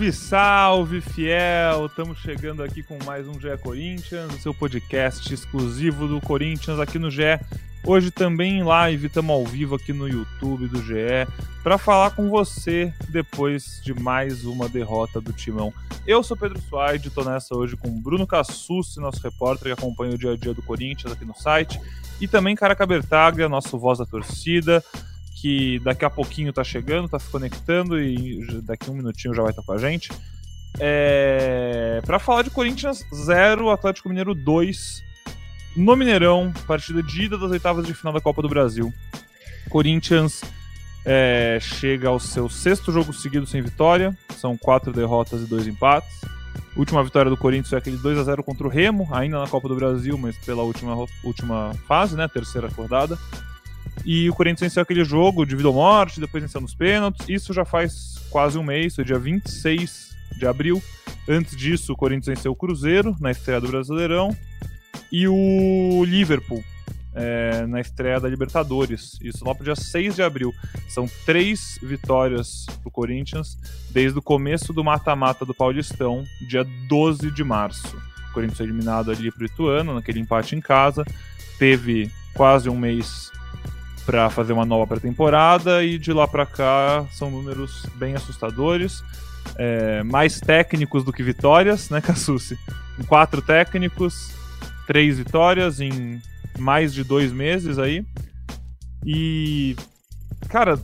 Salve, 0.00 0.12
salve, 0.12 1.00
fiel! 1.02 1.84
Estamos 1.84 2.18
chegando 2.20 2.62
aqui 2.62 2.82
com 2.82 2.96
mais 3.04 3.28
um 3.28 3.38
GE 3.38 3.54
Corinthians, 3.62 4.32
o 4.32 4.38
seu 4.38 4.54
podcast 4.54 5.32
exclusivo 5.32 6.08
do 6.08 6.22
Corinthians 6.22 6.80
aqui 6.80 6.98
no 6.98 7.10
GE. 7.10 7.38
Hoje 7.84 8.10
também 8.10 8.60
em 8.60 8.62
live, 8.62 9.08
estamos 9.08 9.30
ao 9.30 9.44
vivo 9.44 9.74
aqui 9.74 9.92
no 9.92 10.08
YouTube 10.08 10.68
do 10.68 10.82
GE 10.82 11.26
para 11.62 11.76
falar 11.76 12.12
com 12.12 12.30
você 12.30 12.94
depois 13.10 13.78
de 13.84 13.92
mais 13.92 14.46
uma 14.46 14.70
derrota 14.70 15.20
do 15.20 15.34
Timão. 15.34 15.70
Eu 16.06 16.22
sou 16.22 16.34
Pedro 16.34 16.58
Suaide, 16.62 17.08
estou 17.08 17.24
nessa 17.24 17.54
hoje 17.54 17.76
com 17.76 17.90
Bruno 18.00 18.26
Cassucci, 18.26 19.00
nosso 19.00 19.22
repórter 19.22 19.66
que 19.66 19.78
acompanha 19.78 20.14
o 20.14 20.18
dia 20.18 20.32
a 20.32 20.36
dia 20.36 20.54
do 20.54 20.62
Corinthians 20.62 21.12
aqui 21.12 21.26
no 21.26 21.34
site, 21.34 21.78
e 22.18 22.26
também 22.26 22.56
Caraca 22.56 22.86
Bertaglia, 22.86 23.50
nosso 23.50 23.78
voz 23.78 23.98
da 23.98 24.06
torcida 24.06 24.82
que 25.40 25.78
daqui 25.78 26.04
a 26.04 26.10
pouquinho 26.10 26.52
tá 26.52 26.62
chegando, 26.62 27.08
tá 27.08 27.18
se 27.18 27.30
conectando 27.30 28.00
e 28.00 28.60
daqui 28.62 28.90
a 28.90 28.92
um 28.92 28.96
minutinho 28.96 29.34
já 29.34 29.42
vai 29.42 29.50
estar 29.50 29.62
tá 29.62 29.66
com 29.66 29.72
a 29.72 29.78
gente. 29.78 30.10
É... 30.78 32.02
Para 32.04 32.18
falar 32.18 32.42
de 32.42 32.50
Corinthians 32.50 33.04
0, 33.12 33.70
Atlético 33.70 34.08
Mineiro 34.08 34.34
2, 34.34 35.02
no 35.76 35.96
Mineirão, 35.96 36.52
partida 36.66 37.02
de 37.02 37.22
ida 37.22 37.38
das 37.38 37.50
oitavas 37.50 37.86
de 37.86 37.94
final 37.94 38.12
da 38.12 38.20
Copa 38.20 38.42
do 38.42 38.48
Brasil. 38.48 38.92
Corinthians 39.70 40.42
é, 41.06 41.58
chega 41.60 42.08
ao 42.08 42.20
seu 42.20 42.48
sexto 42.48 42.92
jogo 42.92 43.12
seguido 43.12 43.46
sem 43.46 43.62
vitória, 43.62 44.16
são 44.36 44.58
quatro 44.58 44.92
derrotas 44.92 45.42
e 45.42 45.46
dois 45.46 45.66
empates. 45.66 46.20
Última 46.76 47.02
vitória 47.02 47.30
do 47.30 47.36
Corinthians 47.36 47.70
foi 47.70 47.78
aquele 47.78 47.96
2 47.96 48.18
a 48.18 48.24
0 48.24 48.44
contra 48.44 48.66
o 48.66 48.70
Remo, 48.70 49.08
ainda 49.12 49.40
na 49.40 49.48
Copa 49.48 49.68
do 49.68 49.74
Brasil, 49.74 50.16
mas 50.18 50.36
pela 50.38 50.62
última, 50.62 50.94
última 51.24 51.72
fase, 51.86 52.14
né, 52.16 52.28
terceira 52.28 52.68
acordada. 52.68 53.18
E 54.04 54.28
o 54.30 54.34
Corinthians 54.34 54.60
venceu 54.60 54.82
aquele 54.82 55.04
jogo 55.04 55.44
de 55.44 55.54
vida 55.54 55.68
ou 55.68 55.74
morte, 55.74 56.20
depois 56.20 56.42
venceu 56.42 56.60
nos 56.60 56.74
pênaltis. 56.74 57.28
Isso 57.28 57.52
já 57.52 57.64
faz 57.64 58.18
quase 58.30 58.58
um 58.58 58.62
mês, 58.62 58.94
foi 58.94 59.04
dia 59.04 59.18
26 59.18 60.16
de 60.36 60.46
abril. 60.46 60.82
Antes 61.28 61.56
disso, 61.56 61.92
o 61.92 61.96
Corinthians 61.96 62.38
venceu 62.38 62.52
o 62.52 62.56
Cruzeiro 62.56 63.14
na 63.20 63.30
estreia 63.30 63.60
do 63.60 63.68
Brasileirão. 63.68 64.34
E 65.12 65.26
o 65.26 66.04
Liverpool 66.04 66.62
é, 67.14 67.66
na 67.66 67.80
estreia 67.80 68.20
da 68.20 68.28
Libertadores. 68.28 69.18
Isso 69.20 69.44
lá 69.44 69.54
pro 69.54 69.64
dia 69.64 69.74
6 69.74 70.14
de 70.14 70.22
abril. 70.22 70.54
São 70.88 71.08
três 71.24 71.78
vitórias 71.82 72.66
pro 72.82 72.90
Corinthians 72.90 73.58
desde 73.90 74.18
o 74.18 74.22
começo 74.22 74.72
do 74.72 74.84
mata-mata 74.84 75.44
do 75.44 75.54
Paulistão, 75.54 76.24
dia 76.40 76.64
12 76.88 77.30
de 77.30 77.44
março. 77.44 77.96
O 78.30 78.32
Corinthians 78.32 78.58
foi 78.58 78.66
eliminado 78.66 79.10
ali 79.10 79.30
pro 79.30 79.44
Ituano, 79.44 79.94
naquele 79.94 80.20
empate 80.20 80.54
em 80.54 80.60
casa. 80.60 81.04
Teve 81.58 82.10
quase 82.34 82.68
um 82.68 82.78
mês 82.78 83.30
para 84.10 84.28
fazer 84.28 84.52
uma 84.52 84.64
nova 84.64 84.88
pré-temporada 84.88 85.84
e 85.84 85.96
de 85.96 86.12
lá 86.12 86.26
para 86.26 86.44
cá 86.44 87.06
são 87.12 87.30
números 87.30 87.86
bem 87.94 88.16
assustadores. 88.16 89.04
É, 89.54 90.02
mais 90.02 90.40
técnicos 90.40 91.04
do 91.04 91.12
que 91.12 91.22
vitórias, 91.22 91.88
né, 91.90 92.00
Cassucci? 92.02 92.58
Quatro 93.06 93.40
técnicos, 93.40 94.32
três 94.84 95.18
vitórias 95.18 95.80
em 95.80 96.20
mais 96.58 96.92
de 96.92 97.04
dois 97.04 97.30
meses 97.30 97.78
aí. 97.78 98.04
E, 99.06 99.76
cara, 100.48 100.76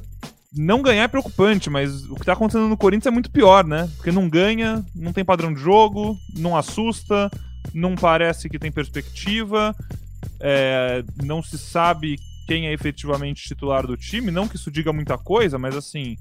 não 0.56 0.80
ganhar 0.80 1.02
é 1.02 1.08
preocupante, 1.08 1.68
mas 1.68 2.04
o 2.04 2.14
que 2.14 2.24
tá 2.24 2.34
acontecendo 2.34 2.68
no 2.68 2.76
Corinthians 2.76 3.06
é 3.06 3.10
muito 3.10 3.32
pior, 3.32 3.64
né? 3.64 3.90
Porque 3.96 4.12
não 4.12 4.28
ganha, 4.28 4.84
não 4.94 5.12
tem 5.12 5.24
padrão 5.24 5.52
de 5.52 5.60
jogo, 5.60 6.16
não 6.32 6.56
assusta, 6.56 7.28
não 7.74 7.96
parece 7.96 8.48
que 8.48 8.56
tem 8.56 8.70
perspectiva, 8.70 9.74
é, 10.38 11.02
não 11.24 11.42
se 11.42 11.58
sabe 11.58 12.20
quem 12.46 12.68
é 12.68 12.72
efetivamente 12.72 13.42
titular 13.42 13.86
do 13.86 13.96
time. 13.96 14.30
Não 14.30 14.46
que 14.46 14.56
isso 14.56 14.70
diga 14.70 14.92
muita 14.92 15.18
coisa, 15.18 15.58
mas 15.58 15.76
assim, 15.76 16.16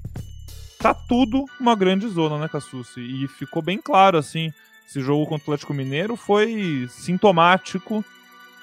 tá 0.78 0.92
tudo 0.92 1.44
uma 1.60 1.74
grande 1.74 2.08
zona, 2.08 2.38
né, 2.38 2.48
Cassucci? 2.48 3.00
E 3.00 3.28
ficou 3.28 3.62
bem 3.62 3.78
claro, 3.78 4.18
assim, 4.18 4.52
esse 4.88 5.00
jogo 5.00 5.26
contra 5.26 5.50
o 5.50 5.54
Atlético 5.54 5.72
Mineiro 5.72 6.16
foi 6.16 6.86
sintomático 6.90 8.04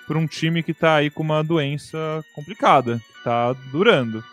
para 0.06 0.18
um 0.18 0.28
time 0.28 0.62
que 0.62 0.74
tá 0.74 0.96
aí 0.96 1.10
com 1.10 1.24
uma 1.24 1.44
doença 1.44 2.24
complicada, 2.36 2.98
que 2.98 3.24
tá 3.24 3.54
durando. 3.72 4.24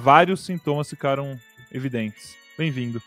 Vários 0.00 0.44
sintomas 0.44 0.88
ficaram 0.88 1.38
evidentes. 1.70 2.34
Bem-vindo. 2.58 3.00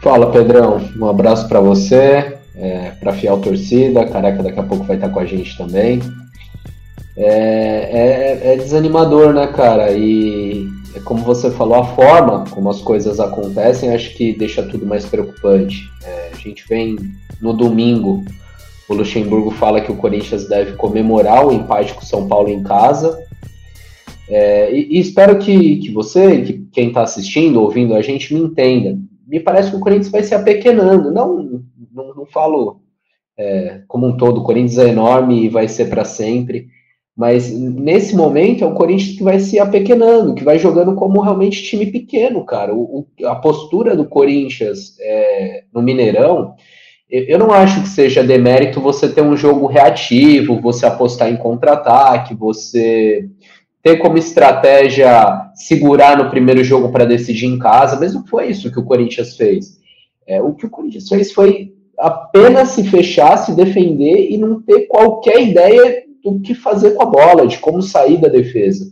Fala, 0.00 0.30
Pedrão. 0.30 0.78
Um 0.96 1.08
abraço 1.08 1.48
para 1.48 1.60
você, 1.60 2.38
é, 2.54 2.90
para 2.92 3.12
fiel 3.14 3.40
torcida. 3.40 4.06
Careca 4.06 4.42
daqui 4.42 4.60
a 4.60 4.62
pouco 4.62 4.84
vai 4.84 4.96
estar 4.96 5.08
com 5.08 5.18
a 5.18 5.26
gente 5.26 5.56
também 5.56 6.00
é, 7.16 8.40
é, 8.46 8.54
é 8.54 8.56
desanimador, 8.56 9.32
né, 9.32 9.46
cara? 9.46 9.92
E 9.92 10.68
é 10.94 11.00
como 11.00 11.22
você 11.22 11.50
falou, 11.50 11.76
a 11.76 11.84
forma 11.84 12.44
como 12.50 12.70
as 12.70 12.80
coisas 12.80 13.20
acontecem 13.20 13.92
acho 13.92 14.14
que 14.14 14.32
deixa 14.32 14.62
tudo 14.62 14.86
mais 14.86 15.04
preocupante. 15.04 15.88
É, 16.04 16.30
a 16.32 16.36
gente 16.36 16.66
vem 16.68 16.96
no 17.40 17.52
domingo, 17.52 18.24
o 18.88 18.94
Luxemburgo 18.94 19.50
fala 19.50 19.80
que 19.80 19.92
o 19.92 19.96
Corinthians 19.96 20.48
deve 20.48 20.72
comemorar 20.72 21.46
o 21.46 21.52
empate 21.52 21.94
com 21.94 22.00
o 22.00 22.06
São 22.06 22.28
Paulo 22.28 22.48
em 22.48 22.62
casa. 22.62 23.22
É, 24.28 24.74
e, 24.74 24.96
e, 24.96 25.00
espero 25.00 25.38
que, 25.38 25.76
que 25.76 25.90
você, 25.90 26.42
que 26.42 26.66
quem 26.72 26.88
está 26.88 27.02
assistindo, 27.02 27.60
ouvindo 27.60 27.94
a 27.94 28.02
gente, 28.02 28.32
me 28.32 28.40
entenda. 28.40 28.98
Me 29.26 29.38
parece 29.38 29.70
que 29.70 29.76
o 29.76 29.80
Corinthians 29.80 30.10
vai 30.10 30.22
se 30.22 30.34
apequenando. 30.34 31.10
Não, 31.10 31.62
não, 31.92 32.14
não 32.14 32.26
falo 32.26 32.80
é, 33.38 33.82
como 33.86 34.06
um 34.06 34.16
todo, 34.16 34.40
o 34.40 34.44
Corinthians 34.44 34.78
é 34.78 34.88
enorme 34.88 35.44
e 35.44 35.48
vai 35.48 35.68
ser 35.68 35.86
para 35.90 36.04
sempre 36.04 36.68
mas 37.16 37.50
nesse 37.50 38.16
momento 38.16 38.64
é 38.64 38.66
o 38.66 38.74
Corinthians 38.74 39.16
que 39.16 39.22
vai 39.22 39.38
se 39.38 39.58
apequenando, 39.58 40.34
que 40.34 40.42
vai 40.42 40.58
jogando 40.58 40.94
como 40.94 41.20
realmente 41.20 41.62
time 41.62 41.86
pequeno, 41.86 42.44
cara. 42.44 42.74
O, 42.74 43.06
o 43.20 43.26
a 43.26 43.36
postura 43.36 43.96
do 43.96 44.04
Corinthians 44.04 44.96
é, 45.00 45.64
no 45.72 45.80
Mineirão, 45.80 46.54
eu 47.08 47.38
não 47.38 47.52
acho 47.52 47.82
que 47.82 47.88
seja 47.88 48.24
demérito 48.24 48.80
você 48.80 49.08
ter 49.08 49.22
um 49.22 49.36
jogo 49.36 49.66
reativo, 49.66 50.60
você 50.60 50.86
apostar 50.86 51.30
em 51.30 51.36
contra-ataque, 51.36 52.34
você 52.34 53.28
ter 53.80 53.98
como 53.98 54.18
estratégia 54.18 55.50
segurar 55.54 56.16
no 56.16 56.30
primeiro 56.30 56.64
jogo 56.64 56.90
para 56.90 57.04
decidir 57.04 57.46
em 57.46 57.58
casa, 57.58 58.00
mas 58.00 58.14
não 58.14 58.26
foi 58.26 58.48
isso 58.48 58.72
que 58.72 58.80
o 58.80 58.84
Corinthians 58.84 59.36
fez. 59.36 59.78
É, 60.26 60.42
o 60.42 60.54
que 60.54 60.66
o 60.66 60.70
Corinthians 60.70 61.08
fez 61.08 61.30
foi 61.30 61.72
apenas 61.96 62.70
se 62.70 62.82
fechar, 62.84 63.36
se 63.36 63.54
defender 63.54 64.32
e 64.32 64.38
não 64.38 64.60
ter 64.60 64.86
qualquer 64.86 65.40
ideia 65.40 66.02
do 66.24 66.40
que 66.40 66.54
fazer 66.54 66.92
com 66.92 67.02
a 67.02 67.06
bola, 67.06 67.46
de 67.46 67.58
como 67.58 67.82
sair 67.82 68.16
da 68.16 68.28
defesa. 68.28 68.90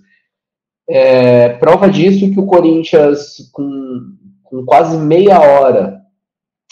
É, 0.89 1.51
prova 1.51 1.89
disso 1.89 2.31
que 2.31 2.39
o 2.39 2.47
Corinthians, 2.47 3.51
com, 3.53 4.15
com 4.43 4.65
quase 4.65 4.97
meia 4.99 5.41
hora, 5.41 6.03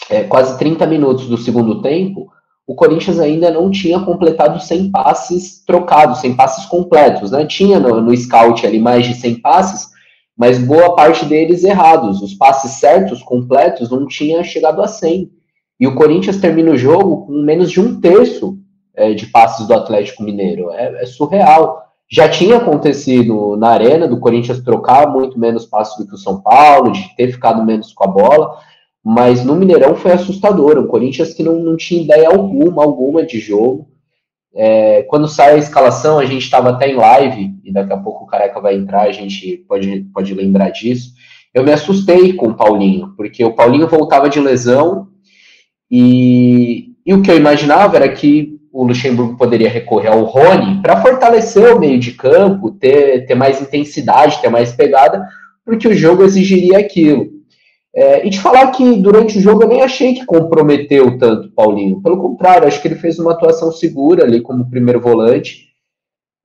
é, 0.09 0.23
quase 0.23 0.57
30 0.59 0.85
minutos 0.85 1.27
do 1.27 1.37
segundo 1.37 1.81
tempo, 1.81 2.29
o 2.67 2.75
Corinthians 2.75 3.19
ainda 3.19 3.49
não 3.49 3.71
tinha 3.71 3.99
completado 3.99 4.61
100 4.61 4.91
passes 4.91 5.63
trocados, 5.65 6.19
100 6.19 6.35
passes 6.35 6.65
completos. 6.65 7.31
Né? 7.31 7.45
Tinha 7.45 7.79
no, 7.79 7.99
no 8.01 8.15
scout 8.15 8.65
ali 8.65 8.79
mais 8.79 9.05
de 9.05 9.15
100 9.15 9.41
passes, 9.41 9.89
mas 10.37 10.59
boa 10.59 10.95
parte 10.95 11.25
deles 11.25 11.63
errados. 11.63 12.21
Os 12.21 12.33
passes 12.33 12.73
certos, 12.73 13.23
completos, 13.23 13.89
não 13.89 14.07
tinha 14.07 14.43
chegado 14.43 14.81
a 14.81 14.87
100. 14.87 15.31
E 15.79 15.87
o 15.87 15.95
Corinthians 15.95 16.37
termina 16.37 16.71
o 16.71 16.77
jogo 16.77 17.25
com 17.25 17.33
menos 17.33 17.71
de 17.71 17.81
um 17.81 17.99
terço 17.99 18.57
é, 18.95 19.13
de 19.13 19.27
passes 19.27 19.67
do 19.67 19.73
Atlético 19.73 20.23
Mineiro. 20.23 20.71
É, 20.71 21.03
é, 21.03 21.05
surreal. 21.05 21.83
Já 22.09 22.27
tinha 22.27 22.57
acontecido 22.57 23.55
na 23.55 23.69
arena 23.69 24.07
do 24.07 24.19
Corinthians 24.19 24.61
trocar 24.61 25.07
muito 25.07 25.39
menos 25.39 25.65
passes 25.65 25.97
do 25.97 26.05
que 26.05 26.13
o 26.13 26.17
São 26.17 26.41
Paulo, 26.41 26.91
de 26.91 27.15
ter 27.15 27.31
ficado 27.31 27.63
menos 27.65 27.93
com 27.93 28.03
a 28.03 28.07
bola, 28.07 28.57
mas 29.03 29.45
no 29.45 29.55
Mineirão 29.55 29.95
foi 29.95 30.11
assustador. 30.11 30.77
O 30.77 30.87
Corinthians 30.87 31.33
que 31.33 31.41
não, 31.41 31.55
não 31.59 31.77
tinha 31.77 32.03
ideia 32.03 32.29
alguma, 32.29 32.83
alguma 32.83 33.25
de 33.25 33.39
jogo. 33.39 33.87
É, 34.53 35.03
quando 35.03 35.29
sai 35.29 35.53
a 35.53 35.57
escalação, 35.57 36.19
a 36.19 36.25
gente 36.25 36.43
estava 36.43 36.71
até 36.71 36.89
em 36.89 36.95
live, 36.95 37.53
e 37.63 37.71
daqui 37.71 37.93
a 37.93 37.97
pouco 37.97 38.25
o 38.25 38.27
Careca 38.27 38.59
vai 38.59 38.75
entrar, 38.75 39.03
a 39.03 39.11
gente 39.11 39.63
pode, 39.67 40.01
pode 40.13 40.33
lembrar 40.33 40.69
disso. 40.71 41.13
Eu 41.53 41.63
me 41.63 41.71
assustei 41.71 42.33
com 42.33 42.47
o 42.47 42.53
Paulinho, 42.53 43.13
porque 43.15 43.43
o 43.45 43.53
Paulinho 43.53 43.87
voltava 43.87 44.29
de 44.29 44.41
lesão, 44.41 45.07
e, 45.89 46.93
e 47.05 47.13
o 47.13 47.21
que 47.21 47.31
eu 47.31 47.37
imaginava 47.37 47.95
era 47.95 48.09
que 48.09 48.60
o 48.71 48.83
Luxemburgo 48.85 49.37
poderia 49.37 49.69
recorrer 49.69 50.09
ao 50.09 50.23
Rony 50.23 50.81
para 50.81 51.01
fortalecer 51.01 51.75
o 51.75 51.79
meio 51.79 51.99
de 51.99 52.11
campo, 52.13 52.71
ter, 52.71 53.25
ter 53.25 53.35
mais 53.35 53.61
intensidade, 53.61 54.41
ter 54.41 54.49
mais 54.49 54.71
pegada, 54.71 55.27
porque 55.65 55.87
o 55.87 55.93
jogo 55.93 56.23
exigiria 56.23 56.79
aquilo. 56.79 57.29
É, 57.93 58.25
e 58.25 58.29
te 58.29 58.39
falar 58.39 58.71
que 58.71 58.95
durante 58.97 59.37
o 59.37 59.41
jogo 59.41 59.63
eu 59.63 59.67
nem 59.67 59.81
achei 59.81 60.13
que 60.13 60.25
comprometeu 60.25 61.17
tanto 61.17 61.49
o 61.49 61.51
Paulinho. 61.51 62.01
Pelo 62.01 62.17
contrário, 62.17 62.67
acho 62.67 62.81
que 62.81 62.87
ele 62.87 62.95
fez 62.95 63.19
uma 63.19 63.33
atuação 63.33 63.71
segura 63.71 64.23
ali 64.23 64.39
como 64.39 64.69
primeiro 64.69 65.01
volante. 65.01 65.67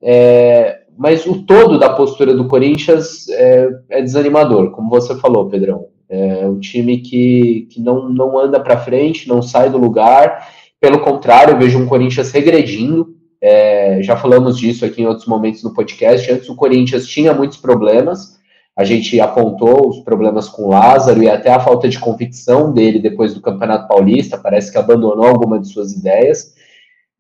É, 0.03 0.81
mas 0.99 1.25
o 1.25 1.45
todo 1.45 1.79
da 1.79 1.91
postura 1.91 2.35
do 2.35 2.49
Corinthians 2.49 3.29
é, 3.29 3.69
é 3.91 4.03
desanimador, 4.03 4.73
como 4.73 4.91
você 4.91 5.15
falou, 5.17 5.49
Pedrão. 5.49 5.87
É 6.09 6.47
um 6.47 6.59
time 6.59 6.99
que, 6.99 7.69
que 7.71 7.81
não, 7.81 8.09
não 8.09 8.39
anda 8.39 8.59
para 8.59 8.79
frente, 8.79 9.29
não 9.29 9.43
sai 9.43 9.71
do 9.71 9.79
lugar 9.79 10.49
pelo 10.87 11.01
contrário, 11.01 11.55
eu 11.55 11.59
vejo 11.59 11.81
um 11.81 11.87
Corinthians 11.87 12.31
regredindo. 12.31 13.09
É, 13.43 13.99
já 14.03 14.17
falamos 14.17 14.57
disso 14.57 14.85
aqui 14.85 15.03
em 15.03 15.07
outros 15.07 15.27
momentos 15.27 15.65
no 15.65 15.75
podcast. 15.75 16.31
Antes 16.31 16.49
o 16.49 16.55
Corinthians 16.55 17.09
tinha 17.09 17.35
muitos 17.35 17.59
problemas. 17.59 18.39
A 18.77 18.85
gente 18.85 19.19
apontou 19.21 19.89
os 19.89 19.99
problemas 20.05 20.49
com 20.49 20.63
o 20.63 20.69
Lázaro 20.69 21.21
e 21.21 21.29
até 21.29 21.53
a 21.53 21.59
falta 21.59 21.89
de 21.89 21.99
convicção 21.99 22.73
dele 22.73 23.01
depois 23.01 23.35
do 23.35 23.41
Campeonato 23.41 23.89
Paulista, 23.89 24.39
parece 24.39 24.71
que 24.71 24.79
abandonou 24.79 25.27
alguma 25.27 25.59
de 25.59 25.67
suas 25.67 25.93
ideias. 25.93 26.55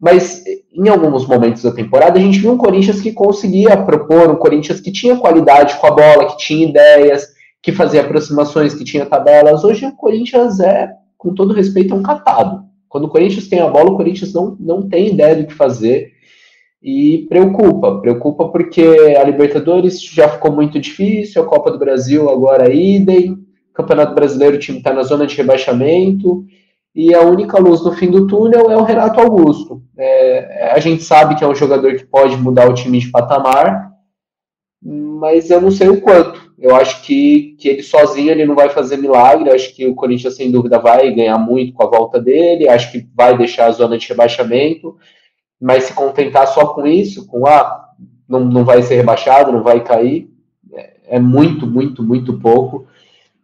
Mas 0.01 0.45
em 0.73 0.89
alguns 0.89 1.27
momentos 1.27 1.65
da 1.65 1.73
temporada 1.73 2.21
a 2.21 2.23
gente 2.23 2.39
viu 2.39 2.53
um 2.53 2.57
Corinthians 2.57 3.01
que 3.01 3.11
conseguia 3.11 3.77
propor, 3.79 4.31
um 4.31 4.37
Corinthians 4.37 4.81
que 4.81 4.93
tinha 4.93 5.17
qualidade 5.17 5.75
com 5.81 5.89
a 5.89 5.91
bola, 5.91 6.29
que 6.29 6.37
tinha 6.37 6.69
ideias, 6.69 7.27
que 7.61 7.73
fazia 7.73 8.03
aproximações, 8.03 8.75
que 8.75 8.85
tinha 8.85 9.05
tabelas. 9.07 9.65
Hoje 9.65 9.87
o 9.87 9.97
Corinthians 9.97 10.61
é, 10.61 10.93
com 11.19 11.35
todo 11.35 11.53
respeito, 11.53 11.97
um 11.97 12.03
catado. 12.05 12.66
Quando 12.89 13.05
o 13.05 13.09
Corinthians 13.09 13.49
tem 13.49 13.61
a 13.61 13.69
bola, 13.69 13.91
o 13.91 13.97
Corinthians 13.97 14.33
não, 14.33 14.57
não 14.59 14.89
tem 14.89 15.09
ideia 15.09 15.37
do 15.37 15.47
que 15.47 15.55
fazer. 15.55 16.13
E 16.83 17.27
preocupa, 17.29 18.01
preocupa 18.01 18.49
porque 18.49 18.83
a 19.19 19.25
Libertadores 19.25 20.01
já 20.01 20.29
ficou 20.29 20.53
muito 20.53 20.79
difícil, 20.79 21.43
a 21.43 21.47
Copa 21.47 21.71
do 21.71 21.79
Brasil 21.79 22.31
agora 22.31 22.73
idem, 22.73 23.39
Campeonato 23.75 24.15
Brasileiro 24.15 24.57
o 24.57 24.59
time 24.59 24.79
está 24.79 24.93
na 24.93 25.03
zona 25.03 25.27
de 25.27 25.37
rebaixamento, 25.37 26.45
e 26.95 27.15
a 27.15 27.21
única 27.21 27.59
luz 27.59 27.85
no 27.85 27.93
fim 27.93 28.11
do 28.11 28.27
túnel 28.27 28.71
é 28.71 28.77
o 28.77 28.83
Renato 28.83 29.21
Augusto. 29.21 29.83
É, 29.99 30.71
a 30.73 30.79
gente 30.79 31.03
sabe 31.03 31.35
que 31.35 31.45
é 31.45 31.49
um 31.49 31.55
jogador 31.55 31.95
que 31.95 32.07
pode 32.07 32.37
mudar 32.39 32.71
o 32.71 32.75
time 32.75 32.99
de 32.99 33.11
patamar, 33.11 33.91
mas 34.83 35.51
eu 35.51 35.61
não 35.61 35.71
sei 35.71 35.89
o 35.89 36.01
quanto. 36.01 36.46
Eu 36.59 36.75
acho 36.75 37.03
que, 37.03 37.55
que 37.59 37.69
ele 37.69 37.83
sozinho 37.83 38.31
ele 38.31 38.47
não 38.47 38.55
vai 38.55 38.71
fazer 38.71 38.97
milagre. 38.97 39.51
Acho 39.51 39.75
que 39.75 39.87
o 39.87 39.95
Corinthians, 39.95 40.37
sem 40.37 40.51
dúvida, 40.51 40.79
vai 40.79 41.13
ganhar 41.13 41.39
muito 41.39 41.73
com 41.73 41.83
a 41.83 41.91
volta 41.91 42.21
dele. 42.21 42.69
Acho 42.69 42.91
que 42.91 43.07
vai 43.15 43.37
deixar 43.37 43.67
a 43.67 43.73
zona 43.73 43.99
de 43.99 44.09
rebaixamento. 44.09 44.97
Mas 45.61 45.85
se 45.85 45.95
contentar 45.95 46.47
só 46.49 46.67
com 46.69 46.87
isso, 46.87 47.27
com 47.27 47.47
ah, 47.47 47.91
não, 48.29 48.45
não 48.45 48.65
vai 48.65 48.83
ser 48.83 48.97
rebaixado, 48.97 49.53
não 49.53 49.63
vai 49.63 49.83
cair, 49.83 50.31
é, 50.73 51.17
é 51.17 51.21
muito, 51.21 51.67
muito, 51.67 52.03
muito 52.03 52.39
pouco 52.39 52.87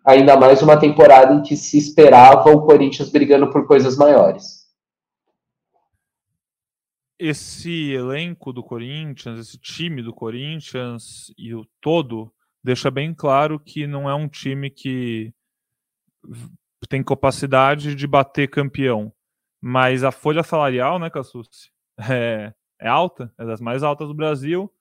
ainda 0.05 0.37
mais 0.37 0.63
uma 0.63 0.79
temporada 0.79 1.35
em 1.35 1.43
que 1.43 1.57
se 1.57 1.79
esperava 1.79 2.51
o 2.51 2.63
Corinthians 2.63 3.11
brigando 3.11 3.51
por 3.51 3.67
coisas 3.67 3.97
maiores. 3.97 4.63
Esse 7.19 7.93
elenco 7.93 8.53
do 8.53 8.65
Corinthians, 8.65 9.39
esse 9.39 9.59
time 9.59 10.03
do 10.03 10.13
Corinthians 10.13 11.33
e 11.39 11.55
o 11.55 11.65
todo 11.81 12.33
deixa 12.63 12.91
bem 12.91 13.15
claro 13.15 13.59
que 13.59 13.87
não 13.87 14.09
é 14.09 14.15
um 14.15 14.29
time 14.29 14.71
que 14.71 15.33
tem 16.89 17.03
capacidade 17.03 17.95
de 17.95 18.07
bater 18.07 18.49
campeão. 18.49 19.13
Mas 19.61 20.03
a 20.03 20.11
folha 20.11 20.43
salarial, 20.43 20.99
né, 20.99 21.09
Cassucci, 21.09 21.71
é, 22.11 22.53
é 22.81 22.89
alta, 22.89 23.33
é 23.39 23.45
das 23.45 23.61
mais 23.61 23.83
altas 23.83 24.09
do 24.09 24.15
Brasil. 24.15 24.73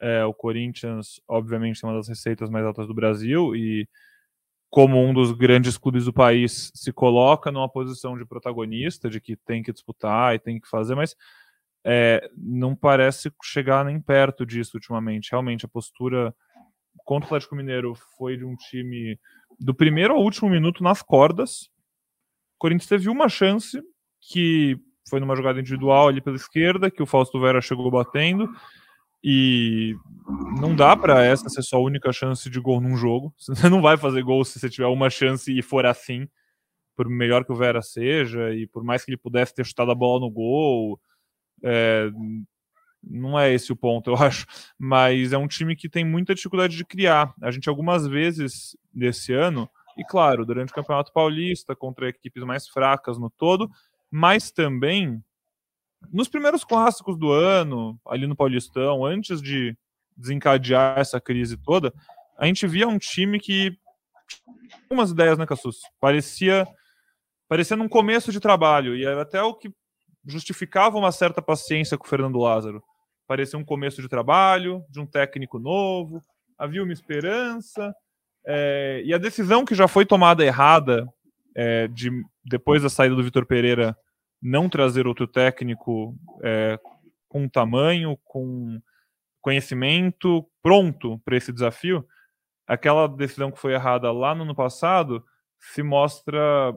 É, 0.00 0.24
o 0.24 0.32
Corinthians, 0.32 1.20
obviamente, 1.26 1.80
tem 1.80 1.88
uma 1.88 1.96
das 1.96 2.08
receitas 2.08 2.50
mais 2.50 2.64
altas 2.64 2.86
do 2.86 2.94
Brasil 2.94 3.54
e 3.54 3.88
como 4.70 5.02
um 5.02 5.12
dos 5.12 5.32
grandes 5.32 5.76
clubes 5.76 6.04
do 6.04 6.12
país, 6.12 6.70
se 6.74 6.92
coloca 6.92 7.50
numa 7.50 7.68
posição 7.68 8.16
de 8.16 8.24
protagonista, 8.24 9.10
de 9.10 9.20
que 9.20 9.36
tem 9.36 9.62
que 9.62 9.72
disputar 9.72 10.34
e 10.34 10.38
tem 10.38 10.60
que 10.60 10.68
fazer, 10.68 10.94
mas 10.94 11.16
é, 11.84 12.30
não 12.36 12.76
parece 12.76 13.32
chegar 13.42 13.84
nem 13.84 14.00
perto 14.00 14.46
disso 14.46 14.76
ultimamente. 14.76 15.30
Realmente, 15.32 15.64
a 15.64 15.68
postura 15.68 16.34
contra 17.10 17.24
o 17.24 17.26
Atlético 17.26 17.56
Mineiro 17.56 17.96
foi 18.16 18.36
de 18.36 18.44
um 18.44 18.54
time 18.54 19.18
do 19.58 19.74
primeiro 19.74 20.14
ao 20.14 20.22
último 20.22 20.48
minuto 20.48 20.80
nas 20.80 21.02
cordas. 21.02 21.62
O 22.54 22.60
Corinthians 22.60 22.88
teve 22.88 23.08
uma 23.08 23.28
chance, 23.28 23.82
que 24.20 24.78
foi 25.08 25.18
numa 25.18 25.34
jogada 25.34 25.58
individual 25.58 26.06
ali 26.06 26.20
pela 26.20 26.36
esquerda, 26.36 26.88
que 26.88 27.02
o 27.02 27.06
Fausto 27.06 27.40
Vera 27.40 27.60
chegou 27.60 27.90
batendo, 27.90 28.48
e 29.24 29.96
não 30.60 30.76
dá 30.76 30.96
para 30.96 31.24
essa 31.24 31.48
ser 31.48 31.62
sua 31.62 31.80
única 31.80 32.12
chance 32.12 32.48
de 32.48 32.60
gol 32.60 32.80
num 32.80 32.96
jogo. 32.96 33.34
Você 33.36 33.68
não 33.68 33.82
vai 33.82 33.96
fazer 33.96 34.22
gol 34.22 34.44
se 34.44 34.60
você 34.60 34.70
tiver 34.70 34.86
uma 34.86 35.10
chance 35.10 35.50
e 35.50 35.60
for 35.62 35.84
assim, 35.86 36.28
por 36.94 37.08
melhor 37.08 37.44
que 37.44 37.50
o 37.50 37.56
Vera 37.56 37.82
seja, 37.82 38.54
e 38.54 38.68
por 38.68 38.84
mais 38.84 39.04
que 39.04 39.10
ele 39.10 39.18
pudesse 39.18 39.52
ter 39.52 39.66
chutado 39.66 39.90
a 39.90 39.96
bola 39.96 40.20
no 40.20 40.30
gol. 40.30 41.00
É, 41.64 42.08
não 43.02 43.38
é 43.38 43.52
esse 43.52 43.72
o 43.72 43.76
ponto, 43.76 44.10
eu 44.10 44.16
acho. 44.22 44.46
Mas 44.78 45.32
é 45.32 45.38
um 45.38 45.48
time 45.48 45.76
que 45.76 45.88
tem 45.88 46.04
muita 46.04 46.34
dificuldade 46.34 46.76
de 46.76 46.84
criar. 46.84 47.34
A 47.42 47.50
gente, 47.50 47.68
algumas 47.68 48.06
vezes 48.06 48.76
desse 48.92 49.32
ano, 49.32 49.68
e 49.96 50.04
claro, 50.04 50.44
durante 50.46 50.70
o 50.70 50.74
Campeonato 50.74 51.12
Paulista, 51.12 51.74
contra 51.76 52.08
equipes 52.08 52.42
mais 52.42 52.68
fracas 52.68 53.18
no 53.18 53.30
todo, 53.30 53.70
mas 54.10 54.50
também 54.50 55.22
nos 56.10 56.28
primeiros 56.28 56.64
clássicos 56.64 57.18
do 57.18 57.30
ano, 57.30 58.00
ali 58.06 58.26
no 58.26 58.36
Paulistão, 58.36 59.04
antes 59.04 59.42
de 59.42 59.76
desencadear 60.16 60.98
essa 60.98 61.20
crise 61.20 61.56
toda, 61.56 61.92
a 62.38 62.46
gente 62.46 62.66
via 62.66 62.88
um 62.88 62.98
time 62.98 63.38
que 63.38 63.76
umas 64.88 65.10
ideias, 65.10 65.38
né, 65.38 65.46
Cassus? 65.46 65.80
Parecia 66.00 66.66
parecia 67.48 67.76
num 67.76 67.88
começo 67.88 68.30
de 68.30 68.38
trabalho 68.38 68.94
e 68.96 69.04
era 69.04 69.22
até 69.22 69.42
o 69.42 69.54
que 69.54 69.72
justificava 70.24 70.96
uma 70.96 71.10
certa 71.10 71.42
paciência 71.42 71.98
com 71.98 72.06
o 72.06 72.08
Fernando 72.08 72.38
Lázaro. 72.38 72.82
Parecia 73.30 73.56
um 73.56 73.64
começo 73.64 74.02
de 74.02 74.08
trabalho, 74.08 74.84
de 74.90 74.98
um 74.98 75.06
técnico 75.06 75.60
novo, 75.60 76.20
havia 76.58 76.82
uma 76.82 76.92
esperança 76.92 77.94
é, 78.44 79.02
e 79.04 79.14
a 79.14 79.18
decisão 79.18 79.64
que 79.64 79.72
já 79.72 79.86
foi 79.86 80.04
tomada 80.04 80.44
errada 80.44 81.06
é, 81.54 81.86
de 81.86 82.10
depois 82.44 82.82
da 82.82 82.88
saída 82.88 83.14
do 83.14 83.22
Vitor 83.22 83.46
Pereira 83.46 83.96
não 84.42 84.68
trazer 84.68 85.06
outro 85.06 85.28
técnico 85.28 86.12
é, 86.42 86.76
com 87.28 87.48
tamanho, 87.48 88.18
com 88.24 88.82
conhecimento 89.40 90.44
pronto 90.60 91.20
para 91.24 91.36
esse 91.36 91.52
desafio, 91.52 92.04
aquela 92.66 93.06
decisão 93.06 93.52
que 93.52 93.60
foi 93.60 93.74
errada 93.74 94.10
lá 94.10 94.34
no 94.34 94.42
ano 94.42 94.56
passado 94.56 95.24
se 95.56 95.84
mostra 95.84 96.76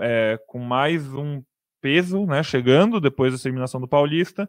é, 0.00 0.38
com 0.46 0.60
mais 0.60 1.12
um 1.12 1.42
peso, 1.80 2.24
né, 2.24 2.44
chegando 2.44 3.00
depois 3.00 3.32
da 3.32 3.48
eliminação 3.48 3.80
do 3.80 3.88
Paulista, 3.88 4.48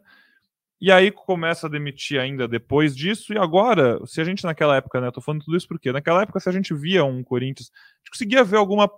e 0.80 0.90
aí 0.90 1.10
começa 1.10 1.66
a 1.66 1.70
demitir 1.70 2.18
ainda 2.20 2.48
depois 2.48 2.96
disso, 2.96 3.32
e 3.32 3.38
agora, 3.38 4.04
se 4.06 4.20
a 4.20 4.24
gente 4.24 4.44
naquela 4.44 4.76
época, 4.76 5.00
né, 5.00 5.08
eu 5.08 5.12
tô 5.12 5.20
falando 5.20 5.44
tudo 5.44 5.56
isso 5.56 5.68
porque 5.68 5.92
naquela 5.92 6.22
época 6.22 6.40
se 6.40 6.48
a 6.48 6.52
gente 6.52 6.72
via 6.74 7.04
um 7.04 7.22
Corinthians, 7.22 7.70
a 7.70 7.98
gente 7.98 8.10
conseguia 8.12 8.44
ver 8.44 8.56
alguma 8.56 8.90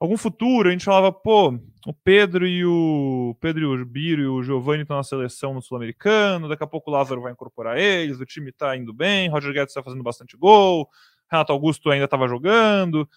algum 0.00 0.16
futuro, 0.16 0.68
a 0.68 0.72
gente 0.72 0.84
falava, 0.84 1.10
pô, 1.12 1.58
o 1.86 1.92
Pedro 1.92 2.46
e 2.46 2.64
o 2.64 3.36
Pedro 3.40 3.62
e 3.62 3.82
o 3.82 3.84
Biro 3.84 4.22
e 4.22 4.26
o 4.26 4.42
Giovanni 4.42 4.82
estão 4.82 4.96
na 4.96 5.02
seleção 5.02 5.52
no 5.54 5.60
Sul-Americano, 5.60 6.48
daqui 6.48 6.62
a 6.62 6.68
pouco 6.68 6.90
o 6.90 6.92
Lázaro 6.94 7.20
vai 7.20 7.32
incorporar 7.32 7.76
eles, 7.78 8.20
o 8.20 8.24
time 8.24 8.52
tá 8.52 8.76
indo 8.76 8.92
bem, 8.92 9.28
Roger 9.28 9.52
Guedes 9.52 9.70
está 9.70 9.82
fazendo 9.82 10.02
bastante 10.02 10.36
gol, 10.36 10.88
Renato 11.30 11.52
Augusto 11.52 11.90
ainda 11.90 12.04
estava 12.04 12.28
jogando. 12.28 13.08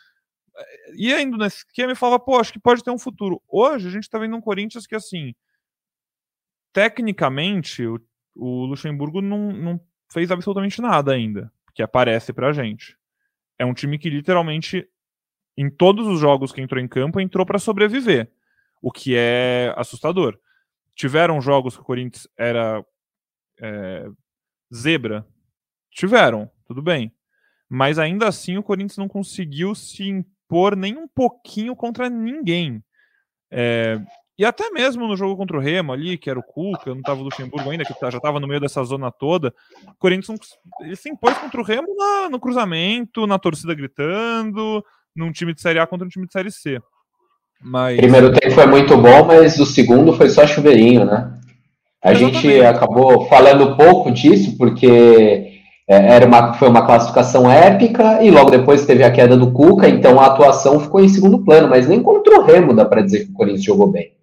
E 0.95 1.13
ainda 1.13 1.38
nesse 1.38 1.57
esquema, 1.57 1.91
eu 1.91 1.95
falava, 1.95 2.19
pô, 2.19 2.38
acho 2.38 2.51
que 2.51 2.59
pode 2.59 2.83
ter 2.83 2.91
um 2.91 3.00
futuro. 3.00 3.41
Hoje 3.47 3.88
a 3.88 3.91
gente 3.91 4.09
tá 4.09 4.19
vendo 4.19 4.35
um 4.35 4.41
Corinthians 4.41 4.85
que, 4.85 4.95
assim, 4.95 5.33
tecnicamente, 6.73 7.85
o, 7.85 7.99
o 8.35 8.65
Luxemburgo 8.65 9.21
não, 9.21 9.51
não 9.51 9.81
fez 10.11 10.31
absolutamente 10.31 10.81
nada 10.81 11.13
ainda, 11.13 11.51
que 11.73 11.81
aparece 11.81 12.33
pra 12.33 12.53
gente. 12.53 12.97
É 13.57 13.65
um 13.65 13.73
time 13.73 13.97
que 13.97 14.09
literalmente 14.09 14.87
em 15.57 15.69
todos 15.69 16.07
os 16.07 16.19
jogos 16.19 16.51
que 16.51 16.61
entrou 16.61 16.81
em 16.81 16.87
campo, 16.87 17.19
entrou 17.19 17.45
para 17.45 17.59
sobreviver, 17.59 18.31
o 18.81 18.91
que 18.91 19.15
é 19.15 19.73
assustador. 19.77 20.39
Tiveram 20.95 21.41
jogos 21.41 21.75
que 21.75 21.81
o 21.81 21.85
Corinthians 21.85 22.27
era 22.37 22.83
é, 23.59 24.07
zebra? 24.73 25.25
Tiveram, 25.91 26.49
tudo 26.65 26.81
bem. 26.81 27.13
Mas 27.69 27.99
ainda 27.99 28.27
assim 28.27 28.57
o 28.57 28.63
Corinthians 28.63 28.97
não 28.97 29.07
conseguiu 29.07 29.75
se 29.75 30.03
impor 30.03 30.75
nem 30.75 30.97
um 30.97 31.07
pouquinho 31.07 31.75
contra 31.75 32.09
ninguém. 32.09 32.83
É, 33.49 33.99
e 34.41 34.45
até 34.45 34.71
mesmo 34.71 35.07
no 35.07 35.15
jogo 35.15 35.38
contra 35.38 35.55
o 35.55 35.60
Remo 35.60 35.93
ali, 35.93 36.17
que 36.17 36.27
era 36.27 36.39
o 36.39 36.41
Cuca, 36.41 36.89
não 36.89 37.01
estava 37.01 37.21
o 37.21 37.24
Luxemburgo 37.24 37.69
ainda, 37.69 37.86
que 37.86 37.93
tá, 37.93 38.10
já 38.10 38.17
estava 38.17 38.39
no 38.39 38.48
meio 38.48 38.60
dessa 38.60 38.83
zona 38.83 39.12
toda, 39.12 39.53
o 39.88 39.93
Corinthians 40.00 40.39
ele 40.79 40.95
se 40.95 41.12
impôs 41.12 41.38
contra 41.38 41.62
o 41.62 41.63
Remo 41.63 41.95
na, 41.95 42.27
no 42.27 42.39
cruzamento, 42.39 43.27
na 43.27 43.38
torcida 43.38 43.75
gritando, 43.75 44.83
num 45.15 45.31
time 45.31 45.53
de 45.53 45.62
Série 45.62 45.77
A 45.77 45.86
contra 45.86 46.07
um 46.07 46.10
time 46.10 46.25
de 46.25 46.33
Série 46.33 46.50
C. 46.50 46.81
Mas... 47.62 47.98
Primeiro 47.98 48.33
tempo 48.33 48.55
foi 48.55 48.65
muito 48.65 48.98
bom, 48.98 49.25
mas 49.27 49.60
o 49.60 49.65
segundo 49.67 50.12
foi 50.13 50.27
só 50.27 50.48
chuveirinho, 50.48 51.05
né? 51.05 51.38
A 52.03 52.12
Exatamente. 52.12 52.41
gente 52.41 52.65
acabou 52.65 53.27
falando 53.27 53.77
pouco 53.77 54.10
disso, 54.10 54.57
porque 54.57 55.51
é, 55.88 56.15
era 56.15 56.25
uma, 56.25 56.53
foi 56.55 56.67
uma 56.67 56.83
classificação 56.83 57.48
épica 57.48 58.24
e 58.24 58.31
logo 58.31 58.50
depois 58.50 58.88
teve 58.88 59.03
a 59.03 59.12
queda 59.12 59.38
do 59.38 59.51
Cuca, 59.51 59.88
então 59.88 60.19
a 60.19 60.25
atuação 60.25 60.79
ficou 60.79 61.00
em 61.00 61.10
segundo 61.10 61.45
plano, 61.45 61.69
mas 61.69 61.88
nem 61.88 62.01
contra 62.01 62.39
o 62.39 62.43
Remo 62.43 62.74
dá 62.74 62.86
para 62.86 63.03
dizer 63.03 63.25
que 63.25 63.31
o 63.31 63.36
Corinthians 63.36 63.65
jogou 63.65 63.86
bem. 63.86 64.19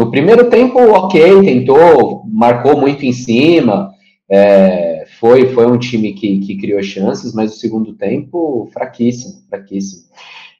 No 0.00 0.10
primeiro 0.10 0.48
tempo, 0.48 0.78
ok, 0.78 1.42
tentou, 1.42 2.22
marcou 2.26 2.74
muito 2.74 3.04
em 3.04 3.12
cima, 3.12 3.92
é, 4.30 5.04
foi, 5.20 5.52
foi 5.52 5.66
um 5.66 5.76
time 5.76 6.14
que, 6.14 6.38
que 6.38 6.56
criou 6.56 6.82
chances, 6.82 7.34
mas 7.34 7.52
o 7.52 7.58
segundo 7.58 7.92
tempo, 7.92 8.66
fraquíssimo, 8.72 9.42
fraquíssimo. 9.46 10.04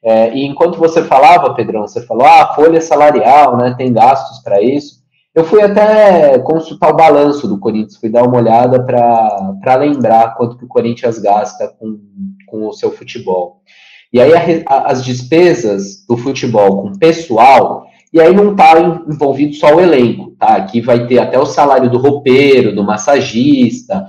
É, 0.03 0.31
e 0.35 0.45
enquanto 0.45 0.77
você 0.77 1.03
falava, 1.03 1.55
Pedrão, 1.55 1.87
você 1.87 2.05
falou, 2.05 2.23
ah, 2.23 2.53
folha 2.53 2.79
salarial, 2.79 3.57
né, 3.57 3.73
tem 3.75 3.91
gastos 3.91 4.43
para 4.43 4.61
isso. 4.61 5.01
Eu 5.33 5.43
fui 5.43 5.63
até 5.63 6.37
consultar 6.37 6.91
o 6.91 6.95
balanço 6.95 7.47
do 7.47 7.57
Corinthians, 7.57 7.97
fui 7.97 8.09
dar 8.09 8.21
uma 8.21 8.37
olhada 8.37 8.85
para 8.85 9.75
lembrar 9.75 10.35
quanto 10.35 10.55
que 10.55 10.65
o 10.65 10.67
Corinthians 10.67 11.17
gasta 11.17 11.67
com 11.79 11.99
com 12.51 12.67
o 12.67 12.73
seu 12.73 12.91
futebol. 12.91 13.61
E 14.11 14.19
aí 14.19 14.33
a, 14.33 14.75
a, 14.75 14.91
as 14.91 15.03
despesas 15.03 16.05
do 16.05 16.17
futebol 16.17 16.83
com 16.83 16.99
pessoal, 16.99 17.85
e 18.13 18.19
aí 18.19 18.33
não 18.35 18.51
está 18.51 18.73
envolvido 19.07 19.53
só 19.55 19.75
o 19.75 19.79
elenco, 19.79 20.35
tá? 20.37 20.55
Aqui 20.55 20.81
vai 20.81 21.07
ter 21.07 21.19
até 21.19 21.39
o 21.39 21.45
salário 21.45 21.89
do 21.89 21.97
roupeiro, 21.97 22.75
do 22.75 22.83
massagista, 22.83 24.07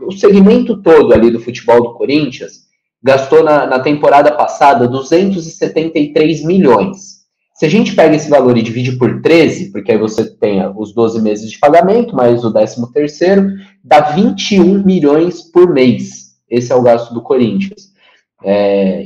o 0.00 0.12
segmento 0.12 0.82
todo 0.82 1.12
ali 1.12 1.30
do 1.30 1.40
futebol 1.40 1.82
do 1.82 1.94
Corinthians 1.94 2.68
gastou 3.02 3.44
na, 3.44 3.66
na 3.66 3.78
temporada 3.78 4.32
passada 4.32 4.88
273 4.88 6.44
milhões. 6.44 7.18
Se 7.54 7.66
a 7.66 7.68
gente 7.68 7.94
pega 7.94 8.14
esse 8.14 8.30
valor 8.30 8.56
e 8.56 8.62
divide 8.62 8.92
por 8.92 9.20
13, 9.20 9.72
porque 9.72 9.92
aí 9.92 9.98
você 9.98 10.24
tem 10.24 10.60
os 10.76 10.92
12 10.92 11.20
meses 11.22 11.50
de 11.50 11.58
pagamento, 11.58 12.14
mais 12.14 12.44
o 12.44 12.52
13 12.52 12.92
terceiro, 12.92 13.50
dá 13.82 14.00
21 14.00 14.84
milhões 14.84 15.42
por 15.42 15.72
mês. 15.72 16.36
Esse 16.48 16.72
é 16.72 16.76
o 16.76 16.82
gasto 16.82 17.12
do 17.12 17.22
Corinthians. 17.22 17.88
É, 18.44 19.04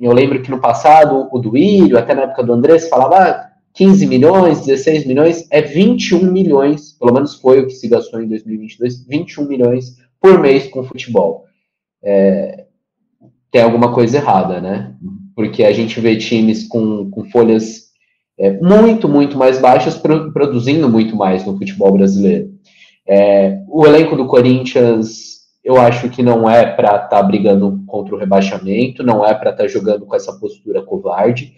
eu 0.00 0.12
lembro 0.12 0.42
que 0.42 0.50
no 0.50 0.58
passado, 0.58 1.28
o 1.30 1.38
Duílio, 1.38 1.96
até 1.96 2.14
na 2.14 2.22
época 2.22 2.42
do 2.42 2.52
Andrés, 2.52 2.88
falava 2.88 3.16
ah, 3.16 3.51
15 3.74 4.06
milhões, 4.06 4.64
16 4.66 5.06
milhões, 5.06 5.46
é 5.50 5.62
21 5.62 6.30
milhões, 6.30 6.92
pelo 6.92 7.12
menos 7.12 7.34
foi 7.34 7.60
o 7.60 7.66
que 7.66 7.72
se 7.72 7.88
gastou 7.88 8.20
em 8.20 8.28
2022, 8.28 9.06
21 9.06 9.48
milhões 9.48 9.96
por 10.20 10.38
mês 10.38 10.68
com 10.68 10.84
futebol. 10.84 11.46
É, 12.02 12.66
tem 13.50 13.62
alguma 13.62 13.92
coisa 13.92 14.18
errada, 14.18 14.60
né? 14.60 14.94
Porque 15.34 15.64
a 15.64 15.72
gente 15.72 16.00
vê 16.00 16.16
times 16.16 16.66
com, 16.68 17.10
com 17.10 17.24
folhas 17.24 17.92
é, 18.38 18.50
muito, 18.60 19.08
muito 19.08 19.38
mais 19.38 19.58
baixas, 19.58 19.96
pro, 19.96 20.32
produzindo 20.32 20.88
muito 20.88 21.14
mais 21.16 21.44
no 21.44 21.56
futebol 21.56 21.92
brasileiro. 21.92 22.50
É, 23.06 23.60
o 23.68 23.86
elenco 23.86 24.16
do 24.16 24.26
Corinthians, 24.26 25.42
eu 25.64 25.76
acho 25.76 26.08
que 26.08 26.22
não 26.22 26.48
é 26.48 26.64
para 26.64 26.88
estar 26.88 27.08
tá 27.08 27.22
brigando 27.22 27.82
contra 27.86 28.14
o 28.14 28.18
rebaixamento, 28.18 29.02
não 29.02 29.24
é 29.24 29.34
para 29.34 29.50
estar 29.50 29.64
tá 29.64 29.68
jogando 29.68 30.06
com 30.06 30.14
essa 30.14 30.32
postura 30.32 30.82
covarde. 30.82 31.54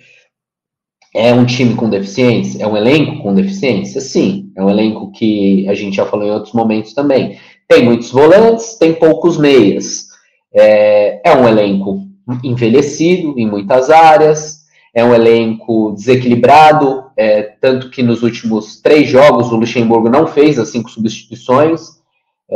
É 1.14 1.32
um 1.32 1.46
time 1.46 1.74
com 1.74 1.88
deficiência? 1.88 2.60
É 2.60 2.66
um 2.66 2.76
elenco 2.76 3.22
com 3.22 3.32
deficiência? 3.32 4.00
Sim. 4.00 4.50
É 4.56 4.62
um 4.62 4.68
elenco 4.68 5.12
que 5.12 5.66
a 5.68 5.74
gente 5.74 5.96
já 5.96 6.04
falou 6.04 6.26
em 6.26 6.32
outros 6.32 6.52
momentos 6.52 6.92
também. 6.92 7.38
Tem 7.68 7.84
muitos 7.84 8.10
volantes, 8.10 8.76
tem 8.76 8.94
poucos 8.94 9.38
meias. 9.38 10.08
É, 10.52 11.20
é 11.24 11.36
um 11.36 11.46
elenco 11.46 12.06
envelhecido 12.42 13.34
em 13.38 13.48
muitas 13.48 13.90
áreas, 13.90 14.64
é 14.94 15.04
um 15.04 15.14
elenco 15.14 15.92
desequilibrado, 15.92 17.04
é, 17.16 17.42
tanto 17.60 17.90
que 17.90 18.02
nos 18.02 18.22
últimos 18.22 18.80
três 18.80 19.08
jogos 19.08 19.50
o 19.50 19.56
Luxemburgo 19.56 20.08
não 20.08 20.26
fez 20.26 20.58
as 20.58 20.68
cinco 20.68 20.90
substituições. 20.90 22.02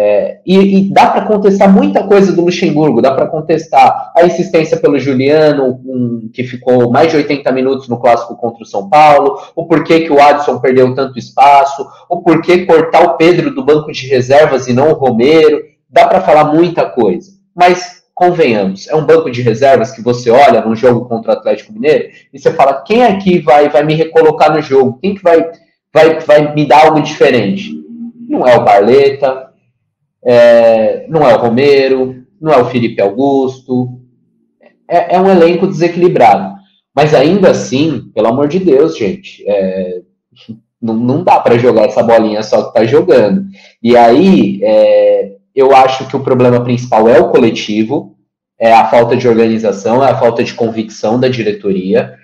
É, 0.01 0.39
e, 0.47 0.79
e, 0.79 0.93
dá 0.93 1.09
para 1.09 1.25
contestar 1.25 1.69
muita 1.69 2.05
coisa 2.05 2.33
do 2.33 2.45
Luxemburgo, 2.45 3.03
dá 3.03 3.11
para 3.11 3.27
contestar 3.27 4.13
a 4.17 4.25
insistência 4.25 4.77
pelo 4.77 4.97
Juliano, 4.97 5.81
um, 5.85 6.31
que 6.33 6.45
ficou 6.45 6.89
mais 6.89 7.11
de 7.11 7.17
80 7.17 7.51
minutos 7.51 7.89
no 7.89 7.99
clássico 7.99 8.37
contra 8.37 8.63
o 8.63 8.67
São 8.67 8.89
Paulo, 8.89 9.41
o 9.57 9.67
porquê 9.67 10.03
que 10.03 10.13
o 10.13 10.23
Adson 10.23 10.61
perdeu 10.61 10.95
tanto 10.95 11.19
espaço, 11.19 11.85
o 12.09 12.23
porquê 12.23 12.65
cortar 12.65 13.03
o 13.03 13.17
Pedro 13.17 13.53
do 13.53 13.65
banco 13.65 13.91
de 13.91 14.07
reservas 14.07 14.69
e 14.69 14.73
não 14.73 14.89
o 14.89 14.95
Romero, 14.95 15.65
dá 15.91 16.07
para 16.07 16.21
falar 16.21 16.45
muita 16.45 16.87
coisa. 16.87 17.33
Mas 17.53 18.05
convenhamos, 18.15 18.87
é 18.87 18.95
um 18.95 19.05
banco 19.05 19.29
de 19.29 19.43
reservas 19.43 19.91
que 19.91 20.01
você 20.01 20.31
olha 20.31 20.61
num 20.61 20.77
jogo 20.77 21.09
contra 21.09 21.33
o 21.33 21.35
Atlético 21.35 21.73
Mineiro 21.73 22.11
e 22.33 22.39
você 22.39 22.53
fala, 22.53 22.83
quem 22.83 23.05
aqui 23.05 23.41
vai, 23.41 23.69
vai 23.69 23.83
me 23.83 23.97
recolocar 23.97 24.55
no 24.55 24.63
jogo? 24.63 24.97
Quem 25.03 25.17
que 25.17 25.25
vai, 25.25 25.51
vai, 25.93 26.21
vai 26.21 26.55
me 26.55 26.67
dar 26.67 26.87
algo 26.87 27.03
diferente? 27.03 27.77
Não 28.29 28.47
é 28.47 28.57
o 28.57 28.63
Barleta, 28.63 29.48
é, 30.31 31.07
não 31.09 31.27
é 31.27 31.35
o 31.35 31.41
Romero, 31.41 32.23
não 32.39 32.53
é 32.53 32.59
o 32.59 32.67
Felipe 32.67 33.01
Augusto, 33.01 33.99
é, 34.87 35.17
é, 35.17 35.21
um 35.21 35.31
elenco 35.31 35.67
desequilibrado. 35.67 36.55
Mas 36.95 37.15
ainda 37.15 37.51
assim, 37.51 38.11
pelo 38.15 38.29
amor 38.29 38.47
de 38.47 38.59
Deus, 38.59 38.99
gente, 38.99 39.43
é, 39.49 40.03
não, 40.81 40.93
não 40.95 41.25
dá 41.25 41.41
para 41.41 41.57
jogar 41.57 41.87
essa 41.87 42.03
bolinha 42.03 42.43
só 42.43 42.65
que 42.65 42.75
tá 42.75 42.85
jogando. 42.85 43.47
E 43.83 43.97
aí, 43.97 44.61
é, 44.63 45.33
eu 45.55 45.75
acho 45.75 46.07
que 46.07 46.17
o 46.17 46.23
problema 46.23 46.63
principal 46.63 47.09
é 47.09 47.19
o 47.19 47.31
coletivo, 47.31 48.15
é 48.61 48.71
a 48.71 48.85
falta 48.85 49.17
de 49.17 49.27
organização, 49.27 50.05
é 50.05 50.11
a 50.11 50.19
falta 50.19 50.45
de 50.45 50.53
convicção 50.53 51.19
da 51.19 51.29
diretoria. 51.29 52.15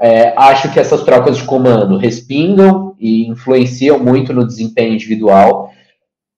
É, 0.00 0.32
acho 0.34 0.72
que 0.72 0.80
essas 0.80 1.02
trocas 1.02 1.36
de 1.36 1.44
comando 1.44 1.98
respingam 1.98 2.94
e 2.98 3.28
influenciam 3.28 3.98
muito 3.98 4.32
no 4.32 4.46
desempenho 4.46 4.94
individual, 4.94 5.70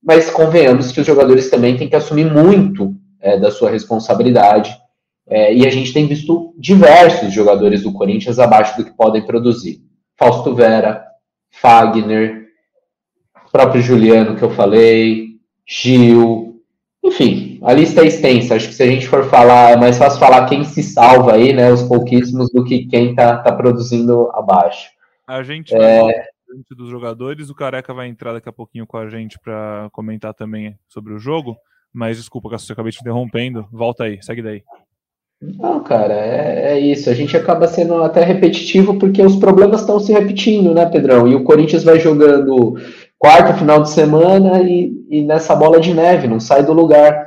mas 0.02 0.30
convenhamos 0.30 0.90
que 0.90 1.00
os 1.00 1.06
jogadores 1.06 1.48
também 1.48 1.76
têm 1.76 1.88
que 1.88 1.96
assumir 1.96 2.24
muito 2.24 2.94
é, 3.20 3.38
da 3.38 3.50
sua 3.50 3.70
responsabilidade. 3.70 4.76
É, 5.26 5.54
e 5.54 5.66
a 5.66 5.70
gente 5.70 5.92
tem 5.92 6.06
visto 6.06 6.52
diversos 6.58 7.32
jogadores 7.32 7.82
do 7.82 7.92
Corinthians 7.92 8.38
abaixo 8.38 8.76
do 8.76 8.84
que 8.84 8.96
podem 8.96 9.24
produzir. 9.24 9.80
Fausto 10.18 10.54
Vera, 10.54 11.04
Fagner, 11.50 12.46
próprio 13.52 13.82
Juliano 13.82 14.34
que 14.34 14.42
eu 14.42 14.50
falei, 14.50 15.32
Gil, 15.66 16.52
enfim, 17.04 17.58
a 17.62 17.72
lista 17.72 18.00
é 18.00 18.06
extensa. 18.06 18.54
Acho 18.54 18.68
que 18.68 18.74
se 18.74 18.82
a 18.82 18.86
gente 18.86 19.06
for 19.06 19.24
falar, 19.28 19.72
é 19.72 19.76
mais 19.76 19.98
fácil 19.98 20.18
falar 20.18 20.46
quem 20.46 20.64
se 20.64 20.82
salva 20.82 21.34
aí, 21.34 21.52
né? 21.52 21.70
Os 21.70 21.82
pouquíssimos 21.82 22.50
do 22.52 22.64
que 22.64 22.86
quem 22.86 23.14
tá, 23.14 23.38
tá 23.38 23.52
produzindo 23.52 24.30
abaixo. 24.32 24.90
A 25.26 25.42
gente 25.42 25.74
é... 25.74 26.31
dos 26.76 26.88
jogadores, 26.88 27.50
o 27.50 27.54
Careca 27.54 27.94
vai 27.94 28.08
entrar 28.08 28.32
daqui 28.32 28.48
a 28.48 28.52
pouquinho 28.52 28.86
com 28.86 28.96
a 28.96 29.08
gente 29.08 29.38
para 29.38 29.88
comentar 29.92 30.34
também 30.34 30.76
sobre 30.88 31.12
o 31.12 31.18
jogo. 31.18 31.56
Mas 31.92 32.16
desculpa, 32.16 32.48
que 32.48 32.54
eu 32.54 32.72
acabei 32.72 32.92
te 32.92 33.00
interrompendo. 33.00 33.66
Volta 33.70 34.04
aí, 34.04 34.22
segue 34.22 34.42
daí. 34.42 34.62
Não, 35.42 35.82
cara, 35.82 36.14
é, 36.14 36.72
é, 36.72 36.78
isso. 36.78 37.10
A 37.10 37.14
gente 37.14 37.36
acaba 37.36 37.66
sendo 37.66 38.02
até 38.02 38.22
repetitivo 38.22 38.98
porque 38.98 39.20
os 39.22 39.36
problemas 39.36 39.80
estão 39.80 39.98
se 39.98 40.12
repetindo, 40.12 40.72
né, 40.72 40.86
Pedrão? 40.86 41.26
E 41.26 41.34
o 41.34 41.42
Corinthians 41.42 41.82
vai 41.82 41.98
jogando 41.98 42.76
quarto 43.18 43.58
final 43.58 43.82
de 43.82 43.90
semana 43.90 44.62
e, 44.62 44.92
e 45.10 45.22
nessa 45.22 45.54
bola 45.54 45.80
de 45.80 45.92
neve, 45.92 46.28
não 46.28 46.40
sai 46.40 46.64
do 46.64 46.72
lugar. 46.72 47.26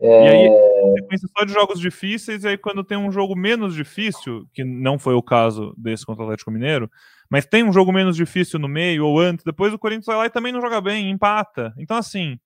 É... 0.00 0.24
E 0.24 0.28
aí, 0.28 0.72
sequência 0.98 1.28
só 1.36 1.44
de 1.44 1.52
jogos 1.52 1.80
difíceis, 1.80 2.42
e 2.42 2.48
aí 2.48 2.58
quando 2.58 2.84
tem 2.84 2.98
um 2.98 3.12
jogo 3.12 3.36
menos 3.36 3.74
difícil, 3.74 4.44
que 4.52 4.64
não 4.64 4.98
foi 4.98 5.14
o 5.14 5.22
caso 5.22 5.72
desse 5.76 6.04
contra 6.04 6.22
o 6.22 6.26
Atlético 6.26 6.50
Mineiro, 6.50 6.90
mas 7.32 7.46
tem 7.46 7.64
um 7.64 7.72
jogo 7.72 7.90
menos 7.90 8.14
difícil 8.14 8.58
no 8.58 8.68
meio 8.68 9.06
ou 9.06 9.18
antes, 9.18 9.42
depois 9.42 9.72
o 9.72 9.78
Corinthians 9.78 10.04
vai 10.04 10.16
lá 10.16 10.26
e 10.26 10.30
também 10.30 10.52
não 10.52 10.60
joga 10.60 10.82
bem, 10.82 11.10
empata. 11.10 11.72
Então, 11.78 11.96
assim, 11.96 12.38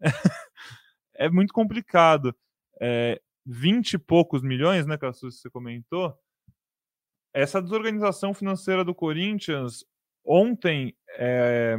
é 1.14 1.30
muito 1.30 1.54
complicado. 1.54 2.34
É, 2.80 3.20
20 3.46 3.92
e 3.92 3.98
poucos 3.98 4.42
milhões, 4.42 4.86
né, 4.88 4.98
que 4.98 5.06
você 5.06 5.48
comentou, 5.48 6.12
essa 7.32 7.62
desorganização 7.62 8.34
financeira 8.34 8.84
do 8.84 8.92
Corinthians 8.92 9.84
ontem 10.24 10.96
é, 11.10 11.76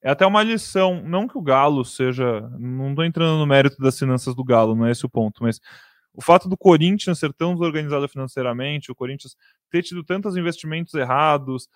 é 0.00 0.08
até 0.08 0.24
uma 0.24 0.44
lição, 0.44 1.02
não 1.02 1.26
que 1.26 1.36
o 1.36 1.42
Galo 1.42 1.84
seja, 1.84 2.42
não 2.56 2.90
estou 2.90 3.04
entrando 3.04 3.36
no 3.36 3.46
mérito 3.48 3.82
das 3.82 3.98
finanças 3.98 4.32
do 4.32 4.44
Galo, 4.44 4.76
não 4.76 4.86
é 4.86 4.92
esse 4.92 5.04
o 5.04 5.10
ponto, 5.10 5.42
mas 5.42 5.60
o 6.14 6.22
fato 6.22 6.48
do 6.48 6.56
Corinthians 6.56 7.18
ser 7.18 7.32
tão 7.32 7.54
desorganizado 7.54 8.08
financeiramente, 8.08 8.92
o 8.92 8.94
Corinthians 8.94 9.34
ter 9.72 9.82
tido 9.82 10.04
tantos 10.04 10.36
investimentos 10.36 10.94
errados, 10.94 11.68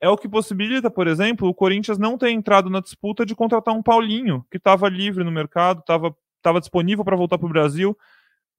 é 0.00 0.08
o 0.08 0.16
que 0.16 0.28
possibilita, 0.28 0.90
por 0.90 1.06
exemplo, 1.06 1.48
o 1.48 1.54
Corinthians 1.54 1.98
não 1.98 2.16
ter 2.16 2.30
entrado 2.30 2.70
na 2.70 2.80
disputa 2.80 3.26
de 3.26 3.34
contratar 3.34 3.74
um 3.74 3.82
Paulinho, 3.82 4.44
que 4.50 4.56
estava 4.56 4.88
livre 4.88 5.24
no 5.24 5.32
mercado, 5.32 5.80
estava 5.80 6.60
disponível 6.60 7.04
para 7.04 7.16
voltar 7.16 7.38
para 7.38 7.46
o 7.46 7.50
Brasil, 7.50 7.96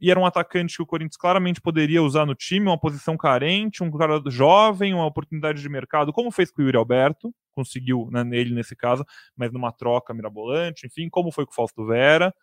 e 0.01 0.09
era 0.09 0.19
um 0.19 0.25
atacante 0.25 0.77
que 0.77 0.81
o 0.81 0.85
Corinthians 0.85 1.17
claramente 1.17 1.59
poderia 1.59 2.01
usar 2.01 2.25
no 2.25 2.33
time, 2.33 2.67
uma 2.67 2.79
posição 2.79 3.17
carente, 3.17 3.83
um 3.83 3.91
cara 3.91 4.21
jovem, 4.27 4.93
uma 4.93 5.05
oportunidade 5.05 5.61
de 5.61 5.67
mercado, 5.67 6.13
como 6.13 6.31
fez 6.31 6.51
com 6.51 6.61
o 6.61 6.65
Yuri 6.65 6.77
Alberto, 6.77 7.33
conseguiu 7.51 8.07
né, 8.11 8.23
nele 8.23 8.53
nesse 8.53 8.75
caso, 8.75 9.05
mas 9.35 9.51
numa 9.51 9.71
troca 9.71 10.13
mirabolante, 10.13 10.87
enfim, 10.87 11.09
como 11.09 11.31
foi 11.31 11.45
com 11.45 11.51
o 11.51 11.55
Fausto 11.55 11.85
Vera. 11.85 12.33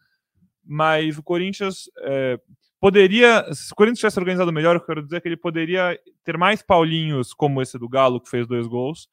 Mas 0.62 1.16
o 1.16 1.22
Corinthians 1.22 1.88
é, 2.00 2.38
poderia, 2.80 3.44
se 3.54 3.72
o 3.72 3.76
Corinthians 3.76 4.00
tivesse 4.00 4.18
organizado 4.18 4.52
melhor, 4.52 4.76
eu 4.76 4.84
quero 4.84 5.02
dizer 5.02 5.20
que 5.20 5.28
ele 5.28 5.36
poderia 5.36 5.98
ter 6.24 6.36
mais 6.36 6.62
Paulinhos 6.62 7.32
como 7.32 7.62
esse 7.62 7.78
do 7.78 7.88
Galo, 7.88 8.20
que 8.20 8.30
fez 8.30 8.46
dois 8.46 8.66
gols, 8.66 9.08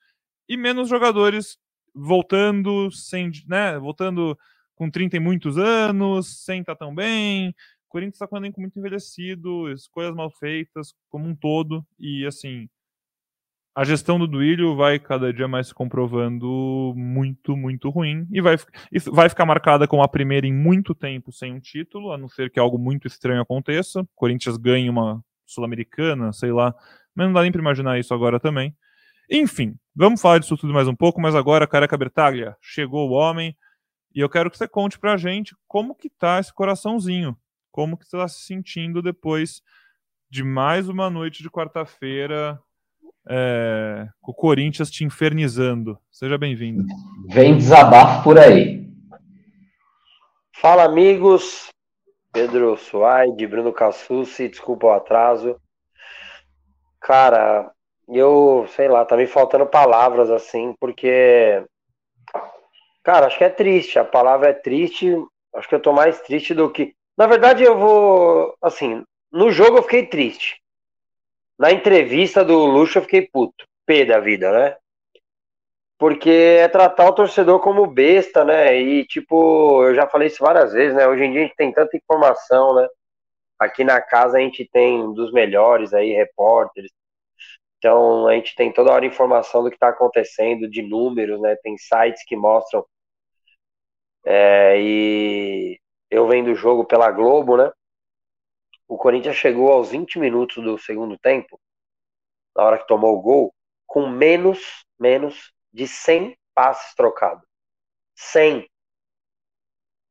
e 0.47 0.57
menos 0.57 0.89
jogadores 0.89 1.57
voltando 1.95 2.91
sem, 2.91 3.31
né, 3.47 3.77
voltando 3.79 4.37
com 4.75 4.89
30 4.89 5.17
e 5.17 5.19
muitos 5.19 5.57
anos, 5.57 6.43
sem 6.43 6.61
estar 6.61 6.75
tão 6.75 6.93
bem, 6.93 7.53
Corinthians 7.93 8.15
está 8.15 8.27
com 8.27 8.35
um 8.35 8.39
elenco 8.39 8.59
muito 8.59 8.77
envelhecido, 8.79 9.71
escolhas 9.71 10.15
mal 10.15 10.31
feitas 10.31 10.95
como 11.09 11.29
um 11.29 11.35
todo, 11.35 11.85
e 11.99 12.25
assim, 12.25 12.67
a 13.75 13.83
gestão 13.83 14.19
do 14.19 14.27
Duílio 14.27 14.75
vai 14.75 14.99
cada 14.99 15.33
dia 15.33 15.47
mais 15.47 15.67
se 15.67 15.73
comprovando 15.73 16.93
muito, 16.95 17.57
muito 17.57 17.89
ruim, 17.89 18.27
e 18.31 18.41
vai, 18.41 18.55
vai 19.11 19.29
ficar 19.29 19.45
marcada 19.45 19.87
como 19.87 20.03
a 20.03 20.07
primeira 20.07 20.45
em 20.45 20.53
muito 20.53 20.93
tempo 20.93 21.31
sem 21.31 21.53
um 21.53 21.59
título, 21.59 22.11
a 22.11 22.17
não 22.17 22.29
ser 22.29 22.51
que 22.51 22.59
algo 22.59 22.77
muito 22.77 23.07
estranho 23.07 23.41
aconteça. 23.41 24.07
Corinthians 24.15 24.57
ganhe 24.57 24.89
uma 24.89 25.23
Sul-Americana, 25.45 26.31
sei 26.31 26.51
lá, 26.51 26.73
mas 27.15 27.27
não 27.27 27.33
dá 27.33 27.41
nem 27.41 27.51
para 27.51 27.61
imaginar 27.61 27.99
isso 27.99 28.13
agora 28.13 28.39
também. 28.39 28.75
Enfim, 29.29 29.75
vamos 29.95 30.21
falar 30.21 30.39
disso 30.39 30.57
tudo 30.57 30.73
mais 30.73 30.87
um 30.87 30.95
pouco, 30.95 31.19
mas 31.19 31.35
agora, 31.35 31.67
Careca 31.67 31.97
Bertaglia, 31.97 32.55
chegou 32.61 33.09
o 33.09 33.13
homem, 33.13 33.55
e 34.13 34.19
eu 34.19 34.29
quero 34.29 34.51
que 34.51 34.57
você 34.57 34.67
conte 34.67 34.99
pra 34.99 35.17
gente 35.17 35.55
como 35.67 35.95
que 35.95 36.09
tá 36.09 36.39
esse 36.39 36.53
coraçãozinho 36.53 37.35
como 37.73 37.97
que 37.97 38.05
você 38.05 38.15
está 38.15 38.27
se 38.27 38.45
sentindo 38.45 39.01
depois 39.01 39.63
de 40.29 40.43
mais 40.43 40.87
uma 40.87 41.09
noite 41.09 41.41
de 41.41 41.49
quarta-feira 41.49 42.61
é, 43.29 44.07
com 44.21 44.31
o 44.31 44.35
Corinthians 44.35 44.91
te 44.91 45.03
infernizando. 45.03 45.97
Seja 46.11 46.37
bem-vindo. 46.37 46.85
Vem 47.27 47.57
desabafo 47.57 48.23
por 48.23 48.37
aí. 48.37 48.87
Fala, 50.55 50.83
amigos. 50.83 51.69
Pedro 52.31 52.75
Suaide, 52.75 53.45
Bruno 53.45 53.71
Cassucci, 53.71 54.49
desculpa 54.49 54.87
o 54.87 54.91
atraso. 54.91 55.55
Cara, 56.99 57.71
eu, 58.07 58.65
sei 58.75 58.87
lá, 58.87 59.05
tá 59.05 59.15
me 59.15 59.27
faltando 59.27 59.65
palavras 59.67 60.31
assim, 60.31 60.73
porque. 60.79 61.63
Cara, 63.03 63.27
acho 63.27 63.37
que 63.37 63.43
é 63.43 63.49
triste. 63.49 63.99
A 63.99 64.05
palavra 64.05 64.49
é 64.49 64.53
triste. 64.53 65.15
Acho 65.53 65.69
que 65.69 65.75
eu 65.75 65.81
tô 65.81 65.93
mais 65.93 66.21
triste 66.21 66.53
do 66.53 66.71
que. 66.71 66.95
Na 67.15 67.27
verdade, 67.27 67.61
eu 67.61 67.77
vou. 67.77 68.55
Assim, 68.61 69.03
no 69.31 69.51
jogo 69.51 69.77
eu 69.77 69.83
fiquei 69.83 70.07
triste. 70.07 70.62
Na 71.57 71.71
entrevista 71.71 72.43
do 72.43 72.65
Luxo 72.65 72.97
eu 72.97 73.03
fiquei 73.03 73.27
puto. 73.27 73.65
P 73.85 74.05
da 74.05 74.19
vida, 74.19 74.51
né? 74.51 74.77
Porque 75.97 76.29
é 76.29 76.67
tratar 76.67 77.07
o 77.09 77.13
torcedor 77.13 77.59
como 77.61 77.87
besta, 77.87 78.43
né? 78.43 78.77
E, 78.79 79.05
tipo, 79.05 79.83
eu 79.85 79.95
já 79.95 80.07
falei 80.07 80.27
isso 80.27 80.43
várias 80.43 80.73
vezes, 80.73 80.95
né? 80.95 81.07
Hoje 81.07 81.23
em 81.23 81.31
dia 81.31 81.41
a 81.41 81.43
gente 81.45 81.55
tem 81.55 81.71
tanta 81.71 81.95
informação, 81.97 82.75
né? 82.75 82.87
Aqui 83.59 83.83
na 83.83 84.01
casa 84.01 84.37
a 84.37 84.41
gente 84.41 84.67
tem 84.71 85.01
um 85.03 85.13
dos 85.13 85.31
melhores 85.31 85.93
aí, 85.93 86.13
repórteres. 86.13 86.91
Então 87.77 88.27
a 88.27 88.33
gente 88.35 88.55
tem 88.55 88.71
toda 88.73 88.91
hora 88.91 89.05
informação 89.05 89.63
do 89.63 89.69
que 89.69 89.75
está 89.75 89.89
acontecendo, 89.89 90.69
de 90.69 90.81
números, 90.81 91.39
né? 91.41 91.55
Tem 91.63 91.77
sites 91.77 92.23
que 92.25 92.35
mostram. 92.35 92.85
É, 94.25 94.79
e 94.81 95.79
eu 96.09 96.27
vendo 96.27 96.51
o 96.51 96.55
jogo 96.55 96.85
pela 96.85 97.11
Globo, 97.11 97.57
né? 97.57 97.71
O 98.93 98.97
Corinthians 98.97 99.37
chegou 99.37 99.71
aos 99.71 99.89
20 99.89 100.19
minutos 100.19 100.63
do 100.63 100.77
segundo 100.77 101.17
tempo, 101.17 101.59
na 102.55 102.63
hora 102.63 102.77
que 102.77 102.87
tomou 102.87 103.17
o 103.17 103.21
gol, 103.23 103.51
com 103.87 104.07
menos, 104.07 104.85
menos 104.99 105.51
de 105.73 105.87
100 105.87 106.37
passes 106.53 106.93
trocados. 106.93 107.43
100. 108.15 108.69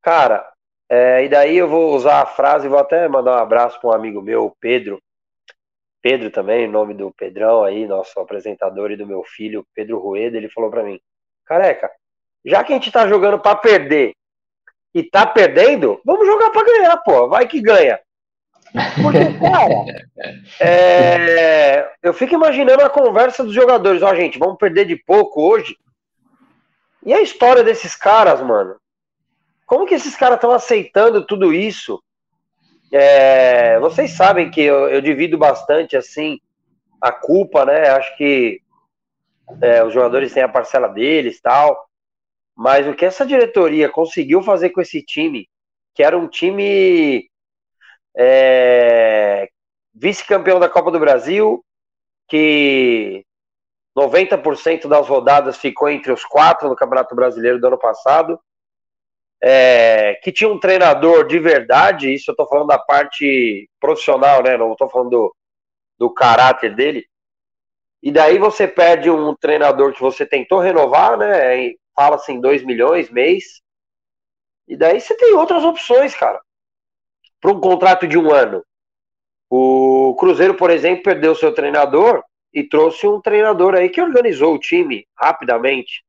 Cara, 0.02 0.52
é, 0.88 1.24
e 1.24 1.28
daí 1.28 1.58
eu 1.58 1.68
vou 1.68 1.94
usar 1.94 2.22
a 2.22 2.26
frase, 2.26 2.66
vou 2.66 2.80
até 2.80 3.06
mandar 3.06 3.36
um 3.36 3.42
abraço 3.42 3.80
para 3.80 3.90
um 3.90 3.92
amigo 3.92 4.20
meu, 4.20 4.52
Pedro. 4.58 5.00
Pedro 6.00 6.28
também, 6.32 6.66
nome 6.66 6.92
do 6.92 7.12
Pedrão 7.12 7.62
aí, 7.62 7.86
nosso 7.86 8.18
apresentador 8.18 8.90
e 8.90 8.96
do 8.96 9.06
meu 9.06 9.22
filho, 9.22 9.64
Pedro 9.76 10.00
Rueda, 10.00 10.36
ele 10.36 10.50
falou 10.50 10.70
para 10.70 10.82
mim: 10.82 11.00
Careca, 11.44 11.88
já 12.44 12.64
que 12.64 12.72
a 12.72 12.74
gente 12.74 12.90
tá 12.90 13.06
jogando 13.06 13.38
para 13.38 13.54
perder 13.54 14.12
e 14.92 15.04
tá 15.04 15.24
perdendo, 15.24 16.00
vamos 16.04 16.26
jogar 16.26 16.50
para 16.50 16.66
ganhar, 16.66 16.96
pô, 16.96 17.28
vai 17.28 17.46
que 17.46 17.62
ganha. 17.62 18.00
Porque, 19.02 19.38
cara, 19.38 19.84
é, 20.60 21.92
eu 22.02 22.14
fico 22.14 22.34
imaginando 22.34 22.82
a 22.82 22.90
conversa 22.90 23.44
dos 23.44 23.54
jogadores. 23.54 24.02
Ó, 24.02 24.10
oh, 24.10 24.14
gente, 24.14 24.38
vamos 24.38 24.56
perder 24.56 24.86
de 24.86 24.96
pouco 24.96 25.42
hoje. 25.42 25.76
E 27.04 27.12
a 27.12 27.20
história 27.20 27.62
desses 27.62 27.94
caras, 27.94 28.40
mano? 28.40 28.76
Como 29.66 29.86
que 29.86 29.94
esses 29.94 30.16
caras 30.16 30.36
estão 30.36 30.52
aceitando 30.52 31.26
tudo 31.26 31.52
isso? 31.52 32.02
É, 32.92 33.78
vocês 33.80 34.12
sabem 34.12 34.50
que 34.50 34.60
eu, 34.60 34.88
eu, 34.88 35.00
divido 35.00 35.36
bastante, 35.36 35.96
assim, 35.96 36.38
a 37.00 37.10
culpa, 37.10 37.64
né? 37.64 37.88
Acho 37.88 38.16
que 38.16 38.60
é, 39.60 39.82
os 39.84 39.92
jogadores 39.92 40.32
têm 40.32 40.42
a 40.42 40.48
parcela 40.48 40.88
deles 40.88 41.40
tal. 41.40 41.86
Mas 42.54 42.86
o 42.86 42.94
que 42.94 43.04
essa 43.04 43.26
diretoria 43.26 43.88
conseguiu 43.88 44.42
fazer 44.42 44.70
com 44.70 44.80
esse 44.80 45.02
time, 45.02 45.48
que 45.94 46.02
era 46.02 46.16
um 46.16 46.28
time 46.28 47.30
é, 48.16 49.48
vice-campeão 49.94 50.60
da 50.60 50.68
Copa 50.68 50.90
do 50.90 50.98
Brasil, 50.98 51.64
que 52.28 53.24
90% 53.96 54.88
das 54.88 55.06
rodadas 55.06 55.56
ficou 55.56 55.88
entre 55.88 56.12
os 56.12 56.24
quatro 56.24 56.68
no 56.68 56.76
Campeonato 56.76 57.14
Brasileiro 57.14 57.60
do 57.60 57.66
ano 57.66 57.78
passado, 57.78 58.40
é, 59.42 60.14
que 60.22 60.30
tinha 60.30 60.50
um 60.50 60.58
treinador 60.58 61.26
de 61.26 61.38
verdade, 61.38 62.12
isso 62.12 62.30
eu 62.30 62.32
estou 62.32 62.48
falando 62.48 62.68
da 62.68 62.78
parte 62.78 63.68
profissional, 63.80 64.42
né? 64.42 64.56
Não 64.56 64.72
estou 64.72 64.88
falando 64.88 65.10
do, 65.10 65.36
do 65.98 66.14
caráter 66.14 66.74
dele. 66.74 67.04
E 68.00 68.12
daí 68.12 68.38
você 68.38 68.68
perde 68.68 69.10
um 69.10 69.34
treinador 69.34 69.92
que 69.92 70.00
você 70.00 70.24
tentou 70.24 70.60
renovar, 70.60 71.18
né? 71.18 71.72
Fala 71.94 72.16
assim, 72.16 72.40
2 72.40 72.64
milhões 72.64 73.10
mês. 73.10 73.60
E 74.68 74.76
daí 74.76 75.00
você 75.00 75.16
tem 75.16 75.34
outras 75.34 75.64
opções, 75.64 76.14
cara 76.14 76.40
para 77.42 77.52
um 77.52 77.60
contrato 77.60 78.06
de 78.06 78.16
um 78.16 78.32
ano. 78.32 78.62
O 79.50 80.14
Cruzeiro, 80.18 80.54
por 80.54 80.70
exemplo, 80.70 81.02
perdeu 81.02 81.34
seu 81.34 81.52
treinador 81.52 82.22
e 82.54 82.62
trouxe 82.62 83.06
um 83.06 83.20
treinador 83.20 83.74
aí 83.74 83.88
que 83.88 84.00
organizou 84.00 84.54
o 84.54 84.58
time 84.58 85.04
rapidamente. 85.18 86.04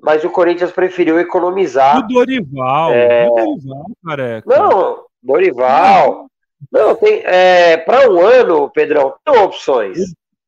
Mas 0.00 0.24
o 0.24 0.30
Corinthians 0.30 0.70
preferiu 0.70 1.18
economizar. 1.18 1.98
O 1.98 2.06
Dorival. 2.06 2.92
É... 2.92 3.28
O 3.28 3.34
Dorival, 3.34 3.86
careca. 4.04 4.58
Não, 4.58 5.04
Dorival. 5.22 6.26
Não, 6.70 6.88
não 6.88 6.96
tem. 6.96 7.22
É, 7.24 7.78
para 7.78 8.10
um 8.10 8.20
ano, 8.20 8.70
Pedrão, 8.70 9.14
tem 9.24 9.38
opções. 9.38 9.98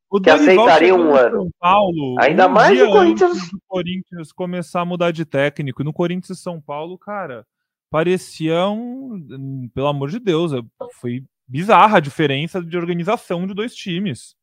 O, 0.09 0.17
o 0.17 0.21
que 0.21 0.29
aceitariam 0.29 0.99
um 0.99 1.15
ano. 1.15 1.41
São 1.41 1.49
Paulo, 1.59 2.15
Ainda 2.19 2.47
um 2.47 2.51
mais 2.51 2.79
o 2.79 2.91
Corinthians. 2.91 3.37
O 3.51 3.59
Corinthians 3.67 4.31
começar 4.31 4.81
a 4.81 4.85
mudar 4.85 5.11
de 5.11 5.25
técnico. 5.25 5.83
No 5.83 5.91
Corinthians 5.91 6.39
São 6.39 6.61
Paulo, 6.61 6.97
cara, 6.97 7.45
parecia 7.93 8.67
um. 8.69 9.69
Pelo 9.71 9.85
amor 9.85 10.09
de 10.09 10.19
Deus, 10.19 10.51
foi 10.99 11.23
bizarra 11.47 11.97
a 11.97 12.01
diferença 12.01 12.59
de 12.59 12.75
organização 12.75 13.45
de 13.45 13.53
dois 13.53 13.75
times. 13.75 14.35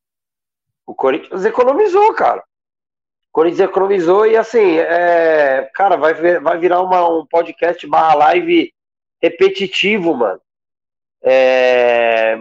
O 0.86 0.94
Corinthians 0.94 1.44
economizou, 1.44 2.14
cara. 2.14 2.38
O 2.38 3.32
Corinthians 3.32 3.68
economizou 3.68 4.24
e 4.24 4.36
assim, 4.36 4.78
é, 4.78 5.68
cara, 5.74 5.96
vai, 5.96 6.14
vai 6.14 6.58
virar 6.58 6.80
uma, 6.80 7.08
um 7.08 7.26
podcast 7.26 7.84
barra 7.88 8.14
live 8.14 8.72
repetitivo, 9.20 10.14
mano. 10.14 10.40
É, 11.22 12.38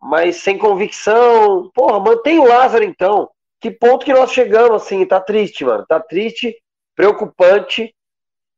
mas 0.00 0.36
sem 0.36 0.56
convicção. 0.56 1.68
Porra, 1.74 1.98
mantém 1.98 2.38
o 2.38 2.46
Lázaro 2.46 2.84
então. 2.84 3.28
Que 3.60 3.72
ponto 3.72 4.04
que 4.04 4.12
nós 4.12 4.30
chegamos, 4.30 4.82
assim, 4.82 5.04
tá 5.04 5.20
triste, 5.20 5.64
mano. 5.64 5.84
Tá 5.86 5.98
triste, 5.98 6.56
preocupante 6.94 7.93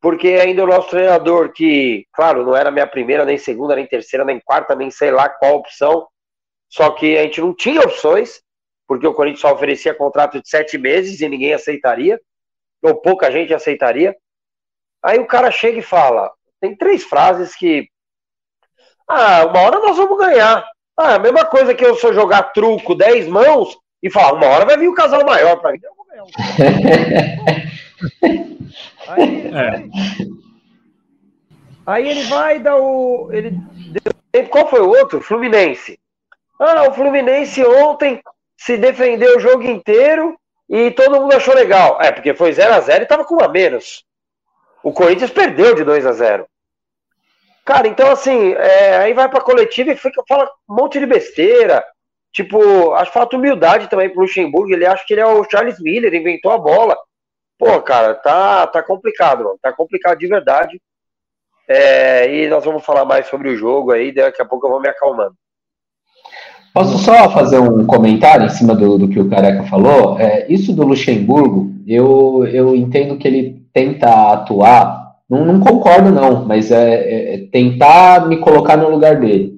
porque 0.07 0.29
ainda 0.29 0.63
o 0.63 0.69
nosso 0.69 0.89
treinador, 0.89 1.53
que, 1.53 2.07
claro, 2.13 2.45
não 2.45 2.55
era 2.55 2.71
minha 2.71 2.87
primeira, 2.87 3.25
nem 3.25 3.37
segunda, 3.37 3.75
nem 3.75 3.89
terceira, 3.89 4.25
nem 4.25 4.39
quarta, 4.39 4.73
nem 4.77 4.89
sei 4.89 5.11
lá 5.11 5.29
qual 5.29 5.57
opção, 5.57 6.07
só 6.69 6.91
que 6.91 7.19
a 7.19 7.25
gente 7.25 7.41
não 7.41 7.53
tinha 7.53 7.81
opções, 7.81 8.41
porque 8.87 9.05
o 9.05 9.13
Corinthians 9.13 9.41
só 9.41 9.53
oferecia 9.53 9.93
contrato 9.93 10.41
de 10.41 10.49
sete 10.49 10.79
meses 10.79 11.21
e 11.21 11.29
ninguém 11.29 11.53
aceitaria, 11.53 12.21
ou 12.81 12.95
pouca 12.95 13.33
gente 13.33 13.53
aceitaria. 13.53 14.15
Aí 15.03 15.19
o 15.19 15.27
cara 15.27 15.51
chega 15.51 15.81
e 15.81 15.83
fala: 15.83 16.31
tem 16.61 16.77
três 16.77 17.03
frases 17.03 17.57
que. 17.57 17.89
Ah, 19.09 19.45
uma 19.47 19.61
hora 19.61 19.81
nós 19.81 19.97
vamos 19.97 20.19
ganhar. 20.19 20.65
Ah, 20.97 21.17
a 21.17 21.19
mesma 21.19 21.45
coisa 21.45 21.75
que 21.75 21.85
eu 21.85 21.97
sou 21.97 22.15
jogar 22.15 22.53
truco, 22.53 22.95
dez 22.95 23.27
mãos, 23.27 23.77
e 24.01 24.09
falar: 24.09 24.35
uma 24.35 24.47
hora 24.47 24.65
vai 24.65 24.77
vir 24.77 24.87
o 24.87 24.95
casal 24.95 25.27
maior 25.27 25.57
para 25.57 25.73
mim. 25.73 25.81
Eu 25.83 25.95
vou 25.97 26.07
ganhar. 26.07 27.67
Aí, 29.09 29.47
é. 29.47 29.89
aí 31.87 32.09
ele 32.09 32.25
vai 32.25 32.59
dar 32.59 32.77
o. 32.77 33.31
Ele, 33.33 34.49
qual 34.49 34.69
foi 34.69 34.81
o 34.81 34.89
outro? 34.89 35.21
Fluminense. 35.21 35.99
Ah, 36.59 36.89
o 36.89 36.95
Fluminense 36.95 37.65
ontem 37.65 38.21
se 38.57 38.77
defendeu 38.77 39.37
o 39.37 39.41
jogo 39.41 39.63
inteiro 39.63 40.39
e 40.69 40.91
todo 40.91 41.21
mundo 41.21 41.35
achou 41.35 41.55
legal. 41.55 42.01
É, 42.01 42.11
porque 42.11 42.35
foi 42.35 42.53
0 42.53 42.75
a 42.75 42.81
0 42.81 43.05
e 43.05 43.07
tava 43.07 43.25
com 43.25 43.43
a 43.43 43.49
menos. 43.49 44.05
O 44.83 44.93
Corinthians 44.93 45.31
perdeu 45.31 45.75
de 45.75 45.85
2 45.85 46.07
a 46.07 46.13
0 46.13 46.47
Cara, 47.65 47.89
então 47.89 48.11
assim, 48.13 48.53
é, 48.53 48.97
aí 48.99 49.13
vai 49.13 49.29
pra 49.29 49.41
coletiva 49.41 49.91
e 49.91 49.97
fica, 49.97 50.23
fala 50.29 50.49
um 50.69 50.77
monte 50.77 51.01
de 51.01 51.07
besteira. 51.07 51.85
Tipo, 52.33 52.93
acho 52.93 53.11
que 53.11 53.19
falta 53.19 53.37
humildade 53.37 53.89
também 53.89 54.09
pro 54.09 54.21
Luxemburgo. 54.21 54.73
Ele 54.73 54.87
acha 54.87 55.05
que 55.07 55.15
ele 55.15 55.23
é 55.23 55.27
o 55.27 55.43
Charles 55.51 55.81
Miller, 55.81 56.15
inventou 56.15 56.53
a 56.53 56.59
bola. 56.59 56.97
Pô, 57.59 57.81
cara, 57.81 58.15
tá, 58.15 58.67
tá 58.67 58.83
complicado, 58.83 59.45
mano. 59.45 59.59
Tá 59.61 59.73
complicado 59.73 60.19
de 60.19 60.27
verdade. 60.27 60.81
É, 61.69 62.33
e 62.33 62.49
nós 62.49 62.65
vamos 62.65 62.85
falar 62.85 63.05
mais 63.05 63.27
sobre 63.27 63.49
o 63.49 63.57
jogo 63.57 63.91
aí, 63.91 64.13
daqui 64.13 64.41
a 64.41 64.45
pouco 64.45 64.67
eu 64.67 64.71
vou 64.71 64.81
me 64.81 64.89
acalmando. 64.89 65.35
Posso 66.73 66.99
só 66.99 67.31
fazer 67.31 67.59
um 67.59 67.87
comentário 67.87 68.45
em 68.45 68.51
cima 68.51 68.75
do, 68.75 68.99
do 68.99 69.09
que 69.09 69.19
o 69.19 69.31
Careca 69.31 69.65
falou? 69.65 70.21
É, 70.21 70.47
isso 70.53 70.75
do 70.75 70.87
Luxemburgo, 70.87 71.73
eu, 71.87 72.47
eu 72.47 72.77
entendo 72.77 73.17
que 73.17 73.27
ele 73.27 73.67
tenta 73.73 74.33
atuar, 74.33 75.17
não, 75.29 75.45
não 75.45 75.59
concordo 75.59 76.11
não, 76.11 76.45
mas 76.45 76.71
é, 76.71 76.95
é, 76.95 77.35
é 77.35 77.39
tentar 77.51 78.29
me 78.29 78.37
colocar 78.37 78.77
no 78.77 78.91
lugar 78.91 79.19
dele. 79.19 79.55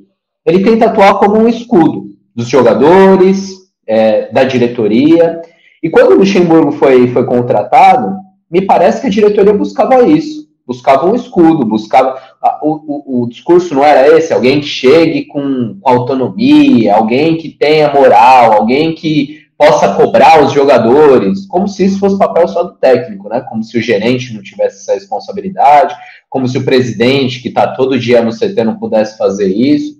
Ele 0.47 0.63
tenta 0.63 0.87
atuar 0.87 1.19
como 1.19 1.37
um 1.37 1.49
escudo 1.49 2.05
dos 2.35 2.49
jogadores, 2.49 3.51
é, 3.85 4.31
da 4.31 4.45
diretoria, 4.45 5.43
e 5.83 5.91
quando 5.91 6.12
o 6.12 6.19
Luxemburgo 6.19 6.73
foi, 6.73 7.09
foi 7.09 7.25
contratado, 7.27 8.17
me 8.51 8.62
parece 8.62 9.01
que 9.01 9.07
a 9.07 9.11
diretoria 9.11 9.53
buscava 9.53 10.03
isso. 10.03 10.49
buscava 10.67 11.07
um 11.07 11.14
escudo, 11.14 11.64
buscava. 11.64 12.21
O, 12.62 13.21
o, 13.21 13.23
o 13.23 13.29
discurso 13.29 13.75
não 13.75 13.85
era 13.85 14.17
esse, 14.17 14.33
alguém 14.33 14.61
que 14.61 14.67
chegue 14.67 15.25
com, 15.27 15.79
com 15.81 15.91
autonomia, 15.91 16.95
alguém 16.95 17.37
que 17.37 17.49
tenha 17.49 17.93
moral, 17.93 18.53
alguém 18.53 18.95
que 18.95 19.49
possa 19.57 19.95
cobrar 19.95 20.45
os 20.45 20.53
jogadores, 20.53 21.45
como 21.47 21.67
se 21.67 21.85
isso 21.85 21.99
fosse 21.99 22.17
papel 22.17 22.47
só 22.47 22.62
do 22.62 22.75
técnico, 22.75 23.29
né? 23.29 23.41
Como 23.41 23.64
se 23.64 23.77
o 23.77 23.83
gerente 23.83 24.33
não 24.33 24.41
tivesse 24.41 24.83
essa 24.83 24.95
responsabilidade, 24.95 25.97
como 26.31 26.47
se 26.47 26.59
o 26.59 26.64
presidente, 26.64 27.43
que 27.43 27.49
está 27.49 27.67
todo 27.75 27.99
dia 27.99 28.23
no 28.23 28.31
CT, 28.31 28.62
não 28.62 28.79
pudesse 28.79 29.19
fazer 29.19 29.49
isso. 29.49 29.98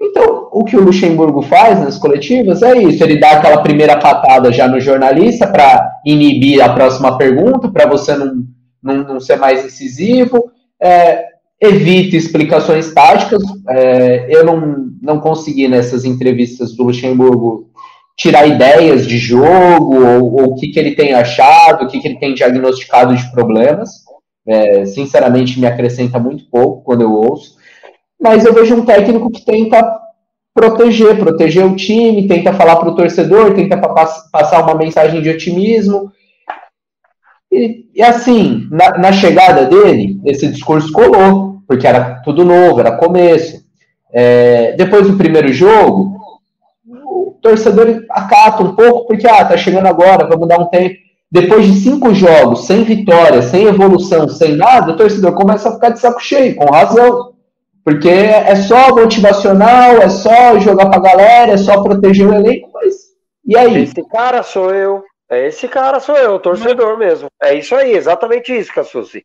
Então, 0.00 0.48
o 0.52 0.64
que 0.64 0.76
o 0.76 0.82
Luxemburgo 0.82 1.42
faz 1.42 1.80
nas 1.80 1.98
coletivas 1.98 2.62
é 2.62 2.76
isso: 2.76 3.02
ele 3.02 3.18
dá 3.18 3.32
aquela 3.32 3.62
primeira 3.62 3.98
patada 3.98 4.52
já 4.52 4.68
no 4.68 4.80
jornalista 4.80 5.46
para 5.46 6.00
inibir 6.04 6.62
a 6.62 6.72
próxima 6.72 7.16
pergunta, 7.16 7.70
para 7.70 7.88
você 7.88 8.14
não, 8.14 8.44
não, 8.82 8.96
não, 9.04 9.20
ser 9.20 9.36
mais 9.36 9.64
incisivo, 9.64 10.50
é, 10.80 11.24
evita 11.60 12.16
explicações 12.16 12.92
táticas. 12.92 13.42
É, 13.70 14.26
eu 14.28 14.44
não, 14.44 14.90
não 15.00 15.18
consegui 15.18 15.66
nessas 15.66 16.04
entrevistas 16.04 16.74
do 16.74 16.84
Luxemburgo 16.84 17.70
tirar 18.16 18.46
ideias 18.46 19.06
de 19.06 19.18
jogo, 19.18 19.94
ou, 19.94 20.40
ou 20.40 20.44
o 20.52 20.54
que, 20.56 20.68
que 20.68 20.78
ele 20.78 20.94
tem 20.94 21.14
achado, 21.14 21.84
o 21.84 21.88
que, 21.88 22.00
que 22.00 22.08
ele 22.08 22.18
tem 22.18 22.34
diagnosticado 22.34 23.14
de 23.14 23.30
problemas. 23.32 23.90
É, 24.46 24.84
sinceramente, 24.86 25.58
me 25.58 25.66
acrescenta 25.66 26.18
muito 26.18 26.48
pouco 26.50 26.82
quando 26.82 27.02
eu 27.02 27.12
ouço. 27.12 27.55
Mas 28.20 28.44
eu 28.44 28.52
vejo 28.52 28.74
um 28.74 28.84
técnico 28.84 29.30
que 29.30 29.44
tenta 29.44 30.00
proteger, 30.54 31.18
proteger 31.18 31.66
o 31.66 31.76
time, 31.76 32.26
tenta 32.26 32.52
falar 32.54 32.76
para 32.76 32.88
o 32.88 32.94
torcedor, 32.94 33.54
tenta 33.54 33.76
passar 33.76 34.62
uma 34.62 34.74
mensagem 34.74 35.20
de 35.20 35.28
otimismo. 35.28 36.10
E, 37.52 37.86
e 37.94 38.02
assim, 38.02 38.66
na, 38.70 38.98
na, 38.98 39.12
chegada 39.12 39.66
dele, 39.66 40.20
esse 40.24 40.48
discurso 40.48 40.90
colou, 40.92 41.60
porque 41.68 41.86
era 41.86 42.22
tudo 42.24 42.44
novo, 42.44 42.80
era 42.80 42.96
começo. 42.96 43.64
É, 44.12 44.72
depois 44.72 45.06
do 45.06 45.16
primeiro 45.16 45.52
jogo, 45.52 46.16
torcedor 47.46 48.04
acata 48.10 48.62
um 48.62 48.74
pouco, 48.74 49.06
porque, 49.06 49.26
ah, 49.26 49.44
tá 49.44 49.56
chegando 49.56 49.86
agora, 49.86 50.26
vamos 50.26 50.48
dar 50.48 50.58
um 50.58 50.66
tempo. 50.66 50.96
Depois 51.30 51.66
de 51.66 51.74
cinco 51.74 52.14
jogos, 52.14 52.66
sem 52.66 52.82
vitória, 52.82 53.42
sem 53.42 53.64
evolução, 53.66 54.28
sem 54.28 54.56
nada, 54.56 54.92
o 54.92 54.96
torcedor 54.96 55.32
começa 55.34 55.68
a 55.68 55.72
ficar 55.72 55.90
de 55.90 56.00
saco 56.00 56.20
cheio, 56.20 56.56
com 56.56 56.72
razão. 56.72 57.35
Porque 57.86 58.08
é 58.08 58.56
só 58.56 58.92
motivacional, 58.92 59.98
é 59.98 60.08
só 60.08 60.58
jogar 60.58 60.90
pra 60.90 60.98
galera, 60.98 61.52
é 61.52 61.56
só 61.56 61.84
proteger 61.84 62.26
o 62.26 62.34
elenco, 62.34 62.68
mas. 62.74 62.96
E 63.44 63.56
aí? 63.56 63.84
Esse 63.84 64.02
cara 64.08 64.42
sou 64.42 64.74
eu. 64.74 65.04
É 65.30 65.46
esse 65.46 65.68
cara 65.68 66.00
sou 66.00 66.16
eu, 66.16 66.40
torcedor 66.40 66.98
mesmo. 66.98 67.28
É 67.40 67.54
isso 67.54 67.76
aí, 67.76 67.92
exatamente 67.92 68.52
isso, 68.52 68.74
Cassucci. 68.74 69.24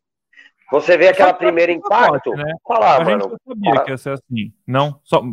Você 0.71 0.95
vê 0.95 1.07
aquela 1.07 1.33
primeira 1.33 1.71
impacto. 1.71 2.29
Né? 2.35 2.53
Falar, 2.67 3.01
a 3.01 3.03
gente 3.03 3.23
já 3.23 3.37
sabia 3.47 3.83
que 3.83 3.91
ia 3.91 3.97
ser 3.97 4.11
assim. 4.11 4.53
Não, 4.67 4.99
só, 5.03 5.23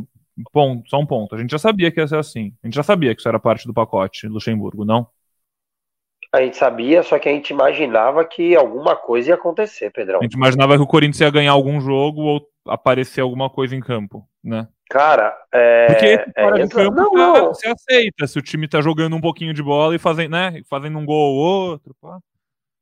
Ponto, 0.50 0.88
só 0.88 0.98
um 0.98 1.06
ponto. 1.06 1.34
A 1.34 1.38
gente 1.38 1.50
já 1.50 1.58
sabia 1.58 1.90
que 1.90 2.00
ia 2.00 2.08
ser 2.08 2.16
assim. 2.16 2.54
A 2.62 2.66
gente 2.66 2.76
já 2.76 2.82
sabia 2.82 3.14
que 3.14 3.20
isso 3.20 3.28
era 3.28 3.38
parte 3.38 3.66
do 3.66 3.74
pacote 3.74 4.26
Luxemburgo, 4.26 4.86
não? 4.86 5.06
A 6.32 6.42
gente 6.42 6.56
sabia, 6.56 7.02
só 7.02 7.18
que 7.18 7.28
a 7.28 7.32
gente 7.32 7.50
imaginava 7.50 8.24
que 8.24 8.54
alguma 8.54 8.94
coisa 8.94 9.30
ia 9.30 9.34
acontecer, 9.34 9.90
Pedrão. 9.90 10.20
A 10.20 10.22
gente 10.22 10.34
imaginava 10.34 10.76
que 10.76 10.82
o 10.82 10.86
Corinthians 10.86 11.20
ia 11.20 11.30
ganhar 11.30 11.52
algum 11.52 11.80
jogo 11.80 12.20
ou 12.20 12.46
aparecer 12.68 13.20
alguma 13.20 13.50
coisa 13.50 13.74
em 13.74 13.80
campo, 13.80 14.28
né? 14.42 14.68
Cara, 14.90 15.36
é. 15.52 15.86
Porque 15.86 16.32
fora 16.32 16.60
é, 16.60 16.66
de 16.66 16.74
campo 16.74 16.94
não, 16.94 17.12
não. 17.12 17.46
você 17.48 17.68
aceita 17.68 18.26
se 18.26 18.38
o 18.38 18.42
time 18.42 18.66
tá 18.66 18.80
jogando 18.80 19.14
um 19.14 19.20
pouquinho 19.20 19.52
de 19.52 19.62
bola 19.62 19.94
e 19.94 19.98
fazendo, 19.98 20.32
né? 20.32 20.62
Fazendo 20.68 20.98
um 20.98 21.04
gol 21.04 21.34
ou 21.34 21.70
outro. 21.70 21.94
Pá. 22.00 22.18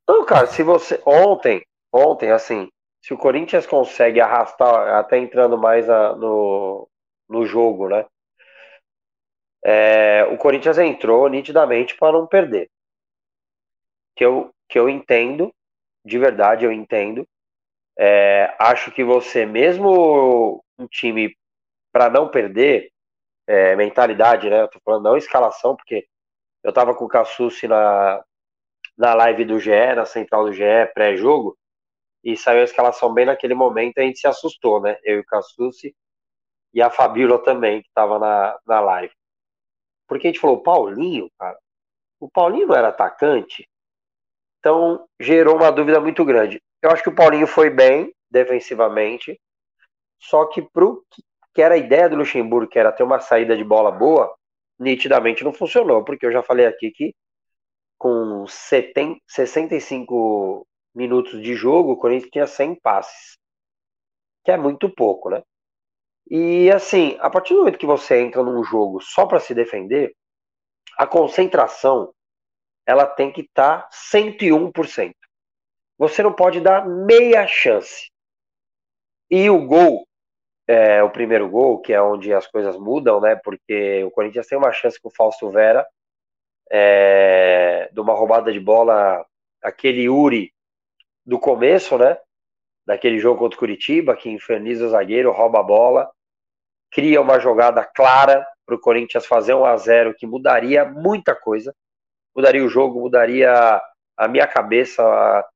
Não, 0.09 0.25
cara, 0.25 0.47
se 0.47 0.63
você. 0.63 1.01
Ontem, 1.05 1.65
ontem, 1.93 2.31
assim, 2.31 2.69
se 3.03 3.13
o 3.13 3.19
Corinthians 3.19 3.67
consegue 3.67 4.21
arrastar, 4.21 4.97
até 4.97 5.19
entrando 5.19 5.59
mais 5.59 5.91
a, 5.91 6.15
no, 6.15 6.89
no 7.29 7.45
jogo, 7.45 7.89
né? 7.89 8.05
É, 9.65 10.25
o 10.31 10.37
Corinthians 10.37 10.79
entrou 10.79 11.29
nitidamente 11.29 11.97
para 11.97 12.13
não 12.13 12.27
perder. 12.27 12.71
Que 14.15 14.25
eu, 14.25 14.55
que 14.69 14.79
eu 14.79 14.89
entendo, 14.89 15.53
de 16.05 16.19
verdade 16.19 16.65
eu 16.65 16.71
entendo. 16.71 17.27
É, 17.99 18.55
acho 18.59 18.91
que 18.93 19.03
você, 19.03 19.47
mesmo 19.47 20.63
um 20.79 20.87
time 20.87 21.37
para 21.93 22.11
não 22.11 22.29
perder, 22.29 22.91
é, 23.47 23.77
mentalidade, 23.77 24.51
né? 24.51 24.63
Eu 24.63 24.69
tô 24.69 24.81
falando 24.85 25.05
não 25.05 25.17
escalação, 25.17 25.77
porque 25.77 26.07
eu 26.63 26.73
tava 26.73 26.95
com 26.95 27.05
o 27.05 27.09
Cassucci 27.09 27.69
na, 27.69 28.23
na 28.97 29.15
live 29.15 29.45
do 29.45 29.59
GE, 29.59 29.95
na 29.95 30.05
central 30.05 30.45
do 30.45 30.53
GE, 30.53 30.63
pré-jogo, 30.95 31.57
e 32.25 32.37
saiu 32.37 32.61
a 32.61 32.65
escalação 32.65 33.13
bem 33.15 33.27
naquele 33.27 33.55
momento, 33.55 33.99
a 33.99 34.03
gente 34.03 34.19
se 34.19 34.27
assustou, 34.27 34.81
né? 34.81 34.99
Eu 35.05 35.19
e 35.19 35.21
o 35.21 35.25
Cassucci 35.25 35.95
e 36.75 36.83
a 36.83 36.91
Fabíola 36.91 37.43
também, 37.43 37.83
que 37.83 37.89
estava 37.89 38.19
na, 38.19 38.59
na 38.67 38.81
live. 38.81 39.15
Porque 40.09 40.27
a 40.29 40.31
gente 40.31 40.41
falou, 40.41 40.63
Paulinho, 40.63 41.31
cara, 41.39 41.59
o 42.21 42.29
Paulinho 42.31 42.67
não 42.67 42.77
era 42.77 42.89
atacante? 42.89 43.69
Então 44.59 45.07
gerou 45.21 45.57
uma 45.57 45.71
dúvida 45.71 46.01
muito 46.01 46.25
grande. 46.25 46.61
Eu 46.87 46.93
acho 46.93 47.03
que 47.03 47.09
o 47.09 47.15
Paulinho 47.15 47.49
foi 47.49 47.69
bem 47.69 48.15
defensivamente, 48.31 49.41
só 50.21 50.47
que 50.47 50.63
pro 50.63 51.05
que 51.53 51.61
era 51.61 51.75
a 51.75 51.79
ideia 51.79 52.09
do 52.09 52.15
Luxemburgo, 52.15 52.71
que 52.71 52.79
era 52.79 52.93
ter 52.93 53.03
uma 53.03 53.19
saída 53.19 53.57
de 53.57 53.65
bola 53.65 53.91
boa, 53.91 54.33
nitidamente 54.79 55.43
não 55.43 55.53
funcionou, 55.53 56.05
porque 56.05 56.25
eu 56.25 56.31
já 56.31 56.45
falei 56.45 56.65
aqui 56.65 56.93
que 56.93 57.13
com 57.99 58.47
70, 58.47 59.19
65 59.27 60.65
minutos 60.95 61.43
de 61.43 61.55
jogo, 61.55 61.91
o 61.93 61.97
Corinthians 61.97 62.31
tinha 62.31 62.47
100 62.47 62.77
passes, 62.77 63.37
que 64.45 64.53
é 64.53 64.57
muito 64.57 64.89
pouco, 64.89 65.29
né? 65.29 65.43
E 66.31 66.71
assim, 66.71 67.17
a 67.19 67.29
partir 67.29 67.55
do 67.55 67.61
momento 67.61 67.79
que 67.79 67.87
você 67.87 68.21
entra 68.21 68.45
num 68.45 68.63
jogo 68.63 69.01
só 69.01 69.27
para 69.27 69.41
se 69.41 69.53
defender, 69.53 70.15
a 70.97 71.05
concentração 71.05 72.15
ela 72.87 73.07
tem 73.07 73.33
que 73.33 73.41
estar 73.41 73.83
tá 73.83 73.89
101%. 73.91 75.26
Você 75.99 76.23
não 76.23 76.33
pode 76.33 76.61
dar 76.61 76.87
meia 76.87 77.47
chance. 77.47 78.11
E 79.31 79.49
o 79.51 79.67
gol, 79.67 80.07
é, 80.69 81.03
o 81.03 81.11
primeiro 81.11 81.49
gol, 81.49 81.81
que 81.81 81.93
é 81.93 82.01
onde 82.01 82.33
as 82.33 82.47
coisas 82.47 82.77
mudam, 82.77 83.21
né? 83.21 83.37
Porque 83.37 84.05
o 84.05 84.11
Corinthians 84.11 84.47
tem 84.47 84.59
uma 84.59 84.73
chance 84.73 85.01
com 85.01 85.09
o 85.09 85.15
Fausto 85.15 85.51
Vera, 85.51 85.87
é, 86.71 87.89
de 87.93 88.01
uma 88.01 88.15
roubada 88.15 88.53
de 88.53 88.61
bola, 88.61 89.25
aquele 89.63 90.03
Yuri 90.03 90.53
do 91.25 91.39
começo, 91.39 91.97
né? 91.99 92.19
Daquele 92.87 93.19
jogo 93.19 93.41
contra 93.41 93.57
o 93.57 93.59
Curitiba, 93.59 94.17
que 94.17 94.31
inferniza 94.31 94.87
o 94.87 94.91
zagueiro, 94.91 95.33
rouba 95.33 95.61
a 95.61 95.63
bola 95.63 96.11
cria 96.91 97.21
uma 97.21 97.39
jogada 97.39 97.85
clara 97.85 98.47
para 98.65 98.75
o 98.75 98.81
Corinthians 98.81 99.27
fazer 99.27 99.55
um 99.55 99.65
a 99.65 99.77
0 99.77 100.15
que 100.15 100.27
mudaria 100.27 100.85
muita 100.85 101.35
coisa, 101.35 101.75
mudaria 102.35 102.65
o 102.65 102.69
jogo, 102.69 103.01
mudaria 103.01 103.81
a 104.17 104.29
minha 104.29 104.47
cabeça, 104.47 105.03
a, 105.03 105.47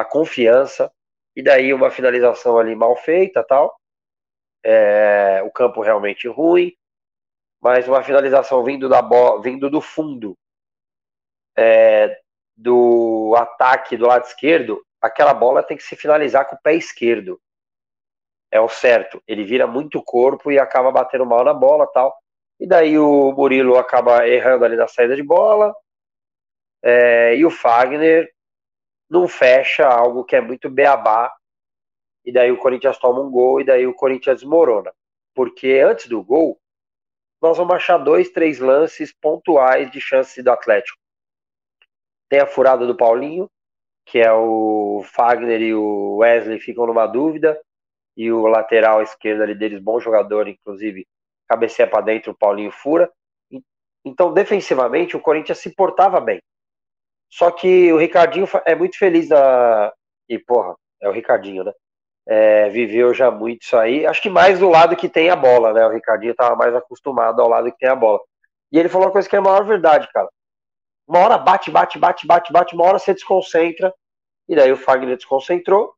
a 0.00 0.04
confiança, 0.04 0.90
e 1.34 1.42
daí 1.42 1.72
uma 1.72 1.90
finalização 1.90 2.58
ali 2.58 2.74
mal 2.74 2.96
feita 2.96 3.44
tal. 3.44 3.76
É, 4.64 5.40
o 5.44 5.50
campo 5.50 5.82
realmente 5.82 6.26
ruim, 6.28 6.72
mas 7.60 7.86
uma 7.86 8.02
finalização 8.02 8.62
vindo 8.64 8.88
da 8.88 9.00
bola, 9.00 9.40
vindo 9.40 9.70
do 9.70 9.80
fundo 9.80 10.36
é, 11.56 12.20
do 12.56 13.34
ataque 13.36 13.96
do 13.96 14.06
lado 14.06 14.24
esquerdo, 14.24 14.84
aquela 15.00 15.32
bola 15.32 15.62
tem 15.62 15.76
que 15.76 15.82
se 15.82 15.96
finalizar 15.96 16.46
com 16.46 16.56
o 16.56 16.60
pé 16.60 16.74
esquerdo 16.74 17.40
é 18.50 18.60
o 18.60 18.68
certo. 18.68 19.22
Ele 19.26 19.44
vira 19.44 19.66
muito 19.66 20.02
corpo 20.02 20.50
e 20.50 20.58
acaba 20.58 20.90
batendo 20.90 21.26
mal 21.26 21.44
na 21.44 21.54
bola 21.54 21.86
tal. 21.92 22.16
E 22.58 22.66
daí 22.66 22.98
o 22.98 23.32
Murilo 23.32 23.76
acaba 23.76 24.26
errando 24.26 24.64
ali 24.64 24.76
na 24.76 24.88
saída 24.88 25.14
de 25.14 25.22
bola. 25.22 25.74
É, 26.82 27.36
e 27.36 27.44
o 27.44 27.50
Fagner 27.50 28.30
não 29.08 29.26
fecha 29.26 29.86
algo 29.86 30.24
que 30.24 30.36
é 30.36 30.40
muito 30.40 30.68
beabá. 30.68 31.32
E 32.24 32.32
daí 32.32 32.50
o 32.52 32.58
Corinthians 32.58 32.98
toma 32.98 33.20
um 33.20 33.30
gol 33.30 33.60
e 33.60 33.64
daí 33.64 33.86
o 33.86 33.94
Corinthians 33.94 34.40
desmorona. 34.40 34.92
Porque 35.34 35.80
antes 35.84 36.08
do 36.08 36.22
gol, 36.22 36.58
nós 37.40 37.56
vamos 37.56 37.74
achar 37.74 37.98
dois, 37.98 38.30
três 38.30 38.58
lances 38.58 39.12
pontuais 39.12 39.90
de 39.90 40.00
chance 40.00 40.42
do 40.42 40.50
Atlético. 40.50 40.98
Tem 42.28 42.40
a 42.40 42.46
furada 42.46 42.86
do 42.86 42.96
Paulinho, 42.96 43.48
que 44.04 44.18
é 44.18 44.32
o 44.32 45.02
Fagner 45.04 45.60
e 45.60 45.74
o 45.74 46.16
Wesley 46.16 46.58
ficam 46.58 46.86
numa 46.86 47.06
dúvida 47.06 47.58
e 48.16 48.32
o 48.32 48.46
lateral 48.46 49.00
esquerdo 49.00 49.42
ali 49.42 49.54
deles, 49.54 49.80
bom 49.80 50.00
jogador, 50.00 50.48
inclusive, 50.48 51.06
cabeceia 51.46 51.88
para 51.88 52.00
dentro, 52.00 52.32
o 52.32 52.36
Paulinho 52.36 52.72
fura. 52.72 53.10
Então, 54.04 54.32
defensivamente, 54.32 55.16
o 55.16 55.20
Corinthians 55.20 55.58
se 55.58 55.74
portava 55.74 56.20
bem. 56.20 56.40
Só 57.30 57.50
que 57.50 57.92
o 57.92 57.98
Ricardinho 57.98 58.48
é 58.64 58.74
muito 58.74 58.98
feliz 58.98 59.28
da. 59.28 59.92
E, 60.28 60.38
porra, 60.38 60.74
é 61.00 61.08
o 61.08 61.12
Ricardinho, 61.12 61.64
né? 61.64 61.72
É, 62.26 62.68
viveu 62.68 63.14
já 63.14 63.30
muito 63.30 63.62
isso 63.62 63.76
aí. 63.76 64.06
Acho 64.06 64.20
que 64.20 64.30
mais 64.30 64.58
do 64.58 64.68
lado 64.68 64.96
que 64.96 65.08
tem 65.08 65.30
a 65.30 65.36
bola, 65.36 65.72
né? 65.72 65.86
O 65.86 65.90
Ricardinho 65.90 66.32
estava 66.32 66.54
mais 66.56 66.74
acostumado 66.74 67.40
ao 67.40 67.48
lado 67.48 67.70
que 67.72 67.78
tem 67.78 67.88
a 67.88 67.96
bola. 67.96 68.20
E 68.70 68.78
ele 68.78 68.88
falou 68.88 69.06
uma 69.06 69.12
coisa 69.12 69.28
que 69.28 69.36
é 69.36 69.38
a 69.38 69.42
maior 69.42 69.64
verdade, 69.64 70.08
cara. 70.12 70.28
Uma 71.06 71.20
hora 71.20 71.38
bate, 71.38 71.70
bate, 71.70 71.98
bate, 71.98 72.26
bate, 72.26 72.52
bate, 72.52 72.74
uma 72.74 72.84
hora 72.84 72.98
você 72.98 73.14
desconcentra. 73.14 73.94
E 74.46 74.54
daí 74.54 74.70
o 74.72 74.76
Fagner 74.76 75.16
desconcentrou 75.16 75.94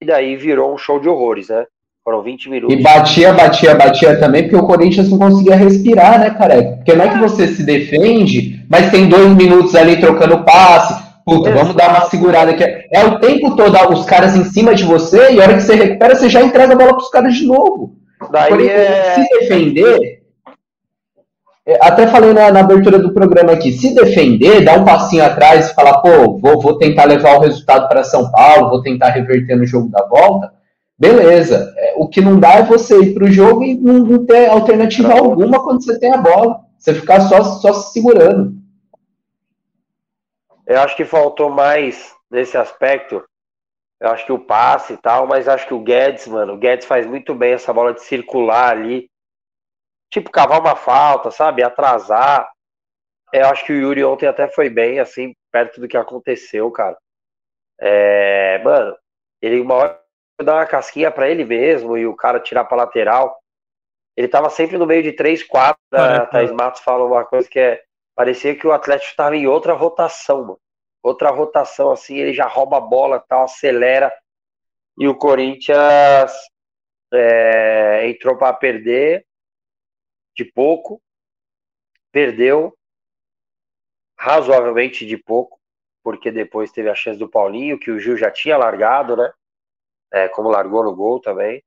e 0.00 0.06
daí 0.06 0.36
virou 0.36 0.72
um 0.72 0.78
show 0.78 1.00
de 1.00 1.08
horrores, 1.08 1.48
né? 1.48 1.66
Foram 2.04 2.22
20 2.22 2.50
minutos. 2.50 2.76
E 2.76 2.82
batia, 2.82 3.32
batia, 3.32 3.74
batia 3.74 4.20
também, 4.20 4.42
porque 4.42 4.56
o 4.56 4.66
Corinthians 4.66 5.08
não 5.08 5.16
conseguia 5.16 5.56
respirar, 5.56 6.20
né, 6.20 6.30
cara? 6.30 6.62
Porque 6.76 6.92
não 6.92 7.06
é 7.06 7.08
que 7.08 7.18
você 7.18 7.48
se 7.48 7.62
defende, 7.62 8.62
mas 8.68 8.90
tem 8.90 9.08
dois 9.08 9.34
minutos 9.34 9.74
ali 9.74 9.98
trocando 9.98 10.44
passe. 10.44 11.02
Puta, 11.24 11.48
Exato. 11.48 11.64
vamos 11.64 11.74
dar 11.74 11.88
uma 11.88 12.10
segurada 12.10 12.50
aqui. 12.50 12.62
É 12.92 13.06
o 13.06 13.18
tempo 13.18 13.56
todo 13.56 13.74
os 13.90 14.04
caras 14.04 14.36
em 14.36 14.44
cima 14.44 14.74
de 14.74 14.84
você, 14.84 15.32
e 15.32 15.40
a 15.40 15.44
hora 15.44 15.54
que 15.54 15.62
você 15.62 15.74
recupera, 15.74 16.14
você 16.14 16.28
já 16.28 16.42
entrega 16.42 16.74
a 16.74 16.76
bola 16.76 16.92
pros 16.92 17.08
caras 17.08 17.34
de 17.34 17.46
novo. 17.46 17.94
Daí 18.30 18.52
o 18.52 18.56
Corinthians 18.56 18.80
é... 18.80 19.14
se 19.14 19.38
defender. 19.38 20.22
É, 21.66 21.78
até 21.80 22.06
falei 22.06 22.34
na, 22.34 22.50
na, 22.52 22.60
abertura 22.60 22.98
do 22.98 23.14
programa 23.14 23.52
aqui, 23.52 23.72
se 23.72 23.94
defender, 23.94 24.62
dar 24.62 24.78
um 24.78 24.84
passinho 24.84 25.24
atrás 25.24 25.70
e 25.70 25.74
falar, 25.74 26.02
pô, 26.02 26.36
vou, 26.36 26.60
vou 26.60 26.76
tentar 26.76 27.04
levar 27.04 27.38
o 27.38 27.40
resultado 27.40 27.88
para 27.88 28.04
São 28.04 28.30
Paulo, 28.30 28.68
vou 28.68 28.82
tentar 28.82 29.08
reverter 29.08 29.56
no 29.56 29.64
jogo 29.64 29.88
da 29.88 30.04
volta 30.06 30.52
Beleza. 30.98 31.74
É, 31.76 31.94
o 31.96 32.08
que 32.08 32.20
não 32.20 32.38
dá 32.38 32.54
é 32.54 32.62
você 32.62 32.98
ir 33.00 33.14
para 33.14 33.24
o 33.24 33.32
jogo 33.32 33.64
e 33.64 33.74
não, 33.74 34.24
ter 34.24 34.48
alternativa 34.48 35.12
alguma 35.12 35.62
quando 35.62 35.84
você 35.84 35.98
tem 35.98 36.12
a 36.12 36.18
bola. 36.18 36.64
Você 36.78 36.94
ficar 36.94 37.20
só, 37.22 37.42
só 37.42 37.72
se 37.72 37.92
segurando. 37.92 38.54
Eu 40.66 40.80
acho 40.80 40.96
que 40.96 41.04
faltou 41.04 41.50
mais 41.50 42.14
nesse 42.30 42.56
aspecto. 42.56 43.24
Eu 44.00 44.10
acho 44.10 44.26
que 44.26 44.32
o 44.32 44.38
passe 44.38 44.94
e 44.94 44.96
tal, 44.96 45.26
mas 45.26 45.48
acho 45.48 45.66
que 45.66 45.74
o 45.74 45.80
Guedes, 45.80 46.26
mano, 46.26 46.54
o 46.54 46.58
Guedes 46.58 46.86
faz 46.86 47.06
muito 47.06 47.34
bem 47.34 47.54
essa 47.54 47.72
bola 47.72 47.92
de 47.92 48.02
circular 48.02 48.70
ali. 48.70 49.08
Tipo, 50.10 50.30
cavar 50.30 50.60
uma 50.60 50.76
falta, 50.76 51.30
sabe? 51.30 51.62
Atrasar. 51.62 52.48
Eu 53.32 53.46
acho 53.48 53.64
que 53.64 53.72
o 53.72 53.76
Yuri 53.76 54.04
ontem 54.04 54.26
até 54.26 54.46
foi 54.48 54.68
bem, 54.68 55.00
assim, 55.00 55.34
perto 55.50 55.80
do 55.80 55.88
que 55.88 55.96
aconteceu, 55.96 56.70
cara. 56.70 56.96
É, 57.80 58.62
mano, 58.62 58.96
ele 59.42 59.60
uma 59.60 59.74
hora 59.74 60.03
dar 60.42 60.54
uma 60.56 60.66
casquinha 60.66 61.10
para 61.10 61.28
ele 61.28 61.44
mesmo 61.44 61.96
e 61.96 62.06
o 62.06 62.16
cara 62.16 62.40
tirar 62.40 62.64
para 62.64 62.78
lateral. 62.78 63.38
Ele 64.16 64.28
tava 64.28 64.50
sempre 64.50 64.78
no 64.78 64.86
meio 64.86 65.02
de 65.02 65.12
três, 65.12 65.42
quatro. 65.42 65.80
Ah, 65.92 66.16
a 66.16 66.26
Thaís 66.26 66.50
Matos 66.52 66.80
fala 66.80 67.04
uma 67.04 67.24
coisa 67.24 67.48
que 67.48 67.58
é. 67.58 67.82
Parecia 68.14 68.54
que 68.54 68.66
o 68.66 68.72
Atlético 68.72 69.10
estava 69.10 69.36
em 69.36 69.46
outra 69.46 69.72
rotação, 69.72 70.42
mano. 70.42 70.60
Outra 71.02 71.30
rotação, 71.30 71.90
assim, 71.90 72.16
ele 72.16 72.32
já 72.32 72.46
rouba 72.46 72.78
a 72.78 72.80
bola 72.80 73.22
tal, 73.28 73.44
acelera. 73.44 74.12
E 74.96 75.08
o 75.08 75.16
Corinthians 75.16 76.32
é, 77.12 78.08
entrou 78.08 78.38
para 78.38 78.52
perder 78.52 79.26
de 80.36 80.44
pouco. 80.44 81.02
Perdeu 82.12 82.72
razoavelmente 84.16 85.04
de 85.04 85.18
pouco, 85.18 85.60
porque 86.02 86.30
depois 86.30 86.70
teve 86.70 86.88
a 86.88 86.94
chance 86.94 87.18
do 87.18 87.28
Paulinho, 87.28 87.78
que 87.78 87.90
o 87.90 87.98
Gil 87.98 88.16
já 88.16 88.30
tinha 88.30 88.56
largado, 88.56 89.16
né? 89.16 89.32
É, 90.14 90.28
como 90.28 90.48
largou 90.48 90.84
no 90.84 90.94
gol 90.94 91.20
também. 91.20 91.60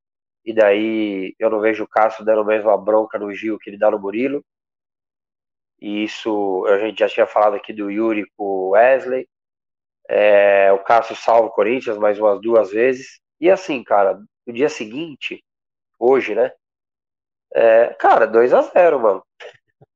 E 0.46 0.54
daí 0.54 1.36
eu 1.38 1.50
não 1.50 1.60
vejo 1.60 1.84
o 1.84 1.88
Cássio 1.88 2.24
dando 2.24 2.46
mesmo 2.46 2.70
a 2.70 2.78
bronca 2.78 3.20
no 3.20 3.34
Gil 3.34 3.60
que 3.60 3.70
ele 3.70 3.78
dá 3.78 3.92
no 3.92 4.00
Murilo. 4.00 4.42
E 5.82 6.06
isso 6.06 6.66
a 6.68 6.80
gente 6.80 7.00
já 7.00 7.10
tinha 7.10 7.28
falado 7.28 7.58
aqui 7.58 7.74
do 7.74 7.92
Yuri 7.92 8.26
com 8.38 8.46
o 8.46 8.70
Wesley. 8.70 9.28
É, 10.10 10.72
o 10.72 10.80
Cássio 10.80 11.16
salva 11.18 11.48
o 11.48 11.52
Corinthians 11.52 11.98
mais 11.98 12.18
umas 12.18 12.40
duas 12.42 12.72
vezes. 12.72 13.20
E 13.42 13.52
assim, 13.52 13.84
cara, 13.84 14.18
no 14.46 14.54
dia 14.54 14.70
seguinte, 14.70 15.44
hoje, 16.00 16.34
né? 16.34 16.54
É, 17.54 17.88
cara, 17.96 18.26
2 18.26 18.54
a 18.54 18.62
0 18.62 19.00
mano. 19.00 19.24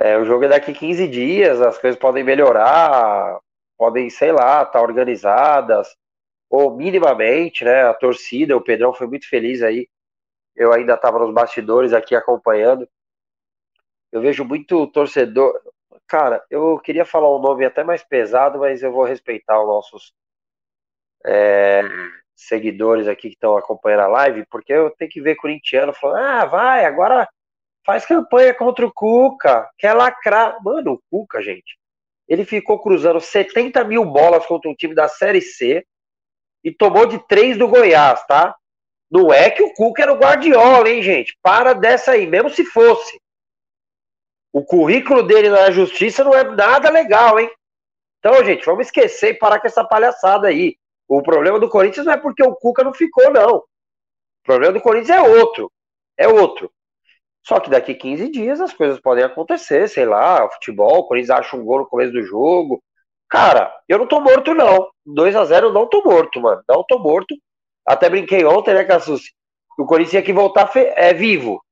É, 0.00 0.16
o 0.16 0.24
jogo 0.24 0.44
é 0.44 0.48
daqui 0.48 0.72
15 0.72 1.08
dias, 1.08 1.60
as 1.60 1.76
coisas 1.76 1.98
podem 1.98 2.22
melhorar, 2.22 3.36
podem, 3.76 4.08
sei 4.08 4.30
lá, 4.30 4.62
estar 4.62 4.66
tá 4.66 4.80
organizadas 4.80 5.88
ou 6.50 6.74
minimamente, 6.74 7.64
né? 7.64 7.82
A 7.84 7.94
torcida, 7.94 8.56
o 8.56 8.62
Pedrão 8.62 8.92
foi 8.92 9.06
muito 9.06 9.28
feliz 9.28 9.62
aí. 9.62 9.88
Eu 10.56 10.72
ainda 10.72 10.94
estava 10.94 11.18
nos 11.18 11.32
bastidores 11.32 11.92
aqui 11.92 12.14
acompanhando. 12.14 12.88
Eu 14.10 14.20
vejo 14.20 14.44
muito 14.44 14.86
torcedor. 14.88 15.60
Cara, 16.06 16.42
eu 16.50 16.78
queria 16.78 17.04
falar 17.04 17.34
um 17.34 17.40
nome 17.40 17.64
até 17.64 17.84
mais 17.84 18.02
pesado, 18.02 18.58
mas 18.58 18.82
eu 18.82 18.90
vou 18.90 19.04
respeitar 19.04 19.60
os 19.60 19.66
nossos 19.68 20.12
é, 21.24 21.82
seguidores 22.34 23.06
aqui 23.06 23.28
que 23.28 23.34
estão 23.34 23.56
acompanhando 23.56 24.00
a 24.00 24.08
live, 24.08 24.46
porque 24.50 24.72
eu 24.72 24.90
tenho 24.90 25.10
que 25.10 25.20
ver 25.20 25.36
corintiano 25.36 25.92
falando: 25.92 26.24
ah, 26.24 26.44
vai, 26.46 26.84
agora 26.86 27.28
faz 27.84 28.06
campanha 28.06 28.54
contra 28.54 28.86
o 28.86 28.92
Cuca, 28.92 29.68
quer 29.76 29.92
lacrar. 29.92 30.62
Mano, 30.62 30.94
o 30.94 31.00
Cuca, 31.10 31.42
gente, 31.42 31.78
ele 32.26 32.44
ficou 32.44 32.80
cruzando 32.80 33.20
70 33.20 33.84
mil 33.84 34.04
bolas 34.04 34.46
contra 34.46 34.70
um 34.70 34.74
time 34.74 34.94
da 34.94 35.08
Série 35.08 35.42
C 35.42 35.84
e 36.62 36.72
tomou 36.72 37.06
de 37.06 37.18
três 37.26 37.56
do 37.56 37.68
Goiás, 37.68 38.24
tá? 38.26 38.54
Não 39.10 39.32
é 39.32 39.50
que 39.50 39.62
o 39.62 39.72
Cuca 39.72 40.02
era 40.02 40.12
o 40.12 40.18
Guardiola, 40.18 40.88
hein, 40.88 41.02
gente? 41.02 41.38
Para 41.42 41.72
dessa 41.72 42.12
aí, 42.12 42.26
mesmo 42.26 42.50
se 42.50 42.64
fosse. 42.64 43.20
O 44.52 44.64
currículo 44.64 45.22
dele 45.22 45.48
na 45.48 45.70
justiça 45.70 46.24
não 46.24 46.34
é 46.34 46.44
nada 46.44 46.90
legal, 46.90 47.38
hein? 47.38 47.50
Então, 48.18 48.44
gente, 48.44 48.64
vamos 48.66 48.86
esquecer 48.86 49.30
e 49.30 49.38
parar 49.38 49.60
com 49.60 49.66
essa 49.66 49.84
palhaçada 49.84 50.48
aí. 50.48 50.76
O 51.06 51.22
problema 51.22 51.58
do 51.58 51.68
Corinthians 51.68 52.04
não 52.04 52.12
é 52.12 52.16
porque 52.16 52.42
o 52.42 52.54
Cuca 52.54 52.84
não 52.84 52.92
ficou, 52.92 53.32
não. 53.32 53.56
O 53.56 53.64
problema 54.44 54.72
do 54.72 54.80
Corinthians 54.80 55.18
é 55.18 55.22
outro. 55.22 55.72
É 56.16 56.28
outro. 56.28 56.70
Só 57.46 57.60
que 57.60 57.70
daqui 57.70 57.94
15 57.94 58.30
dias 58.30 58.60
as 58.60 58.74
coisas 58.74 59.00
podem 59.00 59.24
acontecer, 59.24 59.88
sei 59.88 60.04
lá, 60.04 60.48
futebol, 60.50 60.98
o 60.98 61.04
Corinthians 61.04 61.38
acha 61.38 61.56
um 61.56 61.64
gol 61.64 61.78
no 61.78 61.86
começo 61.86 62.12
do 62.12 62.22
jogo, 62.22 62.82
Cara, 63.28 63.70
eu 63.86 63.98
não 63.98 64.06
tô 64.06 64.20
morto, 64.20 64.54
não. 64.54 64.88
2 65.04 65.36
a 65.36 65.44
0 65.44 65.68
eu 65.68 65.72
não 65.72 65.86
tô 65.86 66.02
morto, 66.02 66.40
mano. 66.40 66.62
Não 66.68 66.82
tô 66.84 66.98
morto. 66.98 67.34
Até 67.86 68.08
brinquei 68.08 68.44
ontem, 68.44 68.74
né, 68.74 68.84
Cassus? 68.84 69.32
O 69.78 69.84
Corinthians 69.84 70.10
tinha 70.10 70.22
que 70.22 70.32
voltar 70.32 70.70
é 70.74 71.12
vivo. 71.12 71.62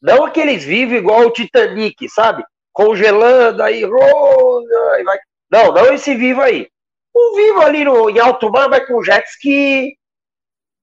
Não 0.00 0.24
aqueles 0.24 0.64
vivos 0.64 0.96
igual 0.96 1.22
o 1.22 1.32
Titanic, 1.32 2.08
sabe? 2.08 2.44
Congelando 2.72 3.62
aí, 3.62 3.84
aí 3.84 5.04
vai. 5.04 5.18
Não, 5.50 5.72
não 5.72 5.92
esse 5.92 6.14
vivo 6.14 6.40
aí. 6.40 6.68
Um 7.14 7.34
vivo 7.34 7.60
ali 7.60 7.84
no, 7.84 8.08
em 8.08 8.18
alto 8.20 8.50
mar, 8.50 8.68
vai 8.68 8.86
com 8.86 9.02
jet 9.02 9.28
ski. 9.28 9.96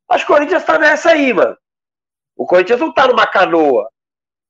Acho 0.09 0.25
que 0.25 0.31
o 0.31 0.35
Corinthians 0.35 0.63
tá 0.65 0.77
nessa 0.77 1.11
aí, 1.11 1.33
mano. 1.33 1.57
O 2.35 2.45
Corinthians 2.45 2.79
não 2.79 2.93
tá 2.93 3.07
numa 3.07 3.25
canoa. 3.25 3.89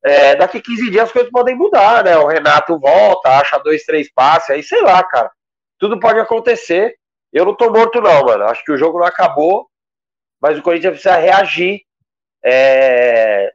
É, 0.03 0.35
daqui 0.35 0.59
15 0.59 0.89
dias 0.89 1.05
as 1.05 1.11
coisas 1.11 1.31
podem 1.31 1.55
mudar, 1.55 2.03
né? 2.03 2.17
O 2.17 2.27
Renato 2.27 2.79
volta, 2.79 3.29
acha 3.39 3.57
dois, 3.59 3.83
três 3.83 4.11
passes, 4.11 4.49
aí 4.49 4.63
sei 4.63 4.81
lá, 4.81 5.03
cara 5.03 5.31
tudo 5.77 5.99
pode 5.99 6.19
acontecer. 6.19 6.97
Eu 7.31 7.45
não 7.45 7.55
tô 7.55 7.69
morto, 7.69 8.01
não, 8.01 8.25
mano. 8.25 8.45
Acho 8.45 8.63
que 8.63 8.71
o 8.71 8.77
jogo 8.77 8.99
não 8.99 9.05
acabou, 9.05 9.69
mas 10.41 10.57
o 10.57 10.61
Corinthians 10.61 10.93
precisa 10.93 11.17
reagir 11.17 11.81
é... 12.43 13.53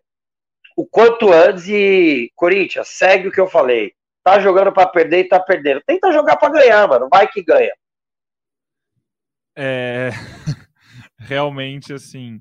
o 0.77 0.87
quanto 0.87 1.33
antes. 1.33 1.69
E, 1.69 2.31
Corinthians, 2.35 2.89
segue 2.89 3.29
o 3.29 3.33
que 3.33 3.41
eu 3.41 3.49
falei. 3.49 3.95
Tá 4.23 4.39
jogando 4.39 4.73
para 4.73 4.89
perder 4.89 5.21
e 5.21 5.29
tá 5.29 5.41
perdendo. 5.41 5.83
Tenta 5.87 6.13
jogar 6.13 6.37
para 6.37 6.53
ganhar, 6.53 6.87
mano. 6.87 7.09
Vai 7.11 7.27
que 7.27 7.43
ganha. 7.43 7.73
É. 9.57 10.11
Realmente, 11.19 11.93
assim. 11.93 12.41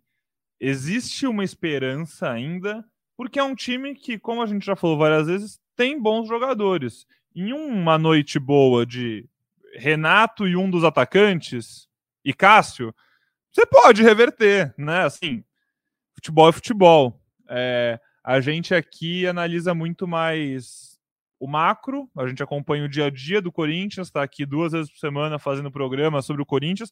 Existe 0.59 1.25
uma 1.25 1.43
esperança 1.43 2.29
ainda, 2.29 2.85
porque 3.17 3.39
é 3.39 3.43
um 3.43 3.55
time 3.55 3.95
que, 3.95 4.19
como 4.19 4.43
a 4.43 4.45
gente 4.45 4.63
já 4.63 4.75
falou 4.75 4.95
várias 4.95 5.25
vezes, 5.25 5.59
tem 5.75 5.99
bons 5.99 6.27
jogadores. 6.27 7.07
Em 7.35 7.51
uma 7.51 7.97
noite 7.97 8.37
boa 8.37 8.85
de 8.85 9.27
Renato 9.75 10.47
e 10.47 10.55
um 10.55 10.69
dos 10.69 10.83
atacantes, 10.83 11.87
e 12.23 12.33
Cássio, 12.33 12.93
você 13.51 13.65
pode 13.65 14.01
reverter, 14.01 14.73
né? 14.77 15.03
Assim, 15.03 15.43
futebol 16.15 16.49
é 16.49 16.51
futebol. 16.51 17.21
É, 17.49 17.99
a 18.23 18.39
gente 18.39 18.73
aqui 18.73 19.25
analisa 19.27 19.73
muito 19.73 20.07
mais 20.07 20.99
o 21.39 21.47
macro, 21.47 22.09
a 22.15 22.27
gente 22.27 22.43
acompanha 22.43 22.85
o 22.85 22.89
dia 22.89 23.05
a 23.05 23.09
dia 23.09 23.41
do 23.41 23.51
Corinthians, 23.51 24.07
está 24.07 24.21
aqui 24.21 24.45
duas 24.45 24.73
vezes 24.73 24.91
por 24.91 24.99
semana 24.99 25.39
fazendo 25.39 25.71
programa 25.71 26.21
sobre 26.21 26.41
o 26.41 26.45
Corinthians, 26.45 26.91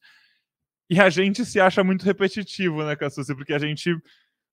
e 0.90 1.00
a 1.00 1.10
gente 1.10 1.46
se 1.46 1.60
acha 1.60 1.84
muito 1.84 2.04
repetitivo, 2.04 2.84
né, 2.84 2.96
Cassucci? 2.96 3.36
Porque 3.36 3.54
a 3.54 3.60
gente 3.60 3.96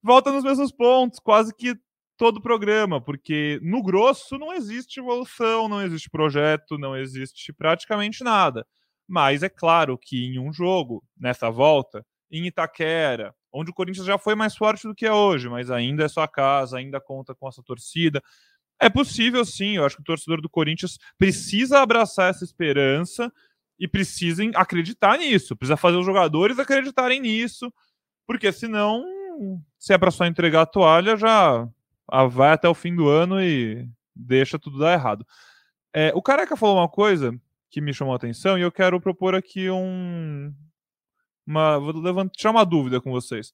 volta 0.03 0.31
nos 0.31 0.45
mesmos 0.45 0.71
pontos, 0.71 1.19
quase 1.19 1.55
que 1.55 1.75
todo 2.17 2.39
o 2.39 2.43
programa, 2.43 3.01
porque 3.01 3.61
no 3.63 3.83
grosso 3.83 4.39
não 4.39 4.53
existe 4.53 5.01
evolução, 5.01 5.69
não 5.69 5.83
existe 5.83 6.09
projeto, 6.11 6.79
não 6.79 6.97
existe 6.97 7.53
praticamente 7.53 8.25
nada. 8.25 8.67
Mas 9.07 9.43
é 9.43 9.49
claro 9.49 9.99
que 9.99 10.27
em 10.27 10.39
um 10.39 10.53
jogo, 10.53 11.05
nessa 11.17 11.51
volta, 11.51 12.05
em 12.31 12.47
Itaquera, 12.47 13.35
onde 13.53 13.71
o 13.71 13.75
Corinthians 13.75 14.07
já 14.07 14.19
foi 14.19 14.35
mais 14.35 14.57
forte 14.57 14.87
do 14.87 14.95
que 14.95 15.07
é 15.07 15.13
hoje, 15.13 15.49
mas 15.49 15.71
ainda 15.71 16.05
é 16.05 16.09
sua 16.09 16.27
casa, 16.27 16.79
ainda 16.79 17.01
conta 17.01 17.35
com 17.35 17.49
essa 17.49 17.63
torcida. 17.63 18.23
É 18.81 18.91
possível 18.91 19.45
sim, 19.45 19.77
eu 19.77 19.85
acho 19.85 19.97
que 19.97 20.03
o 20.03 20.05
torcedor 20.05 20.41
do 20.41 20.51
Corinthians 20.51 20.99
precisa 21.17 21.81
abraçar 21.81 22.31
essa 22.31 22.45
esperança 22.45 23.33
e 23.79 23.87
precisa 23.87 24.43
acreditar 24.55 25.19
nisso, 25.19 25.57
precisa 25.57 25.77
fazer 25.77 25.97
os 25.97 26.07
jogadores 26.07 26.59
acreditarem 26.59 27.21
nisso, 27.21 27.73
porque 28.27 28.51
senão, 28.53 29.05
se 29.79 29.93
é 29.93 29.99
para 29.99 30.11
só 30.11 30.27
entregar 30.27 30.63
a 30.63 30.67
toalha, 30.67 31.17
já 31.17 31.67
vai 32.31 32.53
até 32.53 32.69
o 32.69 32.75
fim 32.75 32.95
do 32.95 33.09
ano 33.09 33.41
e 33.43 33.89
deixa 34.15 34.59
tudo 34.59 34.79
dar 34.79 34.93
errado. 34.93 35.27
É, 35.95 36.13
o 36.15 36.23
Careca 36.23 36.57
falou 36.57 36.77
uma 36.77 36.89
coisa 36.89 37.39
que 37.71 37.81
me 37.81 37.93
chamou 37.93 38.13
a 38.13 38.17
atenção 38.17 38.59
e 38.59 38.63
eu 38.63 38.73
quero 38.73 39.01
propor 39.01 39.35
aqui 39.35 39.71
um, 39.71 40.53
uma, 41.47 41.79
vou 41.79 41.93
levantar, 41.93 42.51
uma 42.51 42.65
dúvida 42.65 43.01
com 43.01 43.11
vocês. 43.11 43.53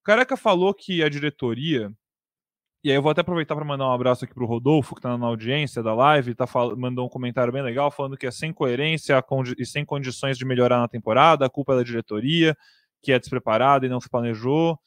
O 0.00 0.04
Careca 0.04 0.36
falou 0.36 0.72
que 0.74 1.02
a 1.02 1.08
diretoria, 1.08 1.92
e 2.82 2.90
aí 2.90 2.96
eu 2.96 3.02
vou 3.02 3.10
até 3.10 3.20
aproveitar 3.20 3.54
para 3.54 3.64
mandar 3.64 3.86
um 3.86 3.92
abraço 3.92 4.24
aqui 4.24 4.34
para 4.34 4.42
o 4.42 4.46
Rodolfo, 4.46 4.94
que 4.94 5.00
está 5.00 5.16
na 5.16 5.26
audiência 5.26 5.82
da 5.82 5.94
live, 5.94 6.34
tá, 6.34 6.46
mandou 6.76 7.06
um 7.06 7.08
comentário 7.08 7.52
bem 7.52 7.62
legal, 7.62 7.90
falando 7.90 8.16
que 8.16 8.26
é 8.26 8.30
sem 8.30 8.52
coerência 8.52 9.22
e 9.58 9.66
sem 9.66 9.84
condições 9.84 10.38
de 10.38 10.44
melhorar 10.44 10.78
na 10.78 10.88
temporada, 10.88 11.44
a 11.44 11.50
culpa 11.50 11.74
é 11.74 11.76
da 11.76 11.82
diretoria, 11.82 12.56
que 13.02 13.12
é 13.12 13.18
despreparada 13.18 13.84
e 13.84 13.88
não 13.88 14.00
se 14.00 14.08
planejou, 14.08 14.78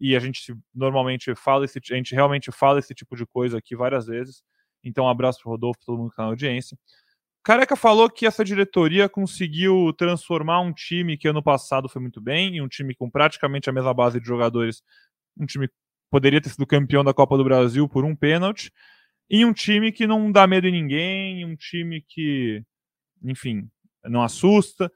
e 0.00 0.16
a 0.16 0.20
gente 0.20 0.54
normalmente 0.74 1.34
fala 1.34 1.64
esse, 1.64 1.78
a 1.90 1.94
gente 1.94 2.14
realmente 2.14 2.50
fala 2.50 2.78
esse 2.78 2.94
tipo 2.94 3.14
de 3.16 3.26
coisa 3.26 3.58
aqui 3.58 3.76
várias 3.76 4.06
vezes. 4.06 4.42
Então, 4.82 5.04
um 5.04 5.08
abraço 5.08 5.40
para 5.42 5.48
o 5.48 5.52
Rodolfo, 5.52 5.80
todo 5.84 5.98
mundo 5.98 6.08
que 6.08 6.14
está 6.14 6.22
na 6.22 6.30
audiência. 6.30 6.78
Careca 7.42 7.76
falou 7.76 8.08
que 8.10 8.26
essa 8.26 8.44
diretoria 8.44 9.08
conseguiu 9.08 9.92
transformar 9.96 10.60
um 10.60 10.72
time 10.72 11.16
que 11.16 11.28
ano 11.28 11.42
passado 11.42 11.88
foi 11.88 12.00
muito 12.00 12.20
bem, 12.20 12.56
em 12.56 12.60
um 12.62 12.68
time 12.68 12.94
com 12.94 13.10
praticamente 13.10 13.68
a 13.68 13.72
mesma 13.72 13.94
base 13.94 14.20
de 14.20 14.26
jogadores, 14.26 14.82
um 15.38 15.46
time 15.46 15.68
que 15.68 15.74
poderia 16.10 16.40
ter 16.40 16.50
sido 16.50 16.66
campeão 16.66 17.04
da 17.04 17.14
Copa 17.14 17.36
do 17.36 17.44
Brasil 17.44 17.88
por 17.88 18.04
um 18.04 18.14
pênalti, 18.14 18.70
em 19.30 19.44
um 19.44 19.52
time 19.52 19.92
que 19.92 20.06
não 20.06 20.30
dá 20.30 20.46
medo 20.46 20.66
em 20.66 20.72
ninguém, 20.72 21.46
um 21.46 21.56
time 21.56 22.04
que, 22.08 22.62
enfim, 23.22 23.70
não 24.04 24.22
assusta. 24.22 24.92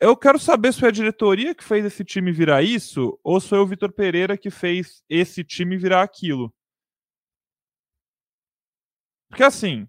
Eu 0.00 0.16
quero 0.16 0.38
saber 0.38 0.72
se 0.72 0.80
foi 0.80 0.88
a 0.88 0.92
diretoria 0.92 1.54
que 1.54 1.64
fez 1.64 1.84
esse 1.84 2.04
time 2.04 2.32
virar 2.32 2.62
isso 2.62 3.18
ou 3.22 3.40
se 3.40 3.48
foi 3.48 3.58
o 3.58 3.66
Vitor 3.66 3.92
Pereira 3.92 4.36
que 4.36 4.50
fez 4.50 5.02
esse 5.08 5.42
time 5.44 5.76
virar 5.76 6.02
aquilo. 6.02 6.52
Porque 9.28 9.42
assim, 9.42 9.88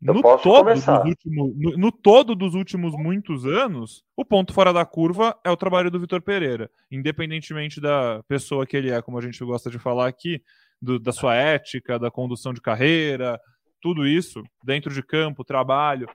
no 0.00 0.20
todo, 0.22 0.68
últimos, 0.68 1.56
no, 1.56 1.76
no, 1.76 1.92
todo 1.92 2.34
dos 2.34 2.54
últimos 2.54 2.92
muitos 2.94 3.46
anos, 3.46 4.04
o 4.14 4.24
ponto 4.24 4.52
fora 4.52 4.72
da 4.72 4.84
curva 4.84 5.38
é 5.42 5.50
o 5.50 5.56
trabalho 5.56 5.90
do 5.90 5.98
Vitor 5.98 6.20
Pereira. 6.20 6.70
Independentemente 6.90 7.80
da 7.80 8.22
pessoa 8.28 8.66
que 8.66 8.76
ele 8.76 8.90
é, 8.90 9.00
como 9.00 9.18
a 9.18 9.22
gente 9.22 9.42
gosta 9.44 9.70
de 9.70 9.78
falar 9.78 10.06
aqui, 10.06 10.42
do, 10.80 10.98
da 10.98 11.12
sua 11.12 11.34
ética, 11.34 11.98
da 11.98 12.10
condução 12.10 12.52
de 12.52 12.60
carreira, 12.60 13.40
tudo 13.80 14.06
isso, 14.06 14.42
dentro 14.62 14.92
de 14.92 15.02
campo, 15.02 15.44
trabalho, 15.44 16.08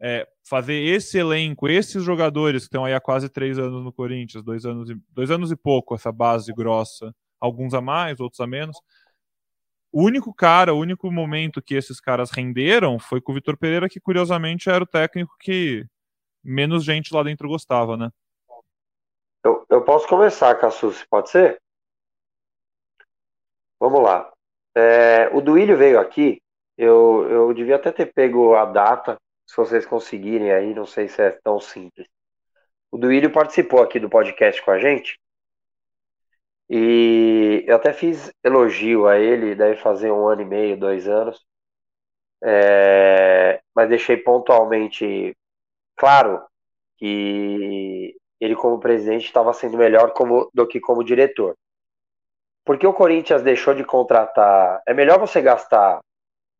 é, 0.00 0.26
fazer 0.48 0.74
esse 0.74 1.18
elenco, 1.18 1.68
esses 1.68 2.02
jogadores 2.02 2.62
que 2.62 2.66
estão 2.66 2.84
aí 2.84 2.94
há 2.94 3.00
quase 3.00 3.28
três 3.28 3.58
anos 3.58 3.82
no 3.84 3.92
Corinthians, 3.92 4.44
dois 4.44 4.64
anos 4.66 4.90
e, 4.90 4.96
dois 5.10 5.30
anos 5.30 5.50
e 5.50 5.56
pouco, 5.56 5.94
essa 5.94 6.12
base 6.12 6.52
grossa, 6.52 7.14
alguns 7.40 7.74
a 7.74 7.80
mais, 7.80 8.20
outros 8.20 8.40
a 8.40 8.46
menos 8.46 8.76
o 9.96 10.02
único 10.02 10.34
cara, 10.34 10.74
o 10.74 10.78
único 10.78 11.10
momento 11.10 11.62
que 11.62 11.74
esses 11.74 11.98
caras 11.98 12.30
renderam 12.30 12.98
foi 12.98 13.18
com 13.18 13.32
o 13.32 13.34
Vitor 13.34 13.56
Pereira, 13.56 13.88
que 13.88 13.98
curiosamente 13.98 14.68
era 14.68 14.84
o 14.84 14.86
técnico 14.86 15.34
que 15.40 15.86
menos 16.44 16.84
gente 16.84 17.14
lá 17.14 17.22
dentro 17.22 17.48
gostava, 17.48 17.96
né? 17.96 18.10
Eu, 19.42 19.64
eu 19.70 19.82
posso 19.82 20.06
começar, 20.06 20.54
Cassus, 20.56 21.02
pode 21.08 21.30
ser? 21.30 21.58
Vamos 23.80 24.02
lá. 24.02 24.30
É, 24.76 25.28
o 25.34 25.40
Duílio 25.40 25.78
veio 25.78 25.98
aqui, 25.98 26.42
eu, 26.76 27.26
eu 27.30 27.54
devia 27.54 27.76
até 27.76 27.90
ter 27.90 28.12
pego 28.12 28.54
a 28.54 28.66
data, 28.66 29.16
se 29.46 29.56
vocês 29.56 29.86
conseguirem 29.86 30.52
aí, 30.52 30.74
não 30.74 30.86
sei 30.86 31.08
se 31.08 31.22
é 31.22 31.30
tão 31.42 31.60
simples. 31.60 32.06
O 32.90 32.98
Duílio 32.98 33.32
participou 33.32 33.82
aqui 33.82 34.00
do 34.00 34.10
podcast 34.10 34.62
com 34.62 34.70
a 34.70 34.78
gente, 34.78 35.18
e 36.68 37.64
eu 37.66 37.76
até 37.76 37.92
fiz 37.92 38.30
elogio 38.42 39.06
a 39.06 39.18
ele, 39.18 39.54
deve 39.54 39.76
fazer 39.80 40.10
um 40.10 40.26
ano 40.28 40.42
e 40.42 40.44
meio, 40.44 40.78
dois 40.78 41.08
anos. 41.08 41.44
É, 42.42 43.60
mas 43.74 43.88
deixei 43.88 44.16
pontualmente 44.16 45.34
claro 45.96 46.44
que 46.98 48.16
ele, 48.40 48.56
como 48.56 48.80
presidente, 48.80 49.26
estava 49.26 49.52
sendo 49.52 49.78
melhor 49.78 50.12
como, 50.12 50.50
do 50.52 50.66
que 50.66 50.80
como 50.80 51.04
diretor. 51.04 51.56
Porque 52.64 52.86
o 52.86 52.92
Corinthians 52.92 53.42
deixou 53.42 53.74
de 53.74 53.84
contratar. 53.84 54.82
É 54.86 54.92
melhor 54.92 55.18
você 55.20 55.40
gastar 55.40 56.00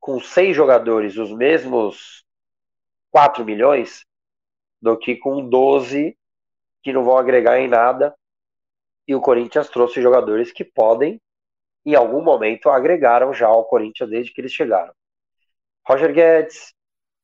com 0.01 0.21
seis 0.21 0.55
jogadores 0.57 1.17
os 1.17 1.33
mesmos 1.33 2.25
4 3.17 3.47
milhões 3.47 4.05
do 4.79 4.95
que 4.95 5.17
com 5.17 5.49
12 5.49 6.15
que 6.83 6.93
não 6.93 7.03
vão 7.03 7.17
agregar 7.17 7.59
em 7.59 7.67
nada 7.67 8.15
e 9.09 9.15
o 9.15 9.23
Corinthians 9.23 9.71
trouxe 9.71 10.03
jogadores 10.03 10.53
que 10.53 10.63
podem, 10.63 11.19
em 11.87 11.95
algum 11.95 12.21
momento, 12.21 12.69
agregaram 12.69 13.33
já 13.33 13.47
ao 13.47 13.65
Corinthians 13.65 14.11
desde 14.11 14.35
que 14.35 14.41
eles 14.43 14.53
chegaram. 14.53 14.93
Roger 15.89 16.13
Guedes, 16.13 16.75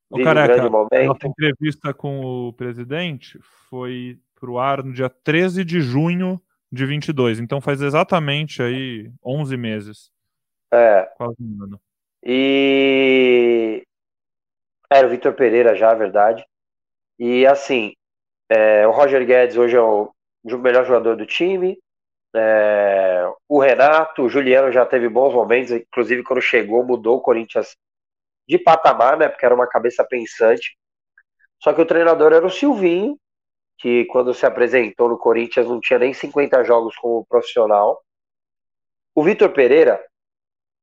o 0.09 0.23
careca, 0.23 0.53
um 0.53 0.55
grande 0.55 0.69
momento. 0.71 1.05
Nossa 1.05 1.27
entrevista 1.27 1.93
com 1.93 2.47
o 2.47 2.53
presidente 2.53 3.37
foi 3.69 4.17
para 4.39 4.49
o 4.49 4.57
ar 4.57 4.83
no 4.83 4.93
dia 4.93 5.11
13 5.11 5.63
de 5.63 5.79
junho 5.79 6.41
de 6.71 6.87
22, 6.87 7.39
então 7.39 7.61
faz 7.61 7.83
exatamente 7.83 8.63
aí 8.63 9.11
11 9.23 9.57
meses. 9.57 10.11
É. 10.71 11.03
Quase 11.15 11.35
um 11.39 11.63
ano. 11.63 11.79
E 12.23 13.85
era 14.97 15.07
o 15.07 15.09
Vitor 15.09 15.33
Pereira 15.33 15.75
já, 15.75 15.93
verdade. 15.93 16.45
E 17.19 17.45
assim, 17.45 17.93
é, 18.49 18.87
o 18.87 18.91
Roger 18.91 19.25
Guedes 19.25 19.57
hoje 19.57 19.75
é 19.75 19.81
o 19.81 20.13
o 20.43 20.57
melhor 20.57 20.85
jogador 20.85 21.15
do 21.15 21.25
time. 21.25 21.77
É, 22.35 23.31
o 23.47 23.59
Renato, 23.59 24.23
o 24.23 24.29
Juliano 24.29 24.71
já 24.71 24.85
teve 24.85 25.07
bons 25.07 25.33
momentos, 25.33 25.71
inclusive 25.71 26.23
quando 26.23 26.41
chegou, 26.41 26.83
mudou 26.83 27.17
o 27.17 27.21
Corinthians 27.21 27.75
de 28.47 28.57
patamar, 28.57 29.17
né? 29.17 29.29
Porque 29.29 29.45
era 29.45 29.55
uma 29.55 29.67
cabeça 29.67 30.03
pensante. 30.03 30.77
Só 31.61 31.71
que 31.73 31.81
o 31.81 31.85
treinador 31.85 32.33
era 32.33 32.45
o 32.45 32.49
Silvinho, 32.49 33.17
que 33.77 34.05
quando 34.05 34.33
se 34.33 34.45
apresentou 34.45 35.07
no 35.07 35.17
Corinthians 35.17 35.67
não 35.67 35.79
tinha 35.79 35.99
nem 35.99 36.13
50 36.13 36.63
jogos 36.63 36.95
como 36.97 37.25
profissional. 37.25 38.01
O 39.15 39.23
Vitor 39.23 39.51
Pereira, 39.51 40.03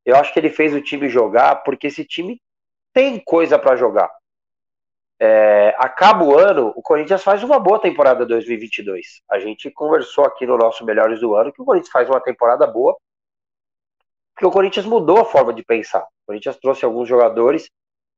eu 0.06 0.16
acho 0.16 0.32
que 0.32 0.38
ele 0.38 0.50
fez 0.50 0.72
o 0.72 0.80
time 0.80 1.08
jogar 1.08 1.56
porque 1.56 1.88
esse 1.88 2.04
time 2.04 2.40
tem 2.92 3.22
coisa 3.22 3.59
para 3.59 3.76
jogar. 3.76 4.11
É, 5.22 5.74
acaba 5.79 6.24
o 6.24 6.38
ano, 6.38 6.72
o 6.74 6.83
Corinthians 6.83 7.22
faz 7.22 7.42
uma 7.42 7.59
boa 7.59 7.79
temporada 7.79 8.24
2022. 8.24 9.20
A 9.31 9.38
gente 9.38 9.70
conversou 9.70 10.24
aqui 10.24 10.46
no 10.46 10.57
nosso 10.57 10.85
Melhores 10.85 11.20
do 11.20 11.35
Ano 11.35 11.53
que 11.53 11.61
o 11.61 11.64
Corinthians 11.64 11.92
faz 11.92 12.09
uma 12.09 12.20
temporada 12.20 12.66
boa, 12.66 12.96
porque 14.35 14.46
o 14.46 14.50
Corinthians 14.50 14.87
mudou 14.87 15.18
a 15.20 15.24
forma 15.26 15.53
de 15.53 15.62
pensar. 15.62 16.03
O 16.03 16.26
Corinthians 16.29 16.57
trouxe 16.57 16.85
alguns 16.85 17.07
jogadores 17.07 17.70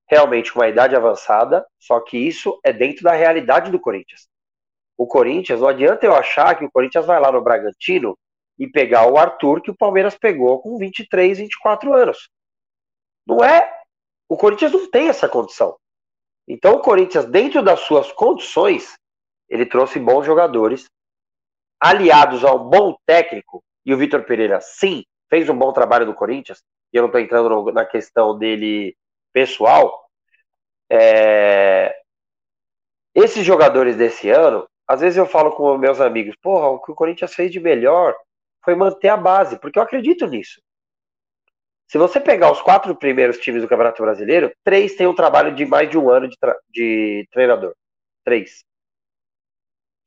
realmente 0.08 0.52
com 0.52 0.60
uma 0.60 0.68
idade 0.68 0.94
avançada, 0.94 1.66
só 1.80 1.98
que 1.98 2.16
isso 2.16 2.60
é 2.62 2.72
dentro 2.72 3.02
da 3.02 3.12
realidade 3.12 3.70
do 3.70 3.80
Corinthians. 3.80 4.28
O 4.96 5.06
Corinthians, 5.06 5.60
não 5.60 5.68
adianta 5.68 6.06
eu 6.06 6.14
achar 6.14 6.56
que 6.56 6.64
o 6.64 6.70
Corinthians 6.70 7.06
vai 7.06 7.18
lá 7.18 7.32
no 7.32 7.42
Bragantino 7.42 8.16
e 8.58 8.68
pegar 8.68 9.10
o 9.10 9.16
Arthur 9.16 9.60
que 9.60 9.70
o 9.70 9.76
Palmeiras 9.76 10.16
pegou 10.16 10.60
com 10.60 10.78
23, 10.78 11.38
24 11.38 11.92
anos. 11.92 12.28
Não 13.26 13.42
é. 13.42 13.81
O 14.32 14.36
Corinthians 14.38 14.72
não 14.72 14.90
tem 14.90 15.08
essa 15.08 15.28
condição. 15.28 15.76
Então, 16.48 16.76
o 16.76 16.80
Corinthians, 16.80 17.26
dentro 17.26 17.62
das 17.62 17.80
suas 17.80 18.10
condições, 18.12 18.96
ele 19.46 19.66
trouxe 19.66 20.00
bons 20.00 20.24
jogadores, 20.24 20.86
aliados 21.78 22.42
a 22.42 22.54
um 22.54 22.66
bom 22.66 22.96
técnico, 23.04 23.62
e 23.84 23.92
o 23.92 23.98
Vitor 23.98 24.24
Pereira, 24.24 24.58
sim, 24.62 25.04
fez 25.28 25.50
um 25.50 25.58
bom 25.58 25.70
trabalho 25.70 26.06
do 26.06 26.14
Corinthians, 26.14 26.62
e 26.90 26.96
eu 26.96 27.02
não 27.02 27.08
estou 27.08 27.20
entrando 27.20 27.72
na 27.72 27.84
questão 27.84 28.38
dele 28.38 28.96
pessoal. 29.34 30.08
É... 30.90 31.94
Esses 33.14 33.44
jogadores 33.44 33.98
desse 33.98 34.30
ano, 34.30 34.66
às 34.88 35.02
vezes 35.02 35.18
eu 35.18 35.26
falo 35.26 35.52
com 35.52 35.76
meus 35.76 36.00
amigos, 36.00 36.34
porra, 36.40 36.68
o 36.68 36.80
que 36.80 36.90
o 36.90 36.94
Corinthians 36.94 37.34
fez 37.34 37.52
de 37.52 37.60
melhor 37.60 38.16
foi 38.64 38.74
manter 38.74 39.08
a 39.08 39.16
base, 39.18 39.58
porque 39.58 39.78
eu 39.78 39.82
acredito 39.82 40.26
nisso. 40.26 40.58
Se 41.88 41.98
você 41.98 42.18
pegar 42.18 42.50
os 42.50 42.62
quatro 42.62 42.96
primeiros 42.96 43.38
times 43.38 43.62
do 43.62 43.68
Campeonato 43.68 44.02
Brasileiro, 44.02 44.52
três 44.64 44.94
têm 44.94 45.06
um 45.06 45.14
trabalho 45.14 45.54
de 45.54 45.66
mais 45.66 45.90
de 45.90 45.98
um 45.98 46.08
ano 46.08 46.28
de, 46.28 46.36
de 46.70 47.28
treinador. 47.30 47.74
Três. 48.24 48.64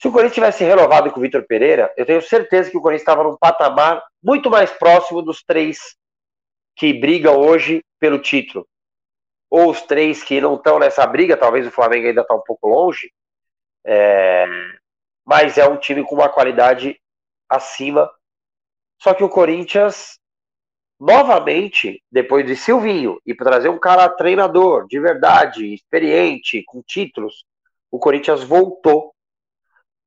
Se 0.01 0.07
o 0.07 0.11
Corinthians 0.11 0.36
tivesse 0.36 0.63
renovado 0.63 1.11
com 1.11 1.19
o 1.19 1.21
Vitor 1.23 1.45
Pereira, 1.47 1.93
eu 1.95 2.05
tenho 2.05 2.21
certeza 2.21 2.69
que 2.69 2.78
o 2.78 2.82
Corinthians 2.82 3.01
estava 3.01 3.23
num 3.23 3.38
patamar 3.38 4.03
muito 4.21 4.49
mais 4.49 4.71
próximo 4.71 5.21
dos 5.21 5.43
três 5.43 5.95
que 6.76 6.93
brigam 6.93 7.38
hoje 7.38 7.84
pelo 7.99 8.19
título. 8.19 8.67
Ou 9.49 9.69
os 9.69 9.82
três 9.82 10.23
que 10.23 10.41
não 10.41 10.55
estão 10.55 10.80
nessa 10.80 11.05
briga, 11.07 11.38
talvez 11.38 11.65
o 11.65 11.71
Flamengo 11.71 12.07
ainda 12.07 12.21
está 12.21 12.36
um 12.36 12.41
pouco 12.41 12.67
longe. 12.67 13.11
É... 13.86 14.45
Mas 15.23 15.57
é 15.57 15.67
um 15.67 15.78
time 15.78 16.03
com 16.03 16.15
uma 16.15 16.30
qualidade 16.30 16.99
acima. 17.49 18.11
Só 19.01 19.13
que 19.13 19.23
o 19.23 19.30
Corinthians 19.30 20.19
novamente, 20.99 22.01
depois 22.11 22.45
de 22.45 22.55
Silvinho, 22.55 23.19
e 23.25 23.35
trazer 23.35 23.69
um 23.69 23.79
cara 23.79 24.07
treinador 24.09 24.87
de 24.87 24.99
verdade, 24.99 25.73
experiente, 25.73 26.63
com 26.65 26.81
títulos, 26.81 27.45
o 27.91 27.99
Corinthians 27.99 28.43
voltou 28.43 29.13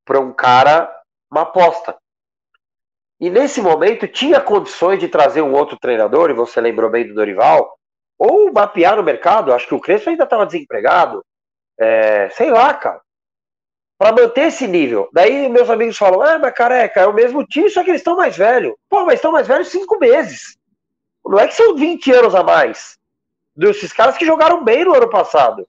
para 0.05 0.20
um 0.20 0.32
cara, 0.32 0.91
uma 1.30 1.43
aposta. 1.43 1.97
E 3.20 3.28
nesse 3.28 3.61
momento 3.61 4.07
tinha 4.07 4.41
condições 4.41 4.99
de 5.01 5.09
trazer 5.09 5.43
um 5.43 5.53
outro 5.53 5.78
treinador, 5.78 6.30
e 6.30 6.34
você 6.34 6.61
lembrou 6.61 6.91
bem 6.91 7.07
do 7.07 7.14
Dorival, 7.14 7.76
ou 8.18 8.53
mapear 8.53 8.97
no 8.97 9.03
mercado, 9.03 9.53
acho 9.53 9.68
que 9.68 9.74
o 9.74 9.80
Crespo 9.80 10.11
ainda 10.11 10.24
estava 10.24 10.47
desempregado, 10.47 11.24
é, 11.78 12.28
sei 12.30 12.51
lá, 12.51 12.74
cara. 12.74 13.01
para 13.99 14.12
manter 14.12 14.49
esse 14.49 14.66
nível. 14.66 15.09
Daí 15.12 15.49
meus 15.49 15.70
amigos 15.70 15.97
falam: 15.97 16.22
ah, 16.22 16.39
mas 16.39 16.55
careca, 16.55 17.01
é 17.01 17.07
o 17.07 17.14
mesmo 17.14 17.45
time, 17.47 17.70
só 17.70 17.82
que 17.84 17.91
eles 17.91 18.01
estão 18.01 18.16
mais 18.16 18.36
velhos. 18.36 18.74
Pô, 18.89 19.05
mas 19.05 19.16
estão 19.16 19.32
mais 19.32 19.47
velhos 19.47 19.68
cinco 19.68 19.99
meses. 19.99 20.58
Não 21.25 21.39
é 21.39 21.47
que 21.47 21.55
são 21.55 21.77
20 21.77 22.12
anos 22.12 22.35
a 22.35 22.43
mais. 22.43 22.97
Desses 23.55 23.93
caras 23.93 24.16
que 24.16 24.25
jogaram 24.25 24.64
bem 24.64 24.85
no 24.85 24.95
ano 24.95 25.09
passado. 25.09 25.66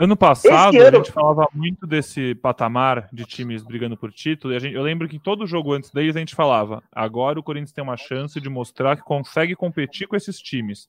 Ano 0.00 0.16
passado, 0.16 0.80
a 0.80 0.90
gente 0.92 1.10
falava 1.10 1.48
muito 1.52 1.84
desse 1.84 2.32
patamar 2.36 3.08
de 3.12 3.24
times 3.24 3.64
brigando 3.64 3.96
por 3.96 4.12
título. 4.12 4.56
Gente, 4.60 4.76
eu 4.76 4.82
lembro 4.82 5.08
que 5.08 5.18
todo 5.18 5.44
jogo 5.44 5.72
antes 5.72 5.90
deles 5.90 6.14
a 6.14 6.20
gente 6.20 6.36
falava: 6.36 6.80
agora 6.92 7.40
o 7.40 7.42
Corinthians 7.42 7.72
tem 7.72 7.82
uma 7.82 7.96
chance 7.96 8.40
de 8.40 8.48
mostrar 8.48 8.96
que 8.96 9.02
consegue 9.02 9.56
competir 9.56 10.06
com 10.06 10.14
esses 10.14 10.40
times. 10.40 10.88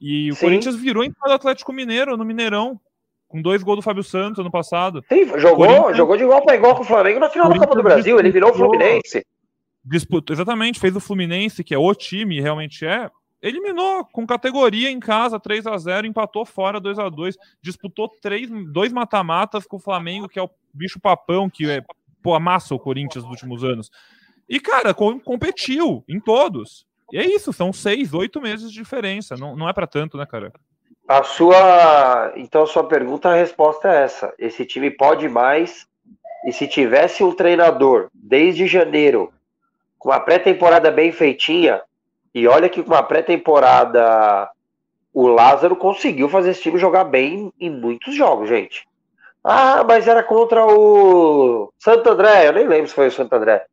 E 0.00 0.30
o 0.30 0.34
Sim. 0.34 0.40
Corinthians 0.40 0.74
virou 0.74 1.04
em 1.04 1.10
do 1.10 1.32
Atlético 1.32 1.70
Mineiro, 1.70 2.16
no 2.16 2.24
Mineirão, 2.24 2.80
com 3.28 3.42
dois 3.42 3.62
gols 3.62 3.76
do 3.76 3.82
Fábio 3.82 4.02
Santos 4.02 4.38
ano 4.38 4.50
passado. 4.50 5.04
Sim, 5.06 5.38
jogou, 5.38 5.92
jogou 5.92 6.16
de 6.16 6.22
igual 6.22 6.42
para 6.42 6.56
igual 6.56 6.74
com 6.76 6.82
o 6.82 6.86
Flamengo 6.86 7.20
na 7.20 7.28
final 7.28 7.50
da 7.50 7.58
Copa 7.58 7.74
do 7.74 7.82
Brasil. 7.82 8.18
Ele 8.18 8.30
virou 8.30 8.52
o 8.52 8.54
Fluminense. 8.54 9.22
Disputou, 9.84 10.34
exatamente, 10.34 10.80
fez 10.80 10.96
o 10.96 11.00
Fluminense, 11.00 11.62
que 11.62 11.74
é 11.74 11.78
o 11.78 11.94
time, 11.94 12.40
realmente 12.40 12.86
é, 12.86 13.10
eliminou 13.46 14.04
com 14.06 14.26
categoria 14.26 14.90
em 14.90 14.98
casa 14.98 15.38
3 15.38 15.66
a 15.66 15.76
0 15.76 16.06
empatou 16.06 16.44
fora 16.44 16.80
2 16.80 16.98
a 16.98 17.08
2 17.08 17.36
disputou 17.62 18.08
três, 18.20 18.50
dois 18.72 18.92
mata-matas 18.92 19.66
com 19.66 19.76
o 19.76 19.80
Flamengo, 19.80 20.28
que 20.28 20.38
é 20.38 20.42
o 20.42 20.50
bicho 20.72 21.00
papão, 21.00 21.48
que 21.48 21.68
é, 21.70 21.82
pô, 22.22 22.34
amassa 22.34 22.74
o 22.74 22.78
Corinthians 22.78 23.24
nos 23.24 23.32
últimos 23.32 23.64
anos. 23.64 23.90
E, 24.48 24.60
cara, 24.60 24.94
com, 24.94 25.18
competiu 25.18 26.04
em 26.08 26.20
todos. 26.20 26.86
E 27.12 27.18
é 27.18 27.24
isso, 27.24 27.52
são 27.52 27.72
seis, 27.72 28.12
oito 28.14 28.40
meses 28.40 28.70
de 28.70 28.76
diferença. 28.76 29.36
Não, 29.36 29.56
não 29.56 29.68
é 29.68 29.72
para 29.72 29.86
tanto, 29.86 30.16
né, 30.16 30.26
cara? 30.26 30.52
A 31.08 31.22
sua. 31.22 32.32
Então, 32.36 32.62
a 32.62 32.66
sua 32.66 32.84
pergunta, 32.84 33.28
a 33.28 33.34
resposta 33.34 33.88
é 33.88 34.04
essa. 34.04 34.34
Esse 34.38 34.64
time 34.64 34.90
pode 34.90 35.28
mais. 35.28 35.86
E 36.44 36.52
se 36.52 36.66
tivesse 36.66 37.24
um 37.24 37.32
treinador 37.32 38.08
desde 38.14 38.66
janeiro, 38.66 39.32
com 39.98 40.12
a 40.12 40.20
pré-temporada 40.20 40.90
bem 40.90 41.10
feitinha, 41.10 41.80
e 42.36 42.46
olha 42.46 42.68
que 42.68 42.82
com 42.82 42.94
a 42.94 43.02
pré-temporada 43.02 44.50
o 45.10 45.26
Lázaro 45.26 45.74
conseguiu 45.74 46.28
fazer 46.28 46.50
esse 46.50 46.60
time 46.60 46.78
jogar 46.78 47.04
bem 47.04 47.50
em 47.58 47.70
muitos 47.70 48.14
jogos, 48.14 48.46
gente. 48.46 48.86
Ah, 49.42 49.82
mas 49.82 50.06
era 50.06 50.22
contra 50.22 50.66
o 50.66 51.72
Santo 51.78 52.10
André, 52.10 52.46
eu 52.46 52.52
nem 52.52 52.68
lembro 52.68 52.88
se 52.88 52.94
foi 52.94 53.06
o 53.06 53.10
Santo 53.10 53.32
André. 53.32 53.64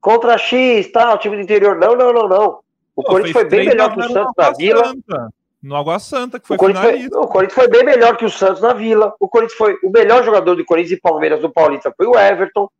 Contra 0.00 0.38
X, 0.38 0.92
tá, 0.92 1.12
o 1.12 1.18
time 1.18 1.34
do 1.34 1.42
interior. 1.42 1.74
Não, 1.74 1.96
não, 1.96 2.12
não, 2.12 2.28
não. 2.28 2.60
O 2.94 3.02
Pô, 3.02 3.10
Corinthians 3.10 3.32
foi 3.32 3.44
bem 3.44 3.66
melhor 3.66 3.92
que 3.92 3.98
o 3.98 4.08
Santos 4.08 4.34
na 4.38 4.50
Vila. 4.52 4.84
Santa, 4.84 5.28
no 5.60 5.74
Água 5.74 5.98
Santa, 5.98 6.38
que 6.38 6.46
foi 6.46 6.56
o 6.56 6.60
Corinthians, 6.60 7.08
foi, 7.08 7.20
o 7.20 7.26
Corinthians 7.26 7.54
foi 7.54 7.68
bem 7.68 7.84
melhor 7.84 8.16
que 8.16 8.24
o 8.24 8.30
Santos 8.30 8.62
na 8.62 8.72
Vila. 8.72 9.12
O 9.18 9.28
Corinthians 9.28 9.58
foi 9.58 9.76
o 9.82 9.90
melhor 9.90 10.22
jogador 10.22 10.54
do 10.54 10.64
Corinthians 10.64 10.96
e 10.96 11.00
Palmeiras 11.00 11.40
do 11.40 11.50
Paulista 11.50 11.92
foi 11.96 12.06
o 12.06 12.16
Everton. 12.16 12.70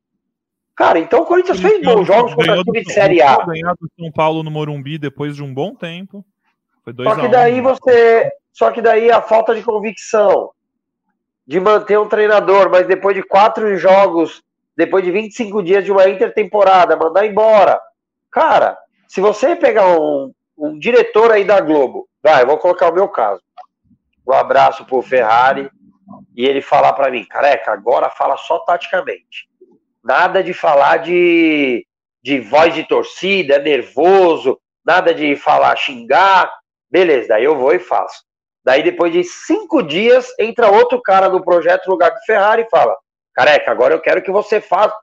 Cara, 0.75 0.99
então 0.99 1.23
o 1.23 1.27
Corinthians 1.27 1.61
fez 1.61 1.83
bons 1.83 2.07
jogos 2.07 2.35
contra 2.35 2.61
o 2.61 2.65
time 2.65 2.83
de 2.83 2.93
Série 2.93 3.21
A. 3.21 3.37
Ganhar 3.45 3.75
do 3.75 3.91
São 3.99 4.11
Paulo 4.11 4.43
no 4.43 4.51
Morumbi 4.51 4.99
depois 4.99 5.37
de 5.37 5.43
um 5.43 5.53
bom 5.53 5.75
tempo. 5.75 6.25
Foi 6.83 6.95
só 7.05 7.17
que 7.17 7.29
daí 7.29 7.61
um. 7.61 7.63
você. 7.63 8.31
Só 8.53 8.71
que 8.71 8.83
daí 8.83 9.11
a 9.11 9.23
falta 9.23 9.55
de 9.55 9.63
convicção 9.63 10.51
de 11.47 11.59
manter 11.59 11.99
um 11.99 12.09
treinador, 12.09 12.71
mas 12.71 12.87
depois 12.87 13.17
de 13.17 13.23
quatro 13.23 13.77
jogos, 13.77 14.43
depois 14.77 15.05
de 15.05 15.11
25 15.11 15.63
dias 15.63 15.85
de 15.85 15.93
uma 15.93 16.09
intertemporada, 16.09 16.97
mandar 16.97 17.27
embora. 17.27 17.81
Cara, 18.31 18.77
se 19.09 19.21
você 19.21 19.57
pegar 19.57 19.87
um, 19.99 20.33
um 20.57 20.79
diretor 20.79 21.33
aí 21.33 21.45
da 21.45 21.61
Globo, 21.61 22.09
vai, 22.23 22.43
eu 22.43 22.47
vou 22.47 22.59
colocar 22.59 22.91
o 22.91 22.95
meu 22.95 23.09
caso. 23.09 23.43
Um 24.27 24.33
abraço 24.33 24.85
pro 24.85 25.03
Ferrari 25.03 25.71
e 26.35 26.47
ele 26.47 26.63
falar 26.63 26.93
para 26.93 27.11
mim, 27.11 27.25
careca, 27.25 27.73
agora 27.73 28.09
fala 28.11 28.37
só 28.37 28.59
taticamente. 28.61 29.49
Nada 30.03 30.43
de 30.43 30.53
falar 30.53 30.99
de, 30.99 31.87
de 32.23 32.41
voz 32.41 32.75
de 32.75 32.85
torcida, 32.85 33.59
nervoso, 33.59 34.61
nada 34.85 35.15
de 35.15 35.37
falar 35.37 35.77
xingar. 35.77 36.53
Beleza, 36.91 37.29
daí 37.29 37.45
eu 37.45 37.57
vou 37.57 37.73
e 37.73 37.79
faço. 37.79 38.23
Daí 38.65 38.83
depois 38.83 39.13
de 39.13 39.25
cinco 39.25 39.83
dias, 39.83 40.33
entra 40.39 40.71
outro 40.71 41.01
cara 41.01 41.29
no 41.29 41.45
projeto 41.45 41.89
lugar 41.89 42.11
do 42.11 42.21
Ferrari 42.25 42.63
e 42.63 42.71
fala: 42.71 42.97
Careca, 43.35 43.71
agora 43.71 43.95
eu 43.95 44.01
quero 44.01 44.23
que 44.23 44.31
você 44.31 44.61
faça. 44.61 44.97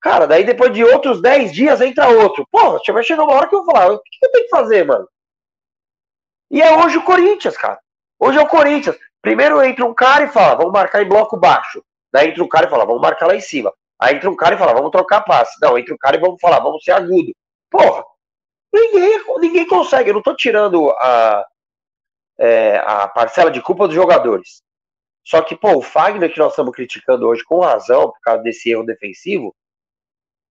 Cara, 0.00 0.26
daí 0.26 0.44
depois 0.44 0.72
de 0.72 0.82
outros 0.82 1.20
dez 1.20 1.52
dias 1.52 1.80
entra 1.80 2.08
outro. 2.08 2.46
Porra, 2.50 2.78
vai 2.92 3.02
chegar 3.02 3.24
uma 3.24 3.34
hora 3.34 3.48
que 3.48 3.54
eu 3.54 3.64
vou 3.64 3.72
falar: 3.72 3.92
o 3.92 3.98
que 3.98 4.26
eu 4.26 4.32
tenho 4.32 4.44
que 4.44 4.50
fazer, 4.50 4.84
mano? 4.84 5.08
E 6.50 6.60
é 6.60 6.76
hoje 6.76 6.96
o 6.98 7.04
Corinthians, 7.04 7.56
cara. 7.56 7.78
Hoje 8.18 8.38
é 8.38 8.42
o 8.42 8.48
Corinthians. 8.48 8.98
Primeiro 9.22 9.62
entra 9.62 9.84
um 9.84 9.94
cara 9.94 10.24
e 10.24 10.28
fala: 10.28 10.56
vamos 10.56 10.72
marcar 10.72 11.02
em 11.02 11.08
bloco 11.08 11.36
baixo. 11.36 11.82
Daí 12.12 12.28
entra 12.28 12.42
um 12.42 12.48
cara 12.48 12.66
e 12.66 12.70
fala: 12.70 12.84
vamos 12.84 13.00
marcar 13.00 13.26
lá 13.26 13.34
em 13.34 13.40
cima. 13.40 13.72
Aí 14.00 14.16
entra 14.16 14.30
um 14.30 14.36
cara 14.36 14.54
e 14.54 14.58
fala, 14.58 14.72
vamos 14.72 14.90
trocar 14.90 15.20
passe. 15.20 15.58
Não, 15.60 15.76
entra 15.76 15.94
um 15.94 15.98
cara 15.98 16.16
e 16.16 16.20
vamos 16.20 16.40
falar, 16.40 16.60
vamos 16.60 16.82
ser 16.82 16.92
agudo. 16.92 17.34
Porra, 17.70 18.02
ninguém, 18.72 19.22
ninguém 19.38 19.66
consegue. 19.66 20.10
Eu 20.10 20.14
não 20.14 20.22
tô 20.22 20.34
tirando 20.34 20.90
a, 20.90 21.46
é, 22.38 22.78
a 22.78 23.06
parcela 23.08 23.50
de 23.50 23.60
culpa 23.60 23.86
dos 23.86 23.94
jogadores. 23.94 24.62
Só 25.22 25.42
que, 25.42 25.54
pô, 25.54 25.76
o 25.76 25.82
Fagner 25.82 26.32
que 26.32 26.38
nós 26.38 26.52
estamos 26.52 26.74
criticando 26.74 27.28
hoje 27.28 27.44
com 27.44 27.60
razão, 27.60 28.10
por 28.10 28.20
causa 28.20 28.42
desse 28.42 28.70
erro 28.70 28.84
defensivo, 28.84 29.54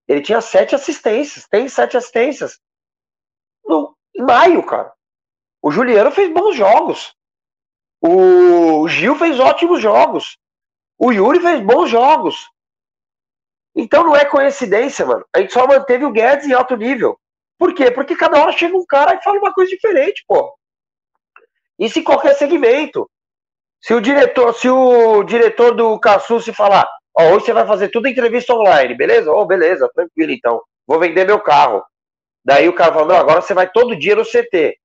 ele 0.08 0.22
tinha 0.22 0.42
sete 0.42 0.76
assistências, 0.76 1.48
tem 1.48 1.68
sete 1.68 1.98
assistências. 1.98 2.60
No, 3.66 3.96
em 4.16 4.22
maio, 4.22 4.64
cara. 4.64 4.94
O 5.62 5.72
Juliano 5.72 6.12
fez 6.12 6.32
bons 6.32 6.56
jogos. 6.56 7.16
O 8.02 8.88
Gil 8.88 9.16
fez 9.16 9.40
ótimos 9.40 9.82
jogos. 9.82 10.38
O 10.98 11.12
Yuri 11.12 11.40
fez 11.40 11.62
bons 11.62 11.90
jogos. 11.90 12.50
Então 13.76 14.04
não 14.04 14.16
é 14.16 14.26
coincidência, 14.26 15.06
mano. 15.06 15.26
A 15.34 15.40
gente 15.40 15.54
só 15.54 15.68
manteve 15.68 16.06
o 16.06 16.12
Guedes 16.12 16.48
em 16.48 16.54
alto 16.54 16.76
nível. 16.76 17.20
Por 17.58 17.74
quê? 17.74 17.92
Porque 17.92 18.16
cada 18.16 18.42
hora 18.42 18.52
chega 18.52 18.76
um 18.76 18.86
cara 18.86 19.16
e 19.16 19.24
fala 19.24 19.38
uma 19.38 19.54
coisa 19.54 19.70
diferente, 19.70 20.24
pô. 20.28 20.54
Isso 21.78 22.00
em 22.00 22.04
qualquer 22.04 22.36
segmento. 22.36 23.10
Se 23.82 23.94
o 23.94 24.02
diretor, 24.02 24.54
se 24.54 24.70
o 24.70 25.24
diretor 25.24 25.74
do 25.74 25.98
Caçu 26.00 26.42
se 26.42 26.54
falar, 26.54 26.90
ó, 27.18 27.32
hoje 27.32 27.46
você 27.46 27.54
vai 27.54 27.66
fazer 27.66 27.90
tudo 27.90 28.08
entrevista 28.08 28.54
online, 28.54 28.96
beleza? 28.96 29.32
Oh, 29.32 29.46
beleza, 29.46 29.90
tranquilo 29.94 30.32
então. 30.32 30.62
Vou 30.86 31.00
vender 31.00 31.26
meu 31.26 31.40
carro. 31.40 31.84
Daí 32.44 32.68
o 32.68 32.74
cara 32.74 32.94
fala, 32.94 33.08
não, 33.08 33.16
agora 33.16 33.42
você 33.42 33.54
vai 33.54 33.70
todo 33.70 33.96
dia 33.96 34.16
no 34.16 34.26
CT. 34.26 34.78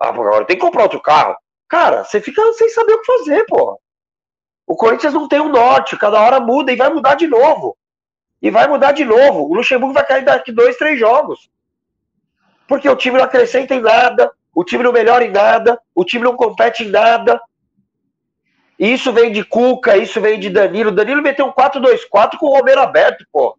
Ah, 0.00 0.08
agora 0.08 0.44
tem 0.44 0.56
que 0.56 0.62
comprar 0.62 0.84
outro 0.84 1.00
carro. 1.00 1.36
Cara, 1.68 2.02
você 2.04 2.20
fica 2.20 2.42
sem 2.54 2.68
saber 2.70 2.94
o 2.94 3.00
que 3.00 3.06
fazer, 3.18 3.44
pô. 3.46 3.78
O 4.66 4.76
Corinthians 4.76 5.14
não 5.14 5.28
tem 5.28 5.40
um 5.40 5.48
norte, 5.48 5.98
cada 5.98 6.20
hora 6.20 6.40
muda 6.40 6.72
e 6.72 6.76
vai 6.76 6.88
mudar 6.92 7.14
de 7.14 7.26
novo. 7.26 7.76
E 8.42 8.50
vai 8.50 8.66
mudar 8.66 8.92
de 8.92 9.04
novo. 9.04 9.50
O 9.50 9.54
Luxemburgo 9.54 9.94
vai 9.94 10.06
cair 10.06 10.24
daqui 10.24 10.50
dois, 10.50 10.76
três 10.76 10.98
jogos. 10.98 11.50
Porque 12.66 12.88
o 12.88 12.96
time 12.96 13.18
não 13.18 13.24
acrescenta 13.24 13.74
em 13.74 13.80
nada, 13.80 14.30
o 14.54 14.64
time 14.64 14.82
não 14.82 14.92
melhora 14.92 15.24
em 15.24 15.30
nada, 15.30 15.80
o 15.94 16.04
time 16.04 16.24
não 16.24 16.36
compete 16.36 16.84
em 16.84 16.88
nada. 16.88 17.40
E 18.78 18.92
isso 18.92 19.12
vem 19.12 19.30
de 19.30 19.44
Cuca, 19.44 19.96
isso 19.96 20.20
vem 20.20 20.40
de 20.40 20.48
Danilo. 20.48 20.90
Danilo 20.90 21.20
meteu 21.20 21.46
um 21.46 21.52
4-2-4 21.52 22.38
com 22.38 22.46
o 22.46 22.56
Romero 22.56 22.80
aberto, 22.80 23.26
pô. 23.30 23.58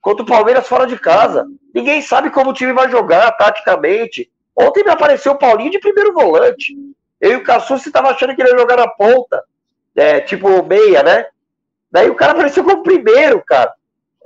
Contra 0.00 0.22
o 0.22 0.26
Palmeiras 0.26 0.66
fora 0.66 0.86
de 0.86 0.98
casa. 0.98 1.46
Ninguém 1.74 2.00
sabe 2.00 2.30
como 2.30 2.50
o 2.50 2.54
time 2.54 2.72
vai 2.72 2.90
jogar 2.90 3.32
taticamente. 3.32 4.30
Ontem 4.56 4.84
me 4.84 4.90
apareceu 4.90 5.32
o 5.32 5.38
Paulinho 5.38 5.70
de 5.70 5.78
primeiro 5.78 6.14
volante. 6.14 6.74
Eu 7.20 7.32
e 7.32 7.36
o 7.36 7.42
Cassucci 7.42 7.88
estavam 7.88 8.10
achando 8.10 8.34
que 8.34 8.40
ele 8.40 8.50
ia 8.50 8.58
jogar 8.58 8.76
na 8.76 8.88
ponta. 8.88 9.42
É, 9.94 10.20
tipo 10.20 10.62
meia, 10.64 11.02
né? 11.02 11.26
Daí 11.94 12.10
o 12.10 12.16
cara 12.16 12.32
apareceu 12.32 12.64
como 12.64 12.82
primeiro, 12.82 13.40
cara. 13.46 13.72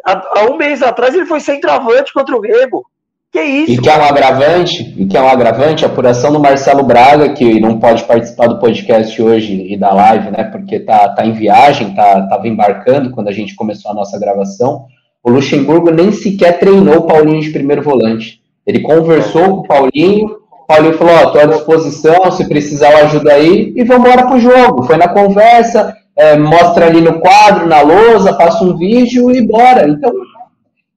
Há, 0.03 0.41
há 0.41 0.45
um 0.51 0.57
mês 0.57 0.83
atrás 0.83 1.15
ele 1.15 1.27
foi 1.27 1.39
centroavante 1.39 2.15
contra 2.15 2.35
o 2.35 2.41
Remo. 2.41 2.83
Que 3.31 3.43
isso? 3.43 3.73
E 3.73 3.79
que 3.79 3.91
é 3.91 3.99
um 3.99 4.05
agravante, 4.05 4.95
e 4.97 5.05
que 5.05 5.15
é 5.15 5.21
um 5.21 5.29
agravante, 5.29 5.85
a 5.85 5.89
apuração 5.89 6.33
do 6.33 6.41
Marcelo 6.41 6.83
Braga, 6.83 7.35
que 7.35 7.61
não 7.61 7.79
pode 7.79 8.05
participar 8.05 8.47
do 8.47 8.59
podcast 8.59 9.21
hoje 9.21 9.71
e 9.71 9.77
da 9.77 9.93
live, 9.93 10.31
né? 10.31 10.45
Porque 10.45 10.81
tá, 10.81 11.11
tá 11.11 11.27
em 11.27 11.33
viagem, 11.33 11.95
tá, 11.95 12.27
tava 12.27 12.49
embarcando 12.49 13.11
quando 13.11 13.29
a 13.29 13.33
gente 13.33 13.55
começou 13.55 13.91
a 13.91 13.95
nossa 13.95 14.19
gravação. 14.19 14.87
O 15.23 15.31
Luxemburgo 15.31 15.91
nem 15.91 16.11
sequer 16.11 16.59
treinou 16.59 17.01
o 17.01 17.07
Paulinho 17.07 17.43
de 17.43 17.51
primeiro 17.51 17.83
volante. 17.83 18.41
Ele 18.67 18.81
conversou 18.81 19.43
com 19.43 19.61
o 19.61 19.69
Paulinho, 19.69 20.39
o 20.51 20.67
Paulinho 20.67 20.97
falou, 20.97 21.13
ó, 21.15 21.23
oh, 21.25 21.31
tô 21.33 21.39
à 21.39 21.45
disposição, 21.45 22.31
se 22.33 22.49
precisar 22.49 22.93
eu 22.93 23.05
ajudo 23.05 23.29
aí, 23.29 23.75
e 23.77 23.85
vamos 23.85 24.09
embora 24.09 24.27
pro 24.27 24.41
jogo. 24.41 24.85
Foi 24.85 24.97
na 24.97 25.09
conversa, 25.09 25.95
é, 26.19 26.37
mostra 26.37 26.87
ali 26.87 27.01
no 27.01 27.21
quadro, 27.21 27.67
na 27.67 27.81
lousa, 27.81 28.37
passa 28.37 28.65
um 28.65 28.77
vídeo 28.77 29.31
e 29.31 29.47
bora. 29.47 29.89
Então, 29.89 30.11
o 30.11 30.25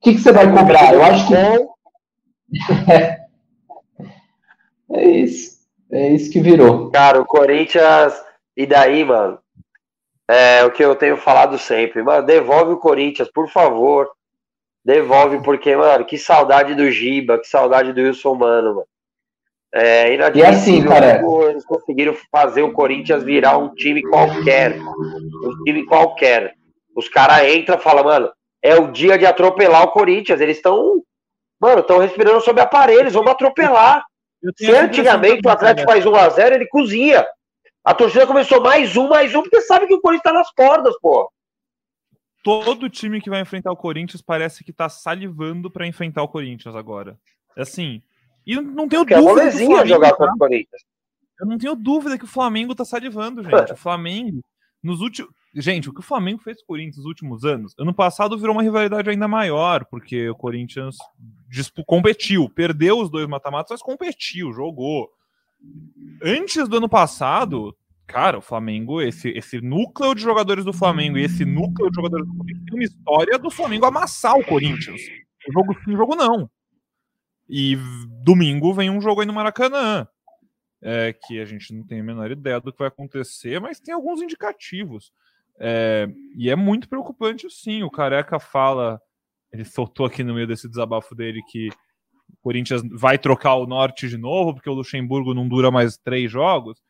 que, 0.02 0.16
que 0.16 0.20
você 0.20 0.32
vai 0.32 0.52
cobrar? 0.52 0.92
Eu 0.94 1.04
acho 1.04 1.28
que. 1.28 1.36
é 4.94 5.08
isso. 5.08 5.62
É 5.92 6.10
isso 6.10 6.32
que 6.32 6.40
virou. 6.40 6.90
Cara, 6.90 7.22
o 7.22 7.26
Corinthians. 7.26 8.20
E 8.58 8.66
daí, 8.66 9.06
mano? 9.06 9.38
É 10.28 10.66
o 10.66 10.72
que 10.72 10.84
eu 10.84 10.96
tenho 10.96 11.18
falado 11.18 11.60
sempre. 11.60 12.02
Mano, 12.02 12.26
devolve 12.26 12.74
o 12.74 12.80
Corinthians, 12.80 13.30
por 13.32 13.48
favor. 13.48 14.10
Devolve, 14.84 15.44
porque, 15.44 15.76
mano, 15.76 16.04
que 16.04 16.18
saudade 16.18 16.74
do 16.74 16.90
Giba, 16.90 17.38
que 17.38 17.48
saudade 17.48 17.94
do 17.94 18.02
Wilson 18.02 18.34
Mano, 18.34 18.76
mano. 18.76 18.88
É 19.74 20.16
e 20.36 20.44
assim, 20.44 20.84
cara. 20.84 21.22
Eles 21.50 21.66
conseguiram 21.66 22.16
fazer 22.30 22.62
o 22.62 22.74
Corinthians 22.74 23.24
virar 23.24 23.58
um 23.58 23.74
time 23.74 24.02
qualquer. 24.02 24.78
Um 24.78 25.64
time 25.64 25.86
qualquer. 25.86 26.54
Os 26.96 27.08
caras 27.08 27.48
entram 27.54 27.78
e 27.78 27.82
falam, 27.82 28.04
mano, 28.04 28.32
é 28.62 28.76
o 28.76 28.92
dia 28.92 29.18
de 29.18 29.26
atropelar 29.26 29.84
o 29.84 29.92
Corinthians. 29.92 30.42
Eles 30.42 30.58
estão, 30.58 31.02
mano, 31.60 31.80
estão 31.80 32.00
respirando 32.00 32.42
sob 32.42 32.60
aparelhos, 32.60 33.14
vamos 33.14 33.32
atropelar. 33.32 34.06
Se 34.58 34.72
antigamente 34.72 35.42
o 35.46 35.50
Atlético 35.50 35.90
faz 35.90 36.04
1x0, 36.04 36.54
ele 36.54 36.68
cozinha. 36.68 37.26
A 37.84 37.94
torcida 37.94 38.28
começou 38.28 38.62
mais 38.62 38.96
um, 38.98 39.08
mais 39.08 39.34
um, 39.34 39.42
porque 39.42 39.62
sabe 39.62 39.88
que 39.88 39.94
o 39.94 40.02
Corinthians 40.02 40.24
tá 40.24 40.34
nas 40.34 40.52
cordas, 40.52 40.94
pô. 41.02 41.32
Todo 42.44 42.90
time 42.90 43.22
que 43.22 43.30
vai 43.30 43.42
enfrentar 43.42 43.72
o 43.72 43.78
Corinthians 43.78 44.22
parece 44.22 44.64
que 44.64 44.74
tá 44.74 44.90
salivando 44.90 45.70
para 45.70 45.88
enfrentar 45.88 46.24
o 46.24 46.28
Corinthians 46.28 46.76
agora. 46.76 47.18
Assim, 47.56 48.02
e 48.52 48.62
não 48.62 48.88
tenho 48.88 49.06
porque 49.06 49.16
dúvida. 49.16 49.48
É 49.48 49.52
Flamengo, 49.52 49.88
jogar 49.88 50.10
tá? 50.12 50.18
contra 50.18 50.34
o 50.34 50.38
Corinthians. 50.38 50.82
Eu 51.40 51.48
não 51.48 51.58
tenho 51.58 51.76
dúvida 51.76 52.18
que 52.18 52.26
o 52.26 52.28
Flamengo 52.28 52.76
tá 52.76 52.86
salivando, 52.86 53.44
gente. 53.44 53.52
O 53.74 53.78
Flamengo, 53.78 54.42
nos 54.84 55.02
últimos. 55.02 55.32
Gente, 55.54 55.90
o 55.90 55.94
que 55.94 56.00
o 56.00 56.04
Flamengo 56.04 56.40
fez 56.42 56.58
com 56.58 56.64
o 56.64 56.68
Corinthians 56.68 56.98
nos 56.98 57.06
últimos 57.06 57.44
anos, 57.44 57.74
ano 57.78 57.94
passado 57.94 58.38
virou 58.38 58.56
uma 58.56 58.64
rivalidade 58.64 59.10
ainda 59.10 59.28
maior, 59.28 59.84
porque 59.84 60.30
o 60.30 60.36
Corinthians 60.36 60.96
competiu, 61.86 62.50
perdeu 62.50 63.00
os 63.00 63.10
dois 63.10 63.28
mata-matas, 63.28 63.72
mas 63.72 63.82
competiu, 63.82 64.54
jogou. 64.54 65.10
Antes 66.24 66.70
do 66.70 66.78
ano 66.78 66.88
passado, 66.88 67.76
cara, 68.08 68.38
o 68.38 68.42
Flamengo, 68.42 69.02
esse, 69.02 69.30
esse 69.30 69.60
núcleo 69.60 70.16
de 70.16 70.22
jogadores 70.22 70.64
do 70.64 70.72
Flamengo 70.72 71.18
e 71.18 71.26
esse 71.26 71.44
núcleo 71.44 71.90
de 71.90 71.96
jogadores 71.96 72.26
do 72.26 72.38
Corinthians 72.38 72.66
tem 72.66 72.76
uma 72.76 72.84
história 72.84 73.38
do 73.38 73.52
Flamengo 73.52 73.86
amassar 73.86 74.36
o 74.36 74.46
Corinthians. 74.46 75.02
O 75.50 75.52
jogo 75.52 75.76
sim, 75.84 75.94
o 75.94 75.98
jogo 75.98 76.16
não. 76.16 76.50
E 77.52 77.78
domingo 78.24 78.74
vem 78.74 78.90
um 78.90 79.02
jogo 79.02 79.22
aí 79.22 79.28
no 79.28 79.34
Maracanã 79.34 80.08
é, 80.82 81.14
que 81.14 81.40
a 81.40 81.46
gente 81.46 81.74
não 81.74 81.86
tem 81.86 82.00
a 82.00 82.04
menor 82.04 82.32
ideia 82.32 82.60
do 82.60 82.72
que 82.72 82.80
vai 82.80 82.88
acontecer, 82.88 83.60
mas 83.62 83.80
tem 83.80 83.94
alguns 83.94 84.22
indicativos. 84.22 85.12
É, 85.60 86.08
e 86.36 86.50
é 86.50 86.56
muito 86.56 86.90
preocupante, 86.90 87.48
sim. 87.50 87.84
O 87.84 87.92
Careca 87.92 88.40
fala, 88.40 89.00
ele 89.52 89.64
soltou 89.64 90.06
aqui 90.06 90.24
no 90.24 90.34
meio 90.34 90.48
desse 90.48 90.68
desabafo 90.68 91.14
dele 91.14 91.42
que 91.50 91.70
o 91.70 92.38
Corinthians 92.42 92.82
vai 92.92 93.18
trocar 93.18 93.56
o 93.56 93.68
norte 93.68 94.10
de 94.10 94.18
novo, 94.18 94.56
porque 94.56 94.70
o 94.70 94.74
Luxemburgo 94.74 95.34
não 95.34 95.48
dura 95.48 95.70
mais 95.70 95.98
três 95.98 96.32
jogos. 96.32 96.82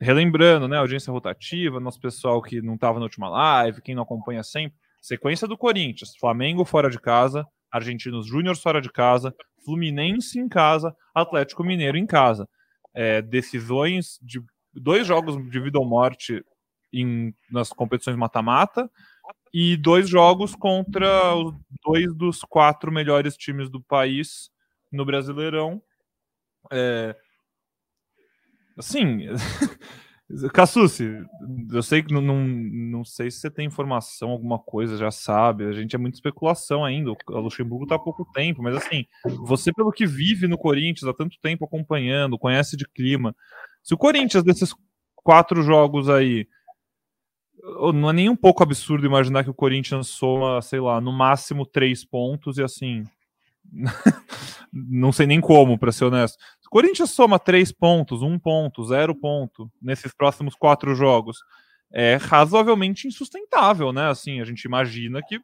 Relembrando, 0.00 0.68
né? 0.68 0.78
Audiência 0.78 1.12
rotativa, 1.12 1.80
nosso 1.80 2.00
pessoal 2.00 2.40
que 2.40 2.62
não 2.62 2.74
estava 2.74 2.98
na 2.98 3.04
última 3.04 3.28
live, 3.28 3.82
quem 3.82 3.94
não 3.94 4.02
acompanha 4.02 4.42
sempre. 4.42 4.78
Sequência 5.02 5.46
do 5.46 5.56
Corinthians: 5.56 6.16
Flamengo 6.18 6.64
fora 6.64 6.90
de 6.90 6.98
casa, 6.98 7.46
Argentinos 7.70 8.26
Júnior 8.26 8.56
fora 8.56 8.80
de 8.80 8.90
casa, 8.90 9.34
Fluminense 9.66 10.38
em 10.38 10.48
casa, 10.48 10.96
Atlético 11.14 11.62
Mineiro 11.62 11.98
em 11.98 12.06
casa 12.06 12.48
é, 12.96 13.20
decisões 13.20 14.18
de 14.22 14.42
dois 14.72 15.06
jogos 15.06 15.36
de 15.50 15.60
vida 15.60 15.78
ou 15.78 15.84
morte 15.84 16.42
em, 16.90 17.34
nas 17.50 17.68
competições 17.68 18.16
mata-mata 18.16 18.90
e 19.52 19.76
dois 19.76 20.08
jogos 20.08 20.54
contra 20.54 21.34
os 21.34 21.54
dois 21.84 22.14
dos 22.14 22.40
quatro 22.40 22.90
melhores 22.90 23.36
times 23.36 23.68
do 23.68 23.82
país 23.82 24.50
no 24.90 25.04
Brasileirão. 25.04 25.82
É, 26.72 27.14
assim, 28.78 29.26
Cassucci, 30.52 31.24
eu 31.72 31.82
sei 31.84 32.02
que 32.02 32.12
não, 32.12 32.20
não, 32.20 32.44
não 32.44 33.04
sei 33.04 33.30
se 33.30 33.38
você 33.38 33.48
tem 33.48 33.66
informação, 33.66 34.30
alguma 34.30 34.58
coisa, 34.58 34.96
já 34.96 35.10
sabe. 35.10 35.64
A 35.64 35.72
gente 35.72 35.94
é 35.94 35.98
muita 35.98 36.16
especulação 36.16 36.84
ainda. 36.84 37.12
O 37.12 37.40
Luxemburgo 37.40 37.84
está 37.84 37.94
há 37.94 37.98
pouco 37.98 38.24
tempo, 38.32 38.60
mas 38.60 38.76
assim, 38.76 39.06
você, 39.44 39.72
pelo 39.72 39.92
que 39.92 40.04
vive 40.04 40.48
no 40.48 40.58
Corinthians 40.58 41.08
há 41.08 41.14
tanto 41.14 41.38
tempo 41.40 41.64
acompanhando, 41.64 42.38
conhece 42.38 42.76
de 42.76 42.88
clima. 42.88 43.36
Se 43.84 43.94
o 43.94 43.98
Corinthians, 43.98 44.42
desses 44.42 44.74
quatro 45.14 45.62
jogos 45.62 46.08
aí, 46.08 46.48
não 47.94 48.10
é 48.10 48.12
nem 48.12 48.28
um 48.28 48.36
pouco 48.36 48.64
absurdo 48.64 49.06
imaginar 49.06 49.44
que 49.44 49.50
o 49.50 49.54
Corinthians 49.54 50.08
soma, 50.08 50.60
sei 50.60 50.80
lá, 50.80 51.00
no 51.00 51.12
máximo 51.12 51.64
três 51.64 52.04
pontos 52.04 52.58
e 52.58 52.64
assim. 52.64 53.04
não 54.72 55.12
sei 55.12 55.26
nem 55.26 55.40
como, 55.40 55.78
para 55.78 55.92
ser 55.92 56.06
honesto. 56.06 56.36
O 56.66 56.70
Corinthians 56.70 57.10
soma 57.10 57.38
três 57.38 57.72
pontos, 57.72 58.22
um 58.22 58.38
ponto, 58.38 58.84
zero 58.84 59.14
ponto 59.14 59.70
nesses 59.80 60.12
próximos 60.12 60.54
quatro 60.54 60.94
jogos. 60.94 61.38
É 61.92 62.16
razoavelmente 62.20 63.06
insustentável, 63.06 63.92
né? 63.92 64.10
Assim, 64.10 64.40
a 64.40 64.44
gente 64.44 64.64
imagina 64.64 65.20
que. 65.26 65.38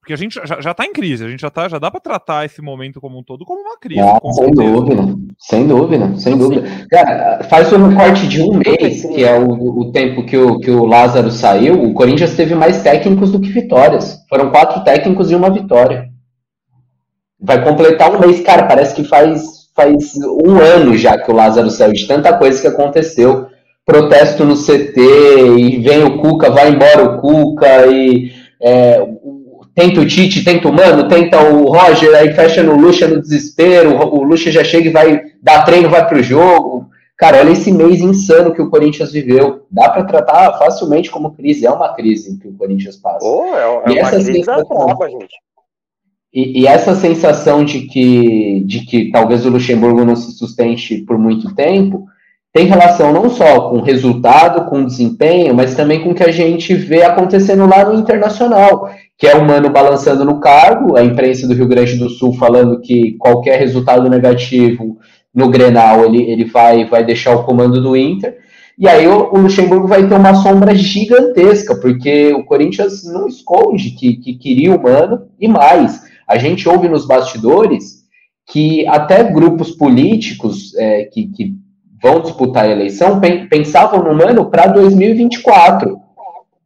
Porque 0.00 0.12
a 0.14 0.16
gente 0.16 0.40
já, 0.46 0.60
já 0.60 0.72
tá 0.72 0.86
em 0.86 0.92
crise, 0.92 1.24
a 1.24 1.28
gente 1.28 1.40
já, 1.40 1.50
tá, 1.50 1.68
já 1.68 1.78
dá 1.78 1.90
para 1.90 2.00
tratar 2.00 2.46
esse 2.46 2.62
momento 2.62 3.00
como 3.00 3.18
um 3.18 3.22
todo 3.22 3.44
como 3.44 3.60
uma 3.60 3.76
crise. 3.78 4.00
Ah, 4.00 4.18
sem 4.32 4.50
dúvida, 4.52 5.02
sem 5.38 5.66
dúvida, 5.66 6.16
sem 6.16 6.38
dúvida. 6.38 6.86
Cara, 6.88 7.44
faz 7.44 7.70
um 7.72 7.94
corte 7.94 8.26
de 8.26 8.40
um 8.40 8.54
mês, 8.54 9.04
que 9.04 9.22
é 9.22 9.38
o, 9.38 9.50
o 9.50 9.92
tempo 9.92 10.24
que 10.24 10.36
o, 10.36 10.58
que 10.60 10.70
o 10.70 10.86
Lázaro 10.86 11.30
saiu, 11.30 11.82
o 11.82 11.92
Corinthians 11.92 12.36
teve 12.36 12.54
mais 12.54 12.80
técnicos 12.80 13.32
do 13.32 13.40
que 13.40 13.50
vitórias. 13.50 14.24
Foram 14.28 14.50
quatro 14.50 14.82
técnicos 14.82 15.30
e 15.30 15.34
uma 15.34 15.50
vitória. 15.50 16.07
Vai 17.40 17.62
completar 17.62 18.14
um 18.14 18.18
mês, 18.18 18.40
cara, 18.40 18.64
parece 18.64 18.94
que 18.94 19.04
faz 19.04 19.58
faz 19.78 20.16
um 20.44 20.58
ano 20.58 20.96
já 20.96 21.16
que 21.16 21.30
o 21.30 21.34
Lázaro 21.34 21.70
saiu, 21.70 21.92
de 21.92 22.08
tanta 22.08 22.36
coisa 22.36 22.60
que 22.60 22.66
aconteceu. 22.66 23.46
Protesto 23.86 24.44
no 24.44 24.56
CT, 24.56 25.00
e 25.56 25.78
vem 25.78 26.02
o 26.02 26.18
Cuca, 26.18 26.50
vai 26.50 26.68
embora 26.68 27.04
o 27.04 27.20
Cuca, 27.20 27.86
e 27.86 28.32
é, 28.60 29.00
tenta 29.74 30.00
o 30.00 30.06
Tite, 30.06 30.44
tenta 30.44 30.68
o 30.68 30.72
Mano, 30.72 31.08
tenta 31.08 31.40
o 31.40 31.72
Roger, 31.72 32.14
aí 32.16 32.34
fecha 32.34 32.62
no 32.62 32.76
Lucha 32.76 33.06
no 33.06 33.22
desespero, 33.22 33.96
o 33.96 34.22
Lucha 34.22 34.50
já 34.50 34.62
chega 34.62 34.88
e 34.88 34.92
vai 34.92 35.22
dar 35.40 35.64
treino, 35.64 35.88
vai 35.88 36.06
pro 36.06 36.22
jogo. 36.22 36.88
Cara, 37.16 37.38
olha 37.38 37.50
esse 37.50 37.72
mês 37.72 38.00
insano 38.00 38.52
que 38.52 38.60
o 38.60 38.68
Corinthians 38.70 39.10
viveu. 39.10 39.66
Dá 39.70 39.88
para 39.88 40.04
tratar 40.04 40.58
facilmente 40.58 41.10
como 41.10 41.32
crise, 41.32 41.66
é 41.66 41.70
uma 41.70 41.94
crise 41.94 42.38
que 42.38 42.46
o 42.46 42.52
Corinthians 42.52 42.96
passa. 42.96 43.26
Oh, 43.26 43.56
é, 43.56 43.92
é 43.92 43.96
e 43.96 44.00
uma 44.00 44.10
crise 44.10 44.42
da 44.42 44.64
tropa, 44.64 45.08
gente. 45.08 45.34
E, 46.32 46.60
e, 46.60 46.66
essa 46.66 46.94
sensação 46.94 47.64
de 47.64 47.82
que, 47.82 48.62
de 48.66 48.80
que 48.84 49.10
talvez 49.10 49.46
o 49.46 49.50
Luxemburgo 49.50 50.04
não 50.04 50.14
se 50.14 50.32
sustente 50.32 50.98
por 50.98 51.18
muito 51.18 51.54
tempo 51.54 52.06
tem 52.52 52.66
relação 52.66 53.12
não 53.12 53.30
só 53.30 53.70
com 53.70 53.80
resultado, 53.80 54.68
com 54.68 54.84
desempenho, 54.84 55.54
mas 55.54 55.74
também 55.74 56.02
com 56.02 56.10
o 56.10 56.14
que 56.14 56.24
a 56.24 56.32
gente 56.32 56.74
vê 56.74 57.02
acontecendo 57.02 57.66
lá 57.66 57.84
no 57.84 57.98
internacional, 57.98 58.90
que 59.16 59.26
é 59.26 59.34
o 59.36 59.46
Mano 59.46 59.70
balançando 59.70 60.24
no 60.24 60.40
cargo, 60.40 60.96
a 60.96 61.04
imprensa 61.04 61.46
do 61.46 61.54
Rio 61.54 61.68
Grande 61.68 61.96
do 61.96 62.08
Sul 62.08 62.32
falando 62.34 62.80
que 62.80 63.16
qualquer 63.18 63.58
resultado 63.58 64.08
negativo 64.08 64.98
no 65.34 65.48
Grenal 65.48 66.04
ele, 66.04 66.22
ele 66.22 66.44
vai, 66.44 66.84
vai 66.84 67.04
deixar 67.04 67.34
o 67.36 67.44
comando 67.44 67.80
do 67.80 67.96
Inter. 67.96 68.36
E 68.78 68.88
aí 68.88 69.06
o, 69.06 69.36
Luxemburgo 69.36 69.88
vai 69.88 70.06
ter 70.06 70.14
uma 70.14 70.34
sombra 70.34 70.74
gigantesca, 70.74 71.74
porque 71.74 72.32
o 72.32 72.44
Corinthians 72.44 73.04
não 73.04 73.26
esconde 73.26 73.90
que, 73.90 74.16
que 74.16 74.34
queria 74.34 74.74
o 74.74 74.82
Mano 74.82 75.26
e 75.38 75.48
mais. 75.48 76.00
A 76.28 76.36
gente 76.36 76.68
ouve 76.68 76.88
nos 76.88 77.06
bastidores 77.06 77.98
que 78.46 78.86
até 78.86 79.22
grupos 79.22 79.70
políticos 79.70 80.74
é, 80.76 81.04
que, 81.04 81.26
que, 81.28 81.54
vão 82.00 82.20
disputar 82.20 82.64
a 82.64 82.70
eleição 82.70 83.20
pensavam 83.50 84.04
no 84.04 84.14
Mano 84.14 84.48
para 84.48 84.68
2024. 84.68 85.98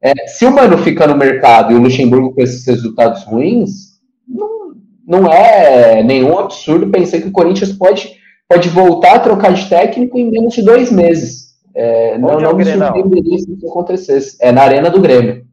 É, 0.02 0.26
se 0.26 0.44
o 0.44 0.52
Mano 0.52 0.76
fica 0.78 1.06
no 1.06 1.16
mercado 1.16 1.72
e 1.72 1.74
o 1.74 1.80
Luxemburgo 1.80 2.34
com 2.34 2.42
esses 2.42 2.66
resultados 2.66 3.24
ruins, 3.24 3.92
não, 4.28 4.74
não 5.06 5.32
é 5.32 6.02
nenhum 6.02 6.38
absurdo 6.38 6.90
pensar 6.90 7.20
que 7.20 7.28
o 7.28 7.32
Corinthians 7.32 7.72
pode, 7.72 8.12
pode 8.46 8.68
voltar 8.68 9.14
a 9.14 9.20
trocar 9.20 9.54
de 9.54 9.66
técnico 9.70 10.18
em 10.18 10.30
menos 10.30 10.52
de 10.52 10.62
dois 10.62 10.92
meses. 10.92 11.52
É, 11.74 12.18
não 12.18 12.38
é 12.38 12.42
não 12.42 12.54
me 12.54 12.64
surpreenderia 12.64 13.38
se 13.38 13.52
isso 13.54 13.66
acontecesse. 13.66 14.36
É 14.40 14.52
na 14.52 14.62
Arena 14.62 14.90
do 14.90 15.00
Grêmio. 15.00 15.46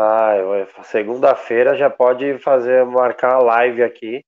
Ah, 0.00 0.36
segunda-feira 0.84 1.74
já 1.74 1.90
pode 1.90 2.38
fazer, 2.38 2.86
marcar 2.86 3.34
a 3.34 3.42
live 3.42 3.82
aqui. 3.82 4.22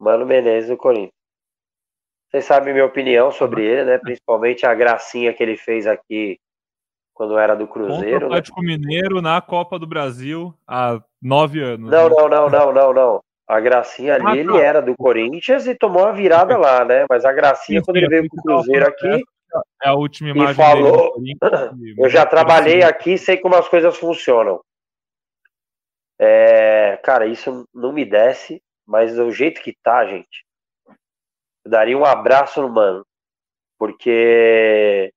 Mano 0.00 0.24
Menezes 0.24 0.70
do 0.70 0.76
Corinthians. 0.78 1.12
Vocês 2.30 2.46
sabem 2.46 2.72
minha 2.72 2.86
opinião 2.86 3.30
sobre 3.30 3.62
ele, 3.62 3.84
né? 3.84 3.98
Principalmente 3.98 4.64
a 4.64 4.74
gracinha 4.74 5.34
que 5.34 5.42
ele 5.42 5.58
fez 5.58 5.86
aqui 5.86 6.38
quando 7.12 7.36
era 7.36 7.54
do 7.54 7.68
Cruzeiro. 7.68 8.12
Contra 8.12 8.16
o 8.16 8.20
né? 8.20 8.36
Atlético 8.36 8.62
né? 8.62 8.66
Mineiro 8.68 9.20
na 9.20 9.38
Copa 9.42 9.78
do 9.78 9.86
Brasil 9.86 10.54
há 10.66 10.98
nove 11.20 11.62
anos. 11.62 11.90
Não, 11.90 12.08
né? 12.08 12.16
não, 12.16 12.28
não, 12.30 12.48
não, 12.48 12.72
não, 12.72 12.92
não. 12.94 13.20
A 13.46 13.60
gracinha 13.60 14.14
ali, 14.14 14.24
ah, 14.26 14.36
ele 14.36 14.52
tá. 14.52 14.58
era 14.58 14.80
do 14.80 14.96
Corinthians 14.96 15.66
e 15.66 15.74
tomou 15.74 16.06
a 16.06 16.12
virada 16.12 16.56
lá, 16.56 16.86
né? 16.86 17.04
Mas 17.10 17.26
a 17.26 17.32
gracinha, 17.34 17.82
quando 17.82 17.98
ele 17.98 18.08
veio 18.08 18.30
pro 18.30 18.42
Cruzeiro 18.42 18.88
aqui, 18.88 19.22
é 19.82 19.88
a 19.88 19.94
última 19.94 20.30
imagem. 20.30 20.52
E 20.52 20.54
falou, 20.54 21.14
eu 21.98 22.08
já 22.08 22.26
trabalhei 22.26 22.82
aqui, 22.82 23.16
sei 23.18 23.36
como 23.36 23.54
as 23.54 23.68
coisas 23.68 23.96
funcionam. 23.96 24.60
É, 26.18 26.96
cara, 26.98 27.26
isso 27.26 27.68
não 27.74 27.92
me 27.92 28.04
desce, 28.04 28.62
mas 28.86 29.14
do 29.14 29.30
jeito 29.30 29.60
que 29.60 29.76
tá, 29.82 30.06
gente, 30.06 30.44
eu 31.64 31.70
daria 31.70 31.96
um 31.96 32.04
abraço 32.04 32.60
no 32.62 32.68
mano, 32.68 33.04
porque, 33.78 35.12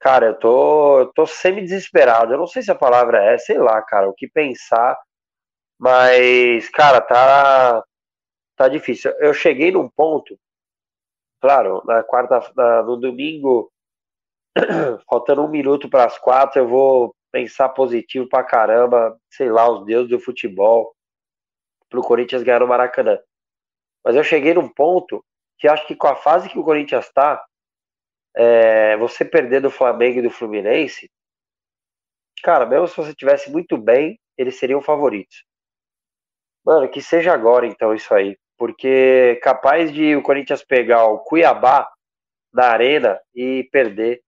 cara, 0.00 0.26
eu 0.26 0.38
tô, 0.38 1.00
eu 1.00 1.12
tô 1.12 1.26
semi-desesperado. 1.26 2.32
Eu 2.32 2.38
não 2.38 2.46
sei 2.46 2.62
se 2.62 2.70
a 2.70 2.74
palavra 2.74 3.22
é, 3.22 3.38
sei 3.38 3.58
lá, 3.58 3.82
cara, 3.82 4.08
o 4.08 4.14
que 4.14 4.28
pensar, 4.28 4.98
mas, 5.78 6.68
cara, 6.70 7.00
tá, 7.00 7.84
tá 8.56 8.68
difícil. 8.68 9.10
Eu 9.18 9.34
cheguei 9.34 9.70
num 9.70 9.88
ponto 9.88 10.38
Claro, 11.44 11.82
na 11.84 12.02
quarta, 12.02 12.40
na, 12.56 12.82
no 12.82 12.96
domingo, 12.96 13.70
faltando 15.06 15.42
um 15.44 15.48
minuto 15.50 15.90
para 15.90 16.06
as 16.06 16.16
quatro, 16.16 16.58
eu 16.62 16.66
vou 16.66 17.14
pensar 17.30 17.68
positivo 17.68 18.26
pra 18.26 18.42
caramba, 18.42 19.14
sei 19.28 19.50
lá, 19.50 19.68
os 19.68 19.84
deuses 19.84 20.08
do 20.08 20.18
futebol, 20.18 20.96
pro 21.90 22.00
Corinthians 22.00 22.42
ganhar 22.42 22.60
no 22.60 22.66
Maracanã. 22.66 23.18
Mas 24.02 24.16
eu 24.16 24.24
cheguei 24.24 24.54
num 24.54 24.70
ponto 24.70 25.22
que 25.58 25.68
acho 25.68 25.86
que 25.86 25.94
com 25.94 26.06
a 26.06 26.16
fase 26.16 26.48
que 26.48 26.58
o 26.58 26.64
Corinthians 26.64 27.12
tá, 27.12 27.44
é, 28.34 28.96
você 28.96 29.22
perder 29.22 29.60
do 29.60 29.70
Flamengo 29.70 30.20
e 30.20 30.22
do 30.22 30.30
Fluminense, 30.30 31.10
cara, 32.42 32.64
mesmo 32.64 32.88
se 32.88 32.96
você 32.96 33.14
tivesse 33.14 33.52
muito 33.52 33.76
bem, 33.76 34.18
eles 34.38 34.58
seriam 34.58 34.80
favoritos. 34.80 35.44
Mano, 36.64 36.88
que 36.88 37.02
seja 37.02 37.34
agora 37.34 37.66
então 37.66 37.94
isso 37.94 38.14
aí. 38.14 38.34
Porque 38.64 39.38
capaz 39.42 39.92
de 39.92 40.16
o 40.16 40.22
Corinthians 40.22 40.64
pegar 40.64 41.04
o 41.04 41.18
Cuiabá 41.18 41.86
na 42.50 42.68
arena 42.68 43.20
e 43.34 43.68
perder. 43.70 44.22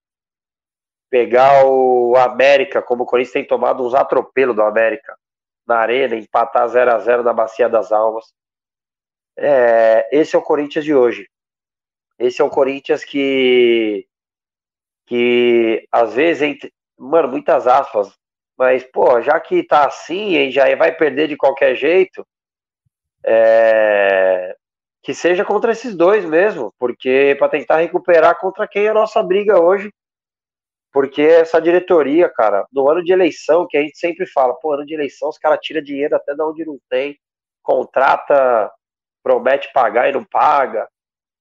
Pegar 1.09 1.65
o 1.65 2.15
América, 2.15 2.79
como 2.79 3.01
o 3.01 3.05
Corinthians 3.07 3.33
tem 3.33 3.47
tomado 3.47 3.83
uns 3.83 3.95
atropelos 3.95 4.55
do 4.55 4.61
América 4.61 5.17
na 5.65 5.77
arena, 5.77 6.15
empatar 6.15 6.67
0 6.67 6.91
a 6.91 6.99
0 6.99 7.23
na 7.23 7.33
Bacia 7.33 7.67
das 7.67 7.91
Almas. 7.91 8.31
É, 9.35 10.07
esse 10.11 10.35
é 10.35 10.37
o 10.39 10.43
Corinthians 10.43 10.85
de 10.85 10.93
hoje. 10.93 11.27
Esse 12.19 12.39
é 12.39 12.45
o 12.45 12.49
Corinthians 12.51 13.03
que 13.03 14.07
que 15.07 15.87
às 15.91 16.13
vezes 16.13 16.43
entre, 16.43 16.71
mano, 16.95 17.27
muitas 17.27 17.65
aspas, 17.65 18.13
mas 18.55 18.83
pô, 18.83 19.19
já 19.19 19.39
que 19.39 19.63
tá 19.63 19.87
assim 19.87 20.35
e 20.35 20.51
já 20.51 20.75
vai 20.75 20.95
perder 20.95 21.27
de 21.27 21.35
qualquer 21.35 21.73
jeito, 21.73 22.23
é, 23.25 24.55
que 25.03 25.13
seja 25.13 25.45
contra 25.45 25.71
esses 25.71 25.95
dois 25.95 26.25
mesmo, 26.25 26.73
porque 26.79 27.35
para 27.39 27.49
tentar 27.49 27.77
recuperar 27.77 28.39
contra 28.39 28.67
quem 28.67 28.85
é 28.85 28.89
a 28.89 28.93
nossa 28.93 29.21
briga 29.23 29.61
hoje. 29.61 29.91
Porque 30.91 31.21
essa 31.21 31.61
diretoria, 31.61 32.29
cara, 32.29 32.65
no 32.73 32.89
ano 32.89 33.03
de 33.03 33.11
eleição, 33.11 33.67
que 33.69 33.77
a 33.77 33.81
gente 33.81 33.97
sempre 33.97 34.25
fala, 34.25 34.53
pô, 34.55 34.73
ano 34.73 34.85
de 34.85 34.93
eleição, 34.93 35.29
os 35.29 35.37
caras 35.37 35.59
tiram 35.61 35.81
dinheiro 35.81 36.15
até 36.15 36.33
de 36.33 36.41
onde 36.41 36.65
não 36.65 36.79
tem, 36.89 37.19
contrata, 37.61 38.71
promete 39.21 39.71
pagar 39.73 40.09
e 40.09 40.13
não 40.13 40.23
paga. 40.23 40.87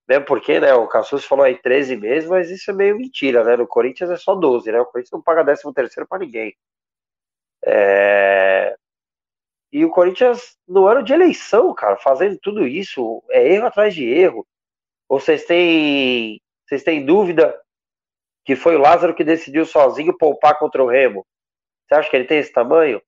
Mesmo 0.09 0.25
porque, 0.25 0.61
né, 0.61 0.75
o 0.75 0.87
Cassus 0.87 1.25
falou 1.25 1.45
aí 1.45 1.57
13 1.57 1.97
meses, 1.97 2.29
mas 2.29 2.51
isso 2.51 2.71
é 2.71 2.75
meio 2.75 2.97
mentira, 2.97 3.43
né? 3.43 3.57
No 3.57 3.67
Corinthians 3.67 4.11
é 4.11 4.17
só 4.17 4.35
12, 4.35 4.71
né? 4.71 4.81
O 4.81 4.87
Corinthians 4.87 5.13
não 5.13 5.23
paga 5.23 5.45
13 5.45 5.73
terceiro 5.75 6.07
para 6.09 6.19
ninguém. 6.19 6.55
É... 7.65 8.77
E 9.77 9.85
o 9.85 9.91
Corinthians, 9.91 10.57
no 10.67 10.87
ano 10.87 11.03
de 11.03 11.13
eleição, 11.13 11.75
cara, 11.75 11.99
fazendo 11.99 12.39
tudo 12.39 12.67
isso, 12.67 13.23
é 13.29 13.47
erro 13.47 13.67
atrás 13.67 13.95
de 13.95 14.09
erro. 14.09 14.47
Ou 15.07 15.21
vocês 15.21 15.45
têm, 15.45 16.41
vocês 16.67 16.83
têm 16.83 17.05
dúvida 17.05 17.55
que 18.43 18.57
foi 18.57 18.75
o 18.75 18.79
Lázaro 18.79 19.15
que 19.15 19.23
decidiu 19.23 19.67
sozinho 19.67 20.17
poupar 20.17 20.59
contra 20.59 20.83
o 20.83 20.87
Remo? 20.87 21.27
Você 21.87 21.95
acha 21.95 22.09
que 22.09 22.17
ele 22.17 22.25
tem 22.25 22.39
esse 22.39 22.51
tamanho? 22.51 23.03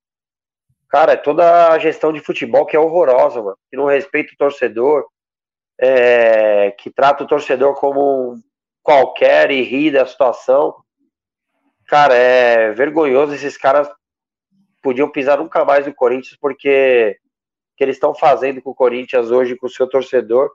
Cara, 0.89 1.13
é 1.13 1.17
toda 1.17 1.69
a 1.69 1.79
gestão 1.79 2.13
de 2.13 2.19
futebol 2.19 2.67
que 2.67 2.75
é 2.75 2.79
horrorosa, 2.79 3.41
mano. 3.41 3.57
Que 3.71 3.75
não 3.75 3.85
respeita 3.85 4.31
o 4.35 4.37
torcedor, 4.37 5.07
é, 5.79 6.69
que 6.77 6.91
trata 6.91 7.23
o 7.23 7.27
torcedor 7.27 7.73
como 7.79 8.39
qualquer 8.83 9.49
e 9.49 9.63
ri 9.63 9.89
da 9.89 10.05
situação. 10.05 10.75
Cara, 11.87 12.13
é 12.13 12.73
vergonhoso 12.73 13.33
esses 13.33 13.57
caras 13.57 13.89
podiam 14.81 15.09
pisar 15.09 15.37
nunca 15.37 15.63
mais 15.65 15.85
no 15.85 15.93
Corinthians, 15.93 16.37
porque 16.39 17.17
o 17.73 17.77
que 17.77 17.83
eles 17.83 17.95
estão 17.95 18.13
fazendo 18.13 18.61
com 18.61 18.71
o 18.71 18.75
Corinthians 18.75 19.31
hoje, 19.31 19.55
com 19.55 19.67
o 19.67 19.69
seu 19.69 19.87
torcedor, 19.87 20.51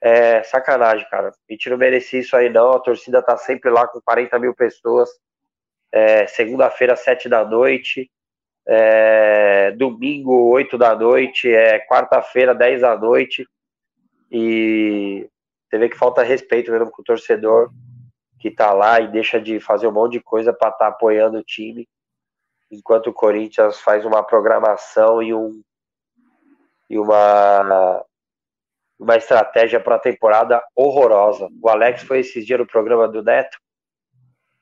é 0.00 0.42
sacanagem, 0.44 1.06
cara. 1.10 1.28
A 1.28 1.52
gente 1.52 1.68
não 1.68 1.76
merecia 1.76 2.20
isso 2.20 2.36
aí, 2.36 2.48
não. 2.48 2.72
A 2.72 2.80
torcida 2.80 3.22
tá 3.22 3.36
sempre 3.36 3.70
lá 3.70 3.86
com 3.88 4.00
40 4.00 4.38
mil 4.38 4.54
pessoas. 4.54 5.10
É, 5.92 6.26
Segunda-feira, 6.26 6.94
7 6.94 7.28
da 7.28 7.44
noite. 7.44 8.10
É, 8.66 9.72
domingo, 9.72 10.50
8 10.50 10.78
da 10.78 10.94
noite. 10.94 11.52
É, 11.52 11.80
Quarta-feira, 11.86 12.54
10 12.54 12.82
da 12.82 12.96
noite. 12.96 13.44
E 14.30 15.28
você 15.68 15.78
vê 15.78 15.88
que 15.88 15.96
falta 15.96 16.22
respeito 16.22 16.70
mesmo 16.70 16.90
com 16.90 17.02
o 17.02 17.04
torcedor 17.04 17.70
que 18.38 18.50
tá 18.50 18.72
lá 18.72 19.00
e 19.00 19.10
deixa 19.10 19.40
de 19.40 19.58
fazer 19.58 19.88
um 19.88 19.92
monte 19.92 20.12
de 20.12 20.20
coisa 20.20 20.52
para 20.52 20.68
estar 20.68 20.84
tá 20.84 20.88
apoiando 20.88 21.38
o 21.38 21.42
time 21.42 21.88
enquanto 22.70 23.08
o 23.08 23.12
Corinthians 23.12 23.80
faz 23.80 24.04
uma 24.04 24.22
programação 24.22 25.22
e, 25.22 25.34
um, 25.34 25.62
e 26.88 26.98
uma, 26.98 28.04
uma 28.98 29.16
estratégia 29.16 29.80
para 29.80 29.96
a 29.96 30.00
temporada 30.00 30.62
horrorosa. 30.74 31.48
O 31.62 31.68
Alex 31.68 32.02
foi 32.02 32.20
esses 32.20 32.44
dias 32.44 32.58
no 32.58 32.66
programa 32.66 33.08
do 33.08 33.22
Neto 33.22 33.58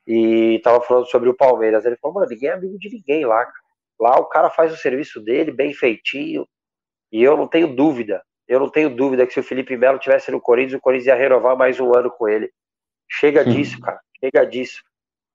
e 0.07 0.61
tava 0.63 0.81
falando 0.81 1.07
sobre 1.07 1.29
o 1.29 1.37
Palmeiras. 1.37 1.85
Ele 1.85 1.97
falou, 1.97 2.15
mano, 2.15 2.29
ninguém 2.31 2.51
é 2.51 2.53
amigo 2.53 2.79
de 2.79 2.91
ninguém 2.91 3.25
lá. 3.25 3.47
Lá 3.99 4.19
o 4.19 4.27
cara 4.27 4.51
faz 4.51 4.73
o 4.73 4.77
serviço 4.77 5.21
dele 5.21 5.51
bem 5.51 5.73
feitinho 5.73 6.47
e 7.11 7.23
eu 7.23 7.37
não 7.37 7.49
tenho 7.49 7.75
dúvida. 7.75 8.23
Eu 8.47 8.61
não 8.61 8.71
tenho 8.71 8.95
dúvida 8.95 9.27
que 9.27 9.33
se 9.33 9.41
o 9.41 9.45
Felipe 9.45 9.77
Melo 9.77 9.99
tivesse 9.99 10.31
no 10.31 10.41
Corinthians, 10.41 10.79
o 10.79 10.81
Corinthians 10.81 11.09
ia 11.09 11.15
renovar 11.17 11.57
mais 11.57 11.81
um 11.81 11.93
ano 11.93 12.11
com 12.11 12.29
ele. 12.29 12.53
Chega 13.11 13.43
Sim. 13.43 13.51
disso, 13.51 13.81
cara. 13.81 14.01
Chega 14.21 14.47
disso 14.47 14.83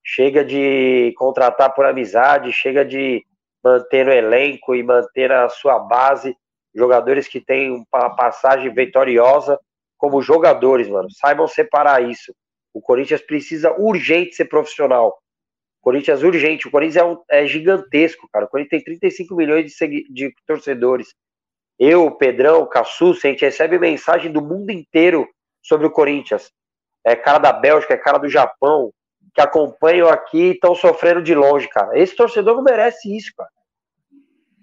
chega 0.04 0.44
de 0.44 1.14
contratar 1.18 1.74
por 1.74 1.86
amizade, 1.86 2.52
chega 2.52 2.84
de 2.84 3.24
manter 3.64 4.08
o 4.08 4.12
elenco 4.12 4.76
e 4.76 4.84
manter 4.84 5.32
a 5.32 5.48
sua 5.50 5.80
base, 5.80 6.36
jogadores 6.74 7.28
que 7.28 7.40
têm 7.40 7.86
uma 7.94 8.16
passagem 8.16 8.74
vitoriosa 8.74 9.60
como 9.98 10.22
jogadores, 10.22 10.88
mano. 10.88 11.10
Saibam 11.12 11.48
separar 11.48 12.04
isso. 12.04 12.34
O 12.74 12.82
Corinthians 12.82 13.22
precisa 13.22 13.72
urgente 13.78 14.36
ser 14.36 14.46
profissional. 14.46 15.10
O 15.80 15.84
Corinthians 15.84 16.24
urgente. 16.24 16.68
O 16.68 16.72
Corinthians 16.72 16.98
é, 16.98 17.06
um, 17.06 17.22
é 17.30 17.46
gigantesco, 17.46 18.28
cara. 18.32 18.46
O 18.46 18.48
Corinthians 18.48 18.84
tem 18.84 18.96
35 18.98 19.36
milhões 19.36 19.72
de, 19.72 20.08
de 20.10 20.34
torcedores. 20.48 21.14
Eu, 21.78 22.12
Pedrão, 22.12 22.68
Cassu, 22.68 23.12
a 23.12 23.28
gente 23.28 23.42
recebe 23.42 23.78
mensagem 23.78 24.32
do 24.32 24.42
mundo 24.42 24.72
inteiro 24.72 25.28
sobre 25.62 25.86
o 25.86 25.92
Corinthians. 25.92 26.52
É 27.06 27.16
cara 27.16 27.40
da 27.40 27.54
Bélgica, 27.54 27.94
é 27.94 27.98
cara 27.98 28.18
do 28.18 28.30
Japão, 28.30 28.92
que 29.34 29.42
acompanham 29.42 30.10
aqui 30.10 30.52
estão 30.52 30.76
sofrendo 30.76 31.22
de 31.22 31.34
longe, 31.34 31.68
cara. 31.68 31.98
Esse 31.98 32.16
torcedor 32.16 32.56
não 32.56 32.64
merece 32.64 33.16
isso, 33.16 33.32
cara. 33.36 33.50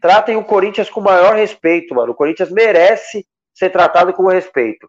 Tratem 0.00 0.36
o 0.36 0.44
Corinthians 0.44 0.90
com 0.90 1.00
maior 1.00 1.34
respeito, 1.34 1.94
mano. 1.94 2.12
O 2.12 2.14
Corinthians 2.14 2.50
merece 2.50 3.26
ser 3.54 3.70
tratado 3.70 4.12
com 4.12 4.28
respeito. 4.28 4.88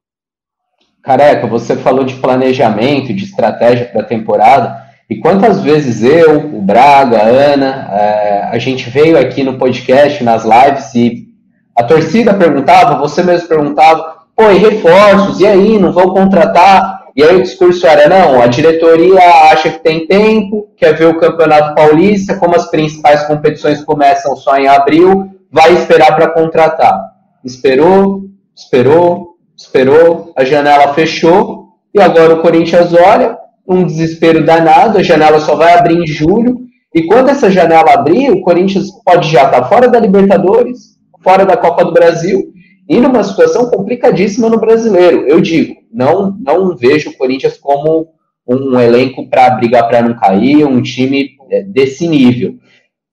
Careca, 1.02 1.48
você 1.48 1.76
falou 1.78 2.04
de 2.04 2.16
planejamento, 2.16 3.14
de 3.14 3.24
estratégia 3.24 3.88
para 3.88 4.02
a 4.02 4.06
temporada. 4.06 4.90
E 5.10 5.16
quantas 5.18 5.62
vezes 5.62 6.04
eu, 6.04 6.56
o 6.56 6.62
Braga, 6.62 7.18
a 7.18 7.28
Ana, 7.28 7.90
é, 7.92 8.50
a 8.52 8.60
gente 8.60 8.90
veio 8.90 9.18
aqui 9.18 9.44
no 9.44 9.58
podcast, 9.58 10.24
nas 10.24 10.44
lives, 10.44 10.94
e 10.94 11.30
a 11.76 11.84
torcida 11.84 12.34
perguntava, 12.34 13.00
você 13.00 13.24
mesmo 13.24 13.48
perguntava, 13.48 14.28
pô, 14.36 14.52
e 14.52 14.58
reforços, 14.58 15.40
e 15.40 15.48
aí, 15.48 15.80
não 15.80 15.92
vou 15.92 16.14
contratar? 16.14 16.99
E 17.20 17.24
aí 17.24 17.36
o 17.36 17.44
discurso 17.44 17.86
era, 17.86 18.08
não, 18.08 18.42
a 18.42 18.48
diretoria 18.48 19.20
acha 19.52 19.70
que 19.70 19.80
tem 19.80 20.08
tempo, 20.08 20.70
quer 20.78 20.96
ver 20.96 21.08
o 21.08 21.20
Campeonato 21.20 21.76
Paulista, 21.76 22.38
como 22.38 22.56
as 22.56 22.72
principais 22.72 23.28
competições 23.28 23.84
começam 23.84 24.38
só 24.38 24.56
em 24.56 24.70
abril, 24.70 25.30
vai 25.52 25.74
esperar 25.74 26.16
para 26.16 26.30
contratar. 26.30 26.98
Esperou, 27.44 28.22
esperou, 28.56 29.36
esperou, 29.54 30.32
a 30.34 30.46
janela 30.46 30.94
fechou, 30.94 31.74
e 31.94 32.00
agora 32.00 32.36
o 32.36 32.42
Corinthians 32.42 32.94
olha, 32.94 33.38
um 33.68 33.84
desespero 33.84 34.46
danado, 34.46 34.98
a 34.98 35.04
janela 35.04 35.42
só 35.42 35.58
vai 35.58 35.74
abrir 35.74 35.98
em 35.98 36.08
julho, 36.08 36.58
e 36.96 37.04
quando 37.04 37.28
essa 37.28 37.52
janela 37.52 37.96
abrir, 37.96 38.32
o 38.32 38.40
Corinthians 38.40 38.92
pode 39.04 39.30
já 39.30 39.44
estar 39.44 39.64
tá 39.64 39.68
fora 39.68 39.90
da 39.90 40.00
Libertadores, 40.00 40.98
fora 41.22 41.46
da 41.46 41.58
Copa 41.58 41.84
do 41.84 41.92
Brasil, 41.92 42.54
e 42.90 43.00
numa 43.00 43.24
situação 43.24 43.70
complicadíssima 43.70 44.50
no 44.50 44.60
brasileiro. 44.60 45.28
Eu 45.28 45.40
digo, 45.40 45.76
não, 45.94 46.36
não 46.40 46.76
vejo 46.76 47.12
o 47.12 47.18
Corinthians 47.18 47.56
como 47.56 48.10
um 48.48 48.80
elenco 48.80 49.30
para 49.30 49.52
brigar 49.52 49.88
para 49.88 50.02
não 50.02 50.16
cair, 50.16 50.66
um 50.66 50.82
time 50.82 51.38
é, 51.52 51.62
desse 51.62 52.08
nível. 52.08 52.56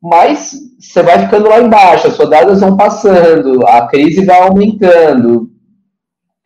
Mas 0.03 0.55
você 0.81 1.03
vai 1.03 1.19
ficando 1.19 1.49
lá 1.49 1.61
embaixo, 1.61 2.07
as 2.07 2.17
rodadas 2.17 2.61
vão 2.61 2.75
passando, 2.75 3.67
a 3.67 3.87
crise 3.87 4.25
vai 4.25 4.41
aumentando. 4.41 5.51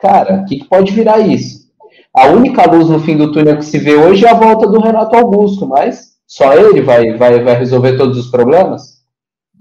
Cara, 0.00 0.40
o 0.40 0.44
que, 0.46 0.58
que 0.58 0.68
pode 0.68 0.92
virar 0.92 1.20
isso? 1.20 1.70
A 2.12 2.26
única 2.26 2.68
luz 2.68 2.88
no 2.88 2.98
fim 2.98 3.16
do 3.16 3.30
túnel 3.30 3.58
que 3.58 3.64
se 3.64 3.78
vê 3.78 3.94
hoje 3.94 4.26
é 4.26 4.30
a 4.30 4.34
volta 4.34 4.66
do 4.66 4.80
Renato 4.80 5.16
Augusto, 5.16 5.68
mas 5.68 6.16
só 6.26 6.52
ele 6.54 6.82
vai, 6.82 7.16
vai, 7.16 7.44
vai 7.44 7.54
resolver 7.54 7.96
todos 7.96 8.18
os 8.18 8.28
problemas? 8.28 9.04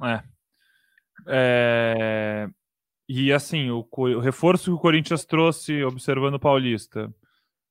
É. 0.03 0.19
é... 1.27 2.47
E 3.11 3.33
assim, 3.33 3.71
o, 3.71 3.83
o, 3.91 4.19
reforço 4.19 4.65
que 4.65 4.69
o 4.69 4.77
Corinthians 4.77 5.25
trouxe, 5.25 5.83
observando 5.83 6.35
o 6.35 6.39
Paulista, 6.39 7.11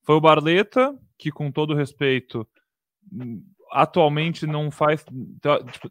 foi 0.02 0.16
o 0.16 0.20
Barleta, 0.20 0.92
que 1.16 1.30
com 1.30 1.52
todo 1.52 1.76
respeito, 1.76 2.44
atualmente 3.70 4.48
não 4.48 4.68
faz. 4.68 5.04
Tá, 5.40 5.62
tipo, 5.62 5.88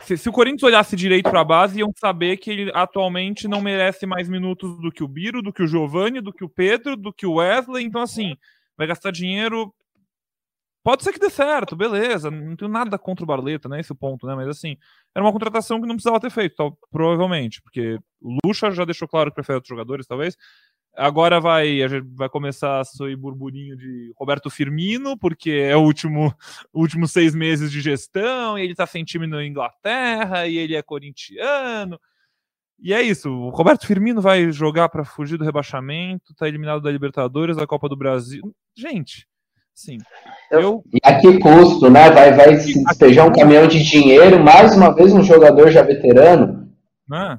se, 0.00 0.16
se, 0.16 0.26
o 0.30 0.32
Corinthians 0.32 0.62
olhasse 0.62 0.96
direito 0.96 1.28
para 1.28 1.42
a 1.42 1.44
base, 1.44 1.78
iam 1.78 1.92
saber 1.94 2.38
que 2.38 2.50
ele 2.50 2.70
atualmente 2.72 3.46
não 3.46 3.60
merece 3.60 4.06
mais 4.06 4.30
minutos 4.30 4.80
do 4.80 4.90
que 4.90 5.04
o 5.04 5.08
Biro, 5.08 5.42
do 5.42 5.52
que 5.52 5.62
o 5.62 5.66
Giovanni, 5.66 6.22
do 6.22 6.32
que 6.32 6.42
o 6.42 6.48
Pedro, 6.48 6.96
do 6.96 7.12
que 7.12 7.26
o 7.26 7.34
Wesley. 7.34 7.84
Então, 7.84 8.00
assim, 8.00 8.34
vai 8.78 8.86
gastar 8.86 9.10
dinheiro 9.10 9.74
Pode 10.86 11.02
ser 11.02 11.12
que 11.12 11.18
dê 11.18 11.28
certo, 11.28 11.74
beleza. 11.74 12.30
Não 12.30 12.54
tenho 12.54 12.70
nada 12.70 12.96
contra 12.96 13.24
o 13.24 13.26
Barleta, 13.26 13.68
né? 13.68 13.80
Esse 13.80 13.92
ponto, 13.92 14.24
né? 14.24 14.36
Mas 14.36 14.46
assim, 14.46 14.76
era 15.12 15.24
uma 15.24 15.32
contratação 15.32 15.80
que 15.80 15.86
não 15.88 15.96
precisava 15.96 16.20
ter 16.20 16.30
feito, 16.30 16.54
tal, 16.54 16.78
provavelmente, 16.92 17.60
porque 17.60 17.98
o 18.20 18.38
Lucha 18.46 18.70
já 18.70 18.84
deixou 18.84 19.08
claro 19.08 19.28
que 19.28 19.34
prefere 19.34 19.56
outros 19.56 19.68
jogadores, 19.68 20.06
talvez. 20.06 20.36
Agora 20.94 21.40
vai, 21.40 21.82
a 21.82 21.88
gente 21.88 22.06
vai 22.14 22.28
começar 22.28 22.78
a 22.78 22.84
sair 22.84 23.16
burburinho 23.16 23.76
de 23.76 24.12
Roberto 24.16 24.48
Firmino, 24.48 25.18
porque 25.18 25.50
é 25.50 25.76
o 25.76 25.80
último, 25.80 26.32
último 26.72 27.08
seis 27.08 27.34
meses 27.34 27.72
de 27.72 27.80
gestão, 27.80 28.56
e 28.56 28.62
ele 28.62 28.76
tá 28.76 28.86
sem 28.86 29.04
time 29.04 29.26
na 29.26 29.44
Inglaterra, 29.44 30.46
e 30.46 30.56
ele 30.56 30.76
é 30.76 30.82
corintiano. 30.82 31.98
E 32.78 32.94
é 32.94 33.02
isso, 33.02 33.28
o 33.28 33.48
Roberto 33.48 33.88
Firmino 33.88 34.20
vai 34.20 34.52
jogar 34.52 34.88
para 34.88 35.04
fugir 35.04 35.36
do 35.36 35.44
rebaixamento, 35.44 36.32
tá 36.36 36.46
eliminado 36.46 36.80
da 36.80 36.92
Libertadores, 36.92 37.56
da 37.56 37.66
Copa 37.66 37.88
do 37.88 37.96
Brasil. 37.96 38.54
Gente, 38.76 39.26
sim. 39.76 39.98
Eu... 40.50 40.82
E 40.92 40.98
a 41.04 41.20
que 41.20 41.38
custo, 41.38 41.90
né? 41.90 42.10
Vai, 42.10 42.34
vai 42.34 42.56
se 42.56 42.82
despejar 42.84 43.28
um 43.28 43.32
caminhão 43.32 43.68
de 43.68 43.82
dinheiro, 43.84 44.42
mais 44.42 44.74
uma 44.76 44.94
vez 44.94 45.12
um 45.12 45.22
jogador 45.22 45.70
já 45.70 45.82
veterano. 45.82 46.68
Né? 47.08 47.38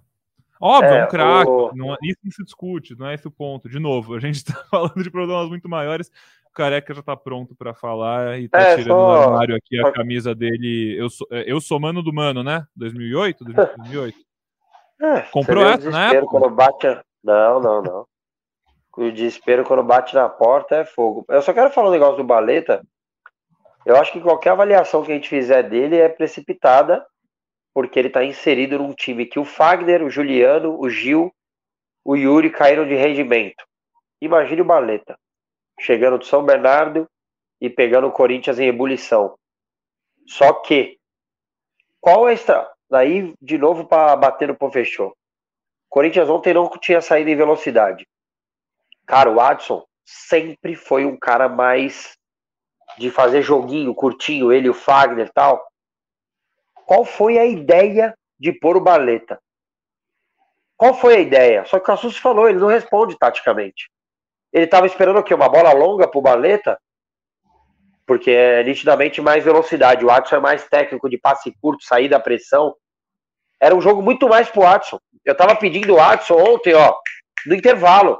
Óbvio, 0.60 0.92
é, 0.92 1.06
um 1.06 1.08
craque, 1.08 1.52
o... 1.52 1.72
não, 1.76 1.94
é, 1.94 1.98
isso 2.04 2.20
não 2.24 2.32
se 2.32 2.44
discute, 2.44 2.98
não 2.98 3.08
é 3.08 3.14
esse 3.14 3.28
o 3.28 3.32
ponto. 3.32 3.70
De 3.70 3.80
novo, 3.80 4.16
a 4.16 4.20
gente 4.20 4.36
está 4.36 4.54
falando 4.72 5.02
de 5.02 5.12
problemas 5.12 5.50
muito 5.50 5.70
maiores. 5.70 6.10
O 6.50 6.54
Careca 6.54 6.94
já 6.94 7.02
está 7.02 7.16
pronto 7.16 7.56
para 7.56 7.74
falar 7.74 8.40
e 8.40 8.46
está 8.46 8.60
é, 8.60 8.76
tirando 8.78 8.98
só... 8.98 9.16
do 9.16 9.32
armário 9.32 9.56
aqui 9.56 9.80
a 9.80 9.92
camisa 9.92 10.34
dele. 10.34 10.96
Eu 10.98 11.10
sou, 11.10 11.28
é, 11.32 11.44
eu 11.52 11.62
sou 11.62 11.80
mano 11.80 12.02
do 12.02 12.14
mano, 12.14 12.44
né? 12.44 12.66
2008? 12.76 13.44
2008? 13.44 14.18
É, 15.00 15.22
Comprou 15.32 15.64
essa, 15.64 15.92
né? 15.92 16.20
Quando 16.22 16.50
bate 16.50 16.88
a... 16.88 17.04
Não, 17.24 17.62
não, 17.62 17.84
não. 17.84 18.08
O 18.98 19.12
desespero 19.12 19.64
quando 19.64 19.84
bate 19.84 20.16
na 20.16 20.28
porta 20.28 20.78
é 20.78 20.86
fogo. 20.86 21.24
Eu 21.30 21.42
só 21.42 21.54
quero 21.54 21.70
falar 21.70 21.90
um 21.90 21.92
negócio 21.92 22.18
do 22.18 22.24
Baleta. 22.24 22.84
Eu 23.86 23.96
acho 23.96 24.12
que 24.12 24.20
qualquer 24.20 24.50
avaliação 24.50 25.04
que 25.04 25.12
a 25.12 25.16
gente 25.16 25.30
fizer 25.30 25.62
dele 25.64 25.98
é 25.98 26.10
precipitada, 26.10 27.06
porque 27.74 28.00
ele 28.00 28.08
está 28.08 28.24
inserido 28.24 28.80
num 28.80 28.94
time 28.94 29.28
que 29.28 29.40
o 29.40 29.46
Fagner, 29.46 30.04
o 30.04 30.10
Juliano, 30.10 30.80
o 30.80 30.90
Gil, 30.90 31.32
o 32.04 32.16
Yuri 32.16 32.50
caíram 32.50 32.88
de 32.88 32.96
rendimento. 32.96 33.64
Imagine 34.20 34.62
o 34.62 34.66
Baleta 34.66 35.16
chegando 35.80 36.18
de 36.18 36.26
São 36.26 36.44
Bernardo 36.44 37.08
e 37.62 37.70
pegando 37.70 38.08
o 38.08 38.12
Corinthians 38.12 38.58
em 38.58 38.68
ebulição. 38.68 39.38
Só 40.28 40.54
que, 40.54 40.98
qual 42.02 42.28
é 42.28 42.34
a, 42.34 42.72
Daí, 42.90 43.34
de 43.42 43.58
novo, 43.58 43.86
para 43.86 44.16
bater 44.16 44.48
no 44.48 44.56
pô, 44.56 44.72
fechou. 44.72 45.16
Corinthians 45.90 46.30
ontem 46.30 46.54
não 46.54 46.70
tinha 46.70 47.02
saído 47.02 47.30
em 47.30 47.36
velocidade. 47.36 48.08
Cara, 49.08 49.32
o 49.32 49.42
Adson 49.42 49.84
sempre 50.06 50.76
foi 50.76 51.06
um 51.06 51.18
cara 51.18 51.50
mais 51.50 52.16
de 52.98 53.10
fazer 53.10 53.42
joguinho, 53.42 53.96
curtinho, 53.96 54.52
ele, 54.52 54.70
o 54.70 54.74
Fagner 54.74 55.32
tal. 55.34 55.66
Qual 56.86 57.04
foi 57.04 57.40
a 57.40 57.46
ideia 57.46 58.16
de 58.40 58.52
pôr 58.52 58.78
o 58.78 58.82
Baleta? 58.82 59.40
Qual 60.76 60.94
foi 60.94 61.16
a 61.16 61.20
ideia? 61.20 61.66
Só 61.66 61.78
que 61.78 61.84
o 61.84 61.88
Cassus 61.88 62.18
falou, 62.18 62.48
ele 62.48 62.60
não 62.60 62.68
responde 62.68 63.18
taticamente. 63.18 63.90
Ele 64.54 64.66
estava 64.66 64.86
esperando 64.86 65.18
o 65.20 65.24
quê? 65.24 65.34
Uma 65.34 65.50
bola 65.50 65.74
longa 65.74 66.08
pro 66.08 66.22
Baleta? 66.22 66.80
porque 68.08 68.32
é 68.32 68.64
nitidamente 68.64 69.22
mais 69.22 69.44
velocidade. 69.44 70.04
O 70.04 70.08
Watson 70.08 70.38
é 70.38 70.40
mais 70.40 70.66
técnico 70.70 71.10
de 71.10 71.18
passe 71.18 71.54
curto, 71.62 71.84
sair 71.84 72.08
da 72.08 72.20
pressão. 72.20 72.74
Era 73.60 73.76
um 73.76 73.82
jogo 73.82 74.02
muito 74.02 74.30
mais 74.30 74.50
pro 74.50 74.62
Watson. 74.62 74.98
Eu 75.26 75.36
tava 75.36 75.54
pedindo 75.58 75.94
o 75.94 75.98
Watson 75.98 76.36
ontem, 76.36 76.74
ó, 76.74 76.96
no 77.46 77.54
intervalo. 77.54 78.18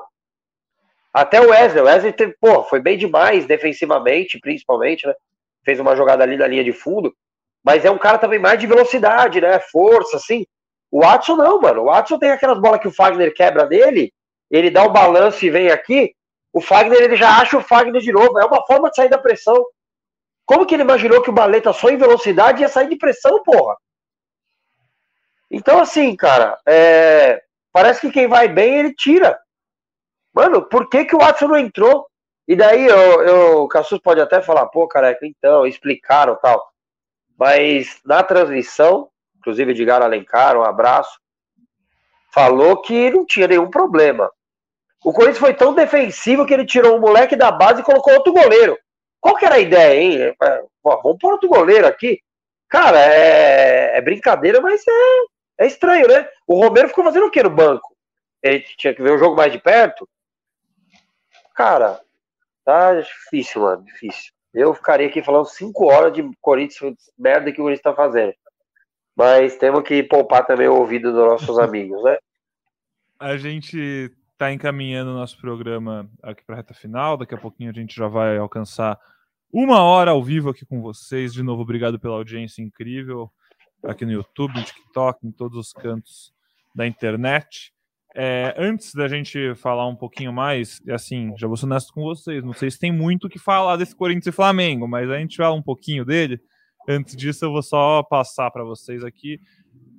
Até 1.18 1.42
o 1.42 1.50
Wesley. 1.50 1.82
O 1.82 1.86
Wesley, 1.86 2.14
teve, 2.14 2.36
pô, 2.40 2.64
foi 2.64 2.80
bem 2.80 2.96
demais 2.96 3.48
defensivamente, 3.48 4.40
principalmente, 4.40 5.08
né? 5.08 5.16
Fez 5.66 5.80
uma 5.80 5.96
jogada 5.96 6.24
ali 6.24 6.38
na 6.38 6.46
linha 6.46 6.64
de 6.64 6.72
fundo. 6.72 7.12
Mas 7.64 7.84
é 7.84 7.90
um 7.90 7.98
cara 7.98 8.20
também 8.20 8.38
mais 8.38 8.60
de 8.60 8.68
velocidade, 8.68 9.42
né? 9.42 9.60
Força, 9.60 10.18
assim. 10.18 10.46
O 10.92 11.02
Watson 11.02 11.36
não, 11.36 11.60
mano. 11.60 11.82
O 11.82 11.86
Watson 11.86 12.20
tem 12.20 12.30
aquelas 12.30 12.62
bolas 12.62 12.80
que 12.80 12.88
o 12.88 12.94
Fagner 12.94 13.34
quebra 13.34 13.66
dele, 13.66 14.14
ele 14.52 14.70
dá 14.70 14.84
o 14.84 14.92
balanço 14.92 15.44
e 15.44 15.50
vem 15.50 15.72
aqui. 15.72 16.14
O 16.54 16.62
Fagner, 16.62 17.02
ele 17.02 17.16
já 17.16 17.42
acha 17.42 17.58
o 17.58 17.64
Fagner 17.64 18.00
de 18.00 18.12
novo. 18.12 18.38
É 18.38 18.46
uma 18.46 18.64
forma 18.68 18.88
de 18.92 18.98
sair 18.98 19.10
da 19.10 19.18
pressão. 19.18 19.66
Como 20.46 20.68
que 20.68 20.76
ele 20.76 20.84
imaginou 20.84 21.24
que 21.24 21.32
o 21.32 21.34
Baleta 21.34 21.74
só 21.74 21.90
em 21.90 21.98
velocidade 21.98 22.62
ia 22.62 22.70
sair 22.70 22.90
de 22.90 22.96
pressão, 22.96 23.42
porra? 23.42 23.76
Então, 25.50 25.80
assim, 25.80 26.16
cara, 26.16 26.60
é... 26.68 27.42
parece 27.74 28.02
que 28.02 28.12
quem 28.12 28.28
vai 28.28 28.48
bem, 28.48 28.78
ele 28.78 28.94
tira. 28.94 29.36
Mano, 30.38 30.62
por 30.62 30.88
que, 30.88 31.04
que 31.04 31.16
o 31.16 31.20
Watson 31.20 31.48
não 31.48 31.58
entrou? 31.58 32.06
E 32.48 32.56
daí, 32.56 32.86
eu, 32.86 33.24
eu, 33.24 33.64
o 33.64 33.68
Cassus 33.68 33.98
pode 33.98 34.22
até 34.22 34.40
falar, 34.40 34.68
pô, 34.68 34.88
careca, 34.88 35.26
então, 35.26 35.66
explicaram 35.66 36.38
tal. 36.40 36.64
Mas 37.36 38.00
na 38.06 38.22
transmissão, 38.22 39.10
inclusive 39.40 39.72
Edgar 39.72 40.04
Alencar, 40.04 40.56
um 40.56 40.62
abraço, 40.62 41.20
falou 42.32 42.84
que 42.84 43.10
não 43.10 43.26
tinha 43.26 43.48
nenhum 43.48 43.68
problema. 43.68 44.32
O 45.04 45.12
Corinthians 45.12 45.40
foi 45.40 45.56
tão 45.56 45.74
defensivo 45.74 46.46
que 46.46 46.54
ele 46.54 46.68
tirou 46.68 46.98
o 46.98 47.02
moleque 47.02 47.36
da 47.36 47.50
base 47.52 47.82
e 47.82 47.84
colocou 47.84 48.14
outro 48.14 48.32
goleiro. 48.32 48.78
Qual 49.20 49.36
que 49.38 49.46
era 49.46 49.56
a 49.56 49.60
ideia, 49.60 50.00
hein? 50.00 50.36
É, 50.40 50.64
vamos 50.84 51.18
pôr 51.20 51.32
outro 51.32 51.50
goleiro 51.50 51.88
aqui. 51.88 52.20
Cara, 52.70 53.00
é, 53.00 53.98
é, 53.98 54.02
brincadeira, 54.02 54.62
mas 54.62 54.84
é, 54.88 55.64
é 55.64 55.66
estranho, 55.66 56.08
né? 56.08 56.30
O 56.46 56.62
Romero 56.62 56.90
ficou 56.90 57.04
fazendo 57.04 57.26
o 57.26 57.32
quê 57.32 57.42
no 57.42 57.50
banco? 57.50 57.92
Ele 58.44 58.64
tinha 58.78 58.94
que 58.94 59.02
ver 59.02 59.14
o 59.14 59.18
jogo 59.18 59.36
mais 59.36 59.52
de 59.52 59.58
perto? 59.58 60.08
Cara, 61.58 62.00
tá 62.64 63.02
difícil, 63.02 63.64
mano, 63.64 63.84
difícil. 63.84 64.32
Eu 64.54 64.76
ficaria 64.76 65.08
aqui 65.08 65.24
falando 65.24 65.48
cinco 65.48 65.92
horas 65.92 66.14
de 66.14 66.22
Corinthians, 66.40 66.96
merda 67.18 67.52
que 67.52 67.60
o 67.60 67.64
Corinthians 67.64 67.82
tá 67.82 67.96
fazendo. 67.96 68.36
Mas 69.16 69.58
temos 69.58 69.82
que 69.82 70.04
poupar 70.04 70.46
também 70.46 70.68
o 70.68 70.76
ouvido 70.76 71.12
dos 71.12 71.26
nossos 71.26 71.58
amigos, 71.58 72.04
né? 72.04 72.16
A 73.20 73.38
gente 73.38 74.12
está 74.34 74.54
encaminhando 74.54 75.10
o 75.10 75.16
nosso 75.16 75.42
programa 75.42 76.08
aqui 76.22 76.44
para 76.46 76.54
a 76.54 76.58
reta 76.58 76.76
final. 76.76 77.18
Daqui 77.18 77.34
a 77.34 77.40
pouquinho 77.40 77.72
a 77.72 77.74
gente 77.74 77.96
já 77.96 78.08
vai 78.08 78.38
alcançar 78.38 79.00
uma 79.52 79.82
hora 79.82 80.12
ao 80.12 80.24
vivo 80.24 80.52
aqui 80.52 80.64
com 80.64 80.80
vocês. 80.80 81.34
De 81.34 81.42
novo, 81.42 81.64
obrigado 81.64 82.00
pela 82.00 82.14
audiência 82.14 82.62
incrível 82.62 83.32
aqui 83.84 84.06
no 84.06 84.12
YouTube, 84.12 84.54
no 84.54 84.64
TikTok, 84.64 85.26
em 85.26 85.32
todos 85.32 85.58
os 85.58 85.74
cantos 85.74 86.32
da 86.76 86.86
internet. 86.86 87.74
É, 88.20 88.56
antes 88.58 88.96
da 88.96 89.08
gente 89.08 89.54
falar 89.56 89.88
um 89.88 89.96
pouquinho 89.96 90.34
mais, 90.34 90.82
assim, 90.90 91.34
já 91.38 91.48
vou 91.48 91.56
ser 91.56 91.66
honesto 91.66 91.94
com 91.94 92.02
vocês, 92.02 92.44
não 92.44 92.54
sei 92.54 92.72
se 92.72 92.80
tem 92.80 92.92
muito 92.92 93.28
o 93.28 93.30
que 93.30 93.38
falar 93.38 93.78
desse 93.78 93.96
Corinthians 93.96 94.28
e 94.28 94.32
Flamengo, 94.32 94.88
mas 94.88 95.10
a 95.10 95.20
gente 95.20 95.38
fala 95.38 95.56
um 95.56 95.62
pouquinho 95.62 96.04
dele. 96.04 96.40
Antes 96.90 97.16
disso, 97.16 97.46
eu 97.46 97.52
vou 97.52 97.62
só 97.62 98.02
passar 98.02 98.50
para 98.50 98.64
vocês 98.64 99.04
aqui 99.04 99.40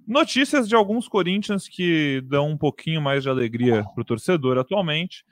Notícias 0.08 0.66
de 0.66 0.74
alguns 0.74 1.06
Corinthians 1.06 1.68
que 1.68 2.22
dão 2.24 2.48
um 2.48 2.56
pouquinho 2.56 2.98
mais 2.98 3.22
de 3.22 3.28
alegria 3.28 3.84
para 3.94 4.00
o 4.00 4.04
torcedor 4.04 4.56
atualmente. 4.56 5.22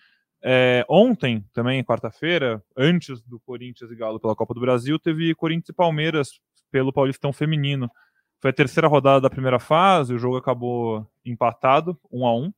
É, 0.45 0.85
ontem, 0.87 1.43
também, 1.55 1.83
quarta-feira, 1.83 2.63
antes 2.77 3.23
do 3.23 3.41
Corinthians 3.41 3.91
e 3.91 3.97
Galo 3.97 4.21
pela 4.21 4.37
Copa 4.37 4.53
do 4.53 4.61
Brasil, 4.61 4.99
teve 4.99 5.35
Corinthians 5.35 5.71
e 5.71 5.73
Palmeiras 5.73 6.29
pelo 6.71 6.93
Paulistão 6.93 7.33
Feminino. 7.33 7.91
Foi 8.39 8.51
a 8.51 8.53
terceira 8.53 8.87
rodada 8.87 9.23
da 9.23 9.31
primeira 9.31 9.59
fase, 9.59 10.13
o 10.13 10.19
jogo 10.19 10.37
acabou 10.37 11.11
empatado, 11.25 11.99
um 12.13 12.27
a 12.27 12.37
um. 12.37 12.53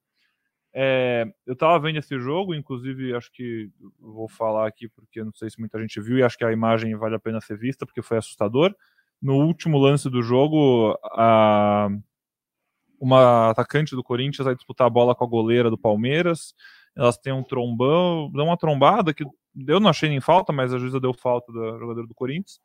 É, 0.81 1.25
eu 1.45 1.55
estava 1.55 1.77
vendo 1.81 1.99
esse 1.99 2.17
jogo, 2.21 2.55
inclusive 2.55 3.13
acho 3.13 3.33
que 3.33 3.69
vou 3.99 4.29
falar 4.29 4.69
aqui 4.69 4.89
porque 4.89 5.25
não 5.25 5.33
sei 5.35 5.51
se 5.51 5.59
muita 5.59 5.81
gente 5.81 6.01
viu 6.01 6.19
e 6.19 6.23
acho 6.23 6.39
que 6.39 6.45
a 6.45 6.53
imagem 6.53 6.95
vale 6.95 7.17
a 7.17 7.19
pena 7.19 7.41
ser 7.41 7.59
vista 7.59 7.85
porque 7.85 8.01
foi 8.01 8.19
assustador. 8.19 8.73
No 9.21 9.45
último 9.45 9.77
lance 9.77 10.09
do 10.09 10.23
jogo, 10.23 10.97
a, 11.03 11.89
uma 13.01 13.51
atacante 13.51 13.97
do 13.97 14.05
Corinthians 14.05 14.45
vai 14.45 14.55
disputar 14.55 14.87
a 14.87 14.91
bola 14.91 15.17
com 15.17 15.25
a 15.25 15.29
goleira 15.29 15.69
do 15.69 15.77
Palmeiras. 15.77 16.55
Elas 16.97 17.19
têm 17.19 17.33
um 17.33 17.43
trombão, 17.43 18.31
dão 18.33 18.45
uma 18.45 18.57
trombada 18.57 19.13
que 19.13 19.25
eu 19.67 19.81
não 19.81 19.91
achei 19.91 20.09
nem 20.09 20.21
falta, 20.21 20.53
mas 20.53 20.73
a 20.73 20.79
juíza 20.79 21.01
deu 21.01 21.13
falta 21.13 21.51
do 21.51 21.77
jogador 21.81 22.07
do 22.07 22.15
Corinthians. 22.15 22.61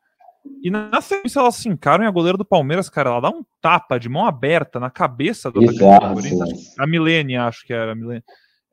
E 0.62 0.70
na 0.70 1.00
sequência 1.00 1.40
elas 1.40 1.56
se 1.56 1.68
encaram 1.68 2.04
e 2.04 2.06
a 2.06 2.10
goleira 2.10 2.38
do 2.38 2.44
Palmeiras, 2.44 2.88
cara, 2.88 3.10
ela 3.10 3.20
dá 3.20 3.30
um 3.30 3.44
tapa 3.60 3.98
de 3.98 4.08
mão 4.08 4.26
aberta 4.26 4.80
na 4.80 4.90
cabeça 4.90 5.50
do 5.50 5.60
Corinthians. 5.60 6.78
A 6.78 6.86
Milene, 6.86 7.36
acho 7.36 7.64
que 7.66 7.72
era. 7.72 7.92
A, 7.92 7.94
Milene, 7.94 8.22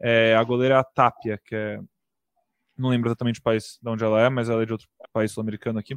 é, 0.02 0.36
a 0.36 0.44
goleira 0.44 0.76
é 0.76 0.78
a 0.78 0.84
Tapia, 0.84 1.40
que 1.44 1.56
é. 1.56 1.80
Não 2.78 2.90
lembro 2.90 3.10
exatamente 3.10 3.40
o 3.40 3.44
país 3.44 3.78
de 3.82 3.90
onde 3.90 4.04
ela 4.04 4.22
é, 4.22 4.30
mas 4.30 4.50
ela 4.50 4.64
é 4.64 4.66
de 4.66 4.72
outro 4.72 4.88
país 5.14 5.32
sul-americano 5.32 5.78
aqui. 5.78 5.96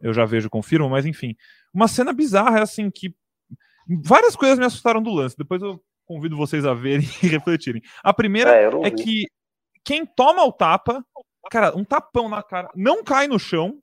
Eu 0.00 0.12
já 0.12 0.24
vejo, 0.24 0.50
confirmo, 0.50 0.88
mas 0.88 1.06
enfim. 1.06 1.34
Uma 1.72 1.88
cena 1.88 2.12
bizarra, 2.12 2.62
assim, 2.62 2.90
que 2.90 3.14
Várias 3.88 4.36
coisas 4.36 4.58
me 4.58 4.66
assustaram 4.66 5.02
do 5.02 5.10
lance. 5.10 5.36
Depois 5.36 5.62
eu 5.62 5.82
convido 6.04 6.36
vocês 6.36 6.66
a 6.66 6.74
verem 6.74 7.06
e 7.22 7.26
refletirem. 7.26 7.82
A 8.02 8.12
primeira 8.12 8.54
é, 8.54 8.68
é 8.84 8.90
que 8.90 9.24
quem 9.82 10.04
toma 10.04 10.44
o 10.44 10.52
tapa, 10.52 11.02
cara, 11.50 11.74
um 11.76 11.84
tapão 11.84 12.28
na 12.28 12.42
cara, 12.42 12.68
não 12.74 13.02
cai 13.02 13.26
no 13.26 13.38
chão. 13.38 13.78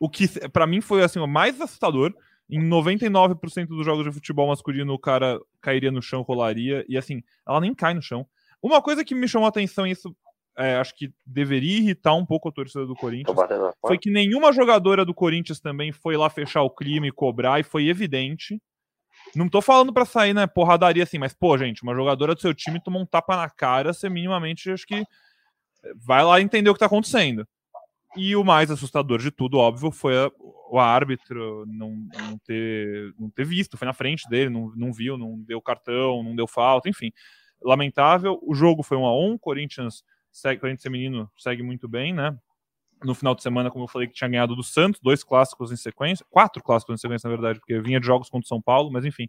O 0.00 0.08
que 0.08 0.26
para 0.48 0.66
mim 0.66 0.80
foi 0.80 1.02
assim 1.02 1.20
o 1.20 1.26
mais 1.26 1.60
assustador. 1.60 2.12
Em 2.48 2.58
99% 2.58 3.68
dos 3.68 3.84
jogos 3.84 4.04
de 4.04 4.10
futebol 4.10 4.48
masculino, 4.48 4.92
o 4.92 4.98
cara 4.98 5.38
cairia 5.60 5.92
no 5.92 6.02
chão, 6.02 6.22
rolaria. 6.22 6.84
E 6.88 6.98
assim, 6.98 7.22
ela 7.46 7.60
nem 7.60 7.72
cai 7.72 7.94
no 7.94 8.02
chão. 8.02 8.26
Uma 8.60 8.82
coisa 8.82 9.04
que 9.04 9.14
me 9.14 9.28
chamou 9.28 9.46
a 9.46 9.50
atenção, 9.50 9.86
isso 9.86 10.12
é, 10.58 10.76
acho 10.76 10.94
que 10.96 11.12
deveria 11.24 11.78
irritar 11.78 12.14
um 12.14 12.26
pouco 12.26 12.48
a 12.48 12.52
torcida 12.52 12.84
do 12.84 12.94
Corinthians 12.94 13.36
foi 13.80 13.96
que 13.98 14.10
nenhuma 14.10 14.52
jogadora 14.52 15.04
do 15.04 15.14
Corinthians 15.14 15.60
também 15.60 15.92
foi 15.92 16.16
lá 16.16 16.28
fechar 16.28 16.62
o 16.62 16.70
clima 16.70 17.06
e 17.06 17.12
cobrar, 17.12 17.60
e 17.60 17.62
foi 17.62 17.88
evidente. 17.88 18.60
Não 19.34 19.48
tô 19.48 19.62
falando 19.62 19.92
para 19.92 20.04
sair, 20.04 20.34
né, 20.34 20.46
porradaria 20.46 21.02
assim, 21.02 21.18
mas, 21.18 21.32
pô, 21.32 21.56
gente, 21.56 21.82
uma 21.82 21.94
jogadora 21.94 22.34
do 22.34 22.40
seu 22.40 22.52
time 22.52 22.82
tomou 22.82 23.00
um 23.00 23.06
tapa 23.06 23.36
na 23.36 23.48
cara, 23.48 23.92
você 23.92 24.08
minimamente 24.08 24.70
acho 24.70 24.86
que 24.86 25.04
vai 25.96 26.24
lá 26.24 26.40
entender 26.40 26.68
o 26.68 26.74
que 26.74 26.80
tá 26.80 26.86
acontecendo. 26.86 27.46
E 28.16 28.34
o 28.34 28.44
mais 28.44 28.70
assustador 28.70 29.18
de 29.18 29.30
tudo, 29.30 29.58
óbvio, 29.58 29.90
foi 29.92 30.16
a, 30.16 30.30
o 30.70 30.78
árbitro 30.78 31.64
não, 31.66 31.90
não, 31.90 32.38
ter, 32.38 33.14
não 33.18 33.30
ter 33.30 33.44
visto, 33.44 33.76
foi 33.76 33.86
na 33.86 33.92
frente 33.92 34.28
dele, 34.28 34.50
não, 34.50 34.72
não 34.74 34.92
viu, 34.92 35.16
não 35.16 35.40
deu 35.42 35.60
cartão, 35.60 36.22
não 36.22 36.34
deu 36.34 36.46
falta, 36.46 36.88
enfim. 36.88 37.12
Lamentável. 37.62 38.38
O 38.42 38.54
jogo 38.54 38.82
foi 38.82 38.96
um 38.96 39.06
a 39.06 39.16
um, 39.16 39.38
Corinthians 39.38 40.02
segue, 40.32 40.60
Corinthians 40.60 40.82
feminino 40.82 41.30
segue 41.36 41.62
muito 41.62 41.88
bem, 41.88 42.12
né? 42.12 42.36
No 43.04 43.14
final 43.14 43.34
de 43.34 43.42
semana, 43.42 43.70
como 43.70 43.84
eu 43.84 43.88
falei, 43.88 44.08
que 44.08 44.14
tinha 44.14 44.28
ganhado 44.28 44.54
do 44.54 44.62
Santos, 44.62 45.00
dois 45.00 45.24
clássicos 45.24 45.72
em 45.72 45.76
sequência, 45.76 46.24
quatro 46.28 46.62
clássicos 46.62 46.94
em 46.94 46.98
sequência, 46.98 47.28
na 47.28 47.34
verdade, 47.34 47.58
porque 47.58 47.80
vinha 47.80 47.98
de 47.98 48.06
jogos 48.06 48.28
contra 48.28 48.44
o 48.44 48.48
São 48.48 48.60
Paulo, 48.60 48.90
mas 48.92 49.04
enfim. 49.04 49.28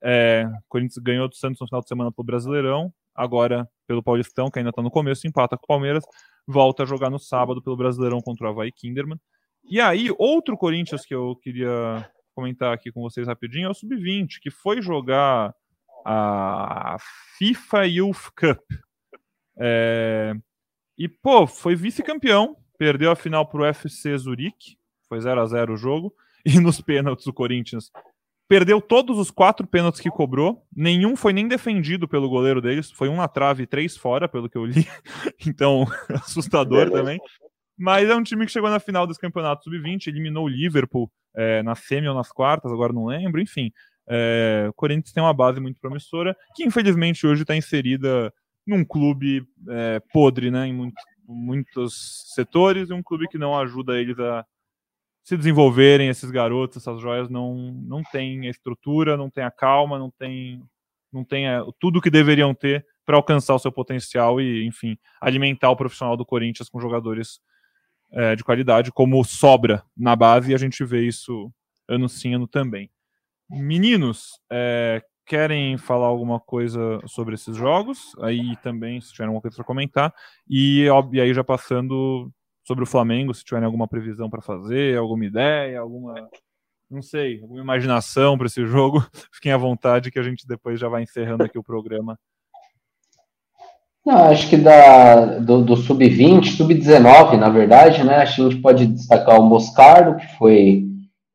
É, 0.00 0.48
Corinthians 0.68 0.98
ganhou 0.98 1.28
do 1.28 1.36
Santos 1.36 1.60
no 1.60 1.66
final 1.66 1.80
de 1.80 1.88
semana 1.88 2.10
pelo 2.10 2.24
Brasileirão, 2.24 2.92
agora 3.14 3.68
pelo 3.92 4.02
Paulistão, 4.02 4.50
que 4.50 4.58
ainda 4.58 4.70
está 4.70 4.80
no 4.80 4.90
começo, 4.90 5.26
empata 5.26 5.54
com 5.58 5.64
o 5.64 5.66
Palmeiras, 5.66 6.02
volta 6.46 6.82
a 6.82 6.86
jogar 6.86 7.10
no 7.10 7.18
sábado 7.18 7.62
pelo 7.62 7.76
Brasileirão 7.76 8.22
contra 8.22 8.46
o 8.46 8.50
Havaí 8.50 8.72
Kinderman. 8.72 9.20
E 9.62 9.78
aí, 9.78 10.08
outro 10.18 10.56
Corinthians 10.56 11.04
que 11.04 11.14
eu 11.14 11.36
queria 11.36 12.10
comentar 12.34 12.72
aqui 12.72 12.90
com 12.90 13.02
vocês 13.02 13.28
rapidinho 13.28 13.66
é 13.66 13.70
o 13.70 13.74
Sub-20, 13.74 14.38
que 14.40 14.50
foi 14.50 14.80
jogar 14.80 15.54
a 16.06 16.96
FIFA 17.36 17.86
Youth 17.86 18.30
Cup. 18.34 18.60
É... 19.58 20.32
E, 20.96 21.06
pô, 21.06 21.46
foi 21.46 21.74
vice-campeão, 21.74 22.56
perdeu 22.78 23.10
a 23.10 23.16
final 23.16 23.46
para 23.46 23.60
o 23.60 23.66
FC 23.66 24.16
Zurique, 24.16 24.78
foi 25.06 25.20
0 25.20 25.38
a 25.38 25.46
0 25.46 25.74
o 25.74 25.76
jogo, 25.76 26.14
e 26.46 26.58
nos 26.58 26.80
pênaltis 26.80 27.26
o 27.26 27.32
Corinthians 27.32 27.90
perdeu 28.52 28.82
todos 28.82 29.18
os 29.18 29.30
quatro 29.30 29.66
pênaltis 29.66 29.98
que 29.98 30.10
cobrou, 30.10 30.62
nenhum 30.76 31.16
foi 31.16 31.32
nem 31.32 31.48
defendido 31.48 32.06
pelo 32.06 32.28
goleiro 32.28 32.60
deles, 32.60 32.90
foi 32.90 33.08
um 33.08 33.16
na 33.16 33.26
trave 33.26 33.62
e 33.62 33.66
três 33.66 33.96
fora, 33.96 34.28
pelo 34.28 34.46
que 34.46 34.58
eu 34.58 34.66
li, 34.66 34.86
então 35.48 35.86
assustador 36.22 36.90
também. 36.90 37.18
Mas 37.78 38.10
é 38.10 38.14
um 38.14 38.22
time 38.22 38.44
que 38.44 38.52
chegou 38.52 38.68
na 38.68 38.78
final 38.78 39.06
desse 39.06 39.18
campeonato 39.18 39.64
sub-20, 39.64 40.08
eliminou 40.08 40.44
o 40.44 40.48
Liverpool 40.48 41.10
é, 41.34 41.62
na 41.62 41.74
semi 41.74 42.06
ou 42.06 42.14
nas 42.14 42.30
quartas, 42.30 42.70
agora 42.70 42.92
não 42.92 43.06
lembro, 43.06 43.40
enfim. 43.40 43.72
É, 44.06 44.66
o 44.68 44.74
Corinthians 44.74 45.14
tem 45.14 45.22
uma 45.22 45.32
base 45.32 45.58
muito 45.58 45.80
promissora, 45.80 46.36
que 46.54 46.62
infelizmente 46.62 47.26
hoje 47.26 47.44
está 47.44 47.56
inserida 47.56 48.30
num 48.66 48.84
clube 48.84 49.46
é, 49.70 49.98
podre, 50.12 50.50
né, 50.50 50.66
em 50.66 50.74
muito, 50.74 51.02
muitos 51.26 52.34
setores, 52.34 52.90
e 52.90 52.92
um 52.92 53.02
clube 53.02 53.28
que 53.28 53.38
não 53.38 53.58
ajuda 53.58 53.98
eles 53.98 54.18
a 54.18 54.44
se 55.22 55.36
desenvolverem, 55.36 56.08
esses 56.08 56.30
garotos, 56.30 56.78
essas 56.78 57.00
joias, 57.00 57.28
não, 57.28 57.54
não 57.86 58.02
tem 58.02 58.46
a 58.46 58.50
estrutura, 58.50 59.16
não 59.16 59.30
tem 59.30 59.44
a 59.44 59.50
calma, 59.50 59.98
não 59.98 60.10
tem, 60.10 60.62
não 61.12 61.24
tem 61.24 61.48
a, 61.48 61.64
tudo 61.78 62.00
que 62.00 62.10
deveriam 62.10 62.54
ter 62.54 62.84
para 63.04 63.16
alcançar 63.16 63.54
o 63.54 63.58
seu 63.58 63.70
potencial 63.70 64.40
e, 64.40 64.66
enfim, 64.66 64.96
alimentar 65.20 65.70
o 65.70 65.76
profissional 65.76 66.16
do 66.16 66.26
Corinthians 66.26 66.68
com 66.68 66.80
jogadores 66.80 67.40
é, 68.12 68.36
de 68.36 68.44
qualidade, 68.44 68.92
como 68.92 69.22
sobra 69.24 69.82
na 69.96 70.14
base, 70.14 70.52
e 70.52 70.54
a 70.54 70.58
gente 70.58 70.84
vê 70.84 71.06
isso 71.06 71.52
ano 71.88 72.08
sim, 72.08 72.34
ano 72.34 72.46
também. 72.46 72.90
Meninos, 73.48 74.40
é, 74.50 75.02
querem 75.26 75.78
falar 75.78 76.06
alguma 76.06 76.40
coisa 76.40 77.00
sobre 77.06 77.34
esses 77.34 77.56
jogos? 77.56 78.14
Aí 78.20 78.56
também, 78.56 79.00
se 79.00 79.12
tiverem 79.12 79.28
alguma 79.28 79.42
coisa 79.42 79.56
para 79.56 79.64
comentar. 79.64 80.14
E, 80.48 80.86
e 81.12 81.20
aí, 81.20 81.34
já 81.34 81.44
passando 81.44 82.32
sobre 82.64 82.84
o 82.84 82.86
Flamengo, 82.86 83.34
se 83.34 83.44
tiverem 83.44 83.66
alguma 83.66 83.88
previsão 83.88 84.30
para 84.30 84.40
fazer, 84.40 84.96
alguma 84.96 85.24
ideia, 85.24 85.80
alguma. 85.80 86.14
Não 86.90 87.02
sei, 87.02 87.40
alguma 87.40 87.60
imaginação 87.60 88.36
para 88.36 88.46
esse 88.46 88.64
jogo, 88.66 89.04
fiquem 89.32 89.52
à 89.52 89.56
vontade 89.56 90.10
que 90.10 90.18
a 90.18 90.22
gente 90.22 90.46
depois 90.46 90.78
já 90.78 90.88
vai 90.88 91.02
encerrando 91.02 91.44
aqui 91.44 91.58
o 91.58 91.64
programa. 91.64 92.18
Não, 94.04 94.16
acho 94.30 94.50
que 94.50 94.56
da, 94.56 95.38
do, 95.38 95.62
do 95.62 95.76
sub-20, 95.76 96.56
sub-19, 96.56 97.38
na 97.38 97.48
verdade, 97.48 98.02
né? 98.02 98.16
Acho 98.16 98.36
que 98.36 98.42
a 98.42 98.50
gente 98.50 98.60
pode 98.60 98.86
destacar 98.86 99.40
o 99.40 99.44
Moscardo, 99.44 100.16
que 100.16 100.26
foi 100.36 100.84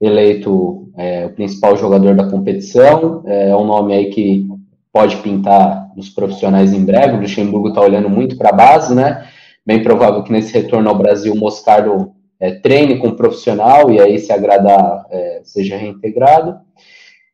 eleito 0.02 0.92
é, 0.98 1.26
o 1.26 1.30
principal 1.30 1.78
jogador 1.78 2.14
da 2.14 2.30
competição. 2.30 3.24
É, 3.26 3.50
é 3.50 3.56
um 3.56 3.66
nome 3.66 3.94
aí 3.94 4.10
que 4.10 4.46
pode 4.92 5.16
pintar 5.18 5.90
nos 5.96 6.10
profissionais 6.10 6.74
em 6.74 6.84
breve. 6.84 7.16
O 7.16 7.22
Luxemburgo 7.22 7.70
está 7.70 7.82
olhando 7.82 8.10
muito 8.10 8.38
para 8.38 8.50
a 8.50 8.54
base, 8.54 8.94
né? 8.94 9.26
Bem 9.68 9.84
provável 9.84 10.24
que 10.24 10.32
nesse 10.32 10.54
retorno 10.54 10.88
ao 10.88 10.98
Brasil 10.98 11.34
o 11.34 11.38
Moscardo 11.38 12.14
é, 12.40 12.52
treine 12.52 13.00
com 13.00 13.10
um 13.10 13.16
profissional 13.18 13.92
e 13.92 14.00
aí, 14.00 14.18
se 14.18 14.32
agradar, 14.32 15.06
é, 15.12 15.42
seja 15.44 15.76
reintegrado. 15.76 16.58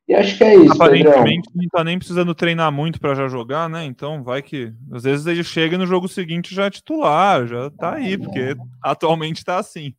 E 0.08 0.16
acho 0.16 0.36
que 0.36 0.44
é 0.44 0.56
isso. 0.56 0.74
Aparentemente 0.74 1.48
Pedrão. 1.48 1.62
não 1.62 1.70
tá 1.72 1.84
nem 1.84 2.00
precisando 2.00 2.34
treinar 2.34 2.72
muito 2.72 3.00
para 3.00 3.14
já 3.14 3.28
jogar, 3.28 3.70
né? 3.70 3.86
Então 3.86 4.24
vai 4.24 4.42
que. 4.42 4.74
Às 4.92 5.04
vezes 5.04 5.28
ele 5.28 5.44
chega 5.44 5.78
no 5.78 5.86
jogo 5.86 6.08
seguinte 6.08 6.56
já 6.56 6.66
é 6.66 6.72
titular, 6.72 7.46
já 7.46 7.70
tá 7.70 7.94
aí, 7.94 8.18
porque 8.18 8.56
atualmente 8.82 9.46
tá 9.46 9.60
assim. 9.60 9.94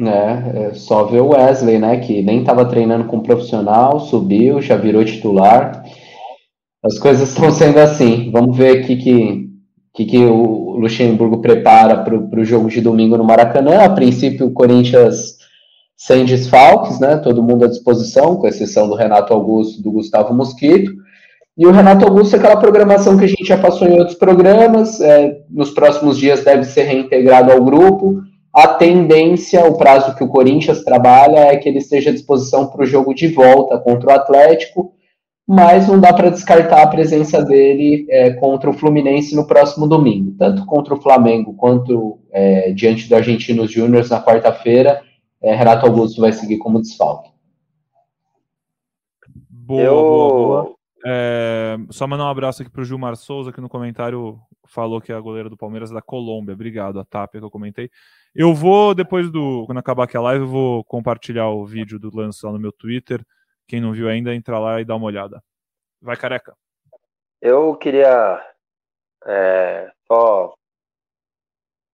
É, 0.00 0.70
é 0.70 0.74
só 0.74 1.04
ver 1.04 1.20
o 1.20 1.28
Wesley, 1.28 1.78
né, 1.78 1.98
que 1.98 2.20
nem 2.20 2.40
estava 2.40 2.64
treinando 2.64 3.04
com 3.04 3.18
um 3.18 3.22
profissional, 3.22 4.00
subiu, 4.00 4.60
já 4.60 4.76
virou 4.76 5.04
titular. 5.04 5.84
As 6.82 6.98
coisas 6.98 7.28
estão 7.30 7.52
sendo 7.52 7.78
assim. 7.78 8.28
Vamos 8.32 8.56
ver 8.56 8.80
aqui 8.80 8.96
que 8.96 9.48
que, 9.98 10.04
que 10.04 10.18
o 10.18 10.67
Luxemburgo 10.78 11.40
prepara 11.40 11.98
para 11.98 12.40
o 12.40 12.44
jogo 12.44 12.68
de 12.68 12.80
domingo 12.80 13.16
no 13.16 13.24
Maracanã. 13.24 13.84
A 13.84 13.90
princípio, 13.90 14.46
o 14.46 14.52
Corinthians 14.52 15.38
sem 15.96 16.24
desfalques, 16.24 17.00
né? 17.00 17.16
Todo 17.16 17.42
mundo 17.42 17.64
à 17.64 17.68
disposição, 17.68 18.36
com 18.36 18.46
exceção 18.46 18.88
do 18.88 18.94
Renato 18.94 19.32
Augusto 19.32 19.82
do 19.82 19.92
Gustavo 19.92 20.32
Mosquito. 20.32 20.92
E 21.56 21.66
o 21.66 21.72
Renato 21.72 22.04
Augusto 22.04 22.36
é 22.36 22.38
aquela 22.38 22.56
programação 22.56 23.18
que 23.18 23.24
a 23.24 23.28
gente 23.28 23.44
já 23.44 23.58
passou 23.58 23.88
em 23.88 23.98
outros 23.98 24.16
programas. 24.16 25.00
É, 25.00 25.38
nos 25.50 25.70
próximos 25.70 26.16
dias 26.16 26.44
deve 26.44 26.64
ser 26.64 26.84
reintegrado 26.84 27.50
ao 27.50 27.64
grupo 27.64 28.22
a 28.52 28.66
tendência, 28.66 29.64
o 29.66 29.76
prazo 29.76 30.16
que 30.16 30.24
o 30.24 30.28
Corinthians 30.28 30.82
trabalha 30.82 31.38
é 31.38 31.56
que 31.56 31.68
ele 31.68 31.78
esteja 31.78 32.10
à 32.10 32.12
disposição 32.12 32.66
para 32.66 32.82
o 32.82 32.86
jogo 32.86 33.14
de 33.14 33.28
volta 33.28 33.78
contra 33.78 34.10
o 34.10 34.12
Atlético, 34.12 34.92
mas 35.48 35.88
não 35.88 35.98
dá 35.98 36.12
para 36.12 36.28
descartar 36.28 36.82
a 36.82 36.86
presença 36.86 37.42
dele 37.42 38.06
é, 38.10 38.34
contra 38.34 38.68
o 38.68 38.74
Fluminense 38.74 39.34
no 39.34 39.46
próximo 39.46 39.88
domingo, 39.88 40.36
tanto 40.38 40.66
contra 40.66 40.92
o 40.92 41.00
Flamengo 41.00 41.54
quanto 41.54 42.20
é, 42.30 42.70
diante 42.72 43.08
do 43.08 43.16
Argentinos 43.16 43.72
Júnior 43.72 44.06
na 44.10 44.22
quarta-feira. 44.22 45.02
É, 45.40 45.54
Renato 45.54 45.86
Augusto 45.86 46.20
vai 46.20 46.34
seguir 46.34 46.58
como 46.58 46.82
desfalque. 46.82 47.30
Boa, 49.48 49.80
Eu... 49.80 49.94
boa, 49.94 50.62
boa. 50.62 50.78
É, 51.06 51.78
só 51.90 52.06
mandar 52.06 52.24
um 52.24 52.30
abraço 52.30 52.60
aqui 52.60 52.70
para 52.70 52.82
o 52.82 52.84
Gilmar 52.84 53.16
Souza, 53.16 53.50
que 53.50 53.60
no 53.60 53.70
comentário 53.70 54.38
falou 54.66 55.00
que 55.00 55.12
é 55.12 55.14
a 55.14 55.20
goleira 55.20 55.48
do 55.48 55.56
Palmeiras 55.56 55.90
da 55.90 56.02
Colômbia. 56.02 56.52
Obrigado, 56.52 57.00
a 57.00 57.04
Tapia 57.04 57.40
que 57.40 57.46
eu 57.46 57.50
comentei. 57.50 57.88
Eu 58.34 58.52
vou, 58.52 58.94
depois 58.94 59.30
do. 59.30 59.64
Quando 59.64 59.78
acabar 59.78 60.04
aqui 60.04 60.16
a 60.16 60.20
live, 60.20 60.44
eu 60.44 60.50
vou 60.50 60.84
compartilhar 60.84 61.48
o 61.48 61.64
vídeo 61.64 61.98
do 61.98 62.14
lance 62.14 62.44
lá 62.44 62.52
no 62.52 62.58
meu 62.58 62.72
Twitter. 62.72 63.24
Quem 63.68 63.80
não 63.80 63.92
viu 63.92 64.08
ainda, 64.08 64.34
entra 64.34 64.58
lá 64.58 64.80
e 64.80 64.84
dá 64.84 64.96
uma 64.96 65.06
olhada. 65.06 65.42
Vai, 66.00 66.16
careca. 66.16 66.56
Eu 67.40 67.76
queria 67.76 68.42
é, 69.26 69.92
só. 70.06 70.54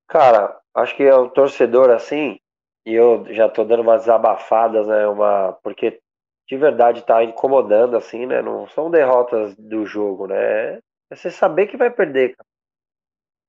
Cara, 0.09 0.59
acho 0.75 0.97
que 0.97 1.03
é 1.03 1.17
um 1.17 1.29
torcedor 1.29 1.91
assim, 1.91 2.39
e 2.87 2.93
eu 2.95 3.27
já 3.35 3.49
tô 3.49 3.65
dando 3.65 3.83
umas 3.83 4.09
abafadas, 4.09 4.87
né? 4.87 5.07
Uma, 5.09 5.53
porque 5.63 6.01
de 6.49 6.57
verdade 6.57 7.03
tá 7.03 7.25
incomodando, 7.25 7.97
assim, 7.97 8.27
né? 8.27 8.41
Não 8.41 8.69
são 8.69 8.91
derrotas 8.91 9.57
do 9.57 9.85
jogo, 9.85 10.27
né? 10.29 10.77
É 11.11 11.17
você 11.17 11.31
saber 11.31 11.67
que 11.67 11.77
vai 11.77 11.91
perder, 11.91 12.37
cara. 12.37 12.49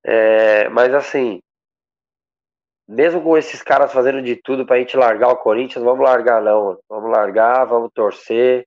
É, 0.04 0.68
mas 0.68 0.94
assim, 0.94 1.40
mesmo 2.88 3.22
com 3.22 3.36
esses 3.36 3.62
caras 3.62 3.92
fazendo 3.92 4.22
de 4.22 4.36
tudo 4.36 4.64
pra 4.64 4.78
gente 4.78 4.96
largar 4.96 5.28
o 5.30 5.38
Corinthians, 5.38 5.84
vamos 5.84 6.04
largar 6.04 6.42
não. 6.42 6.78
Vamos 6.88 7.10
largar, 7.10 7.64
vamos 7.64 7.90
torcer. 7.92 8.66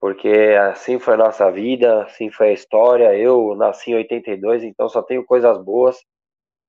Porque 0.00 0.28
assim 0.70 0.98
foi 0.98 1.14
a 1.14 1.18
nossa 1.18 1.50
vida, 1.50 2.02
assim 2.02 2.30
foi 2.30 2.48
a 2.48 2.52
história. 2.52 3.16
Eu 3.16 3.54
nasci 3.56 3.92
em 3.92 3.96
82, 3.96 4.64
então 4.64 4.88
só 4.88 5.02
tenho 5.02 5.24
coisas 5.24 5.56
boas. 5.58 6.02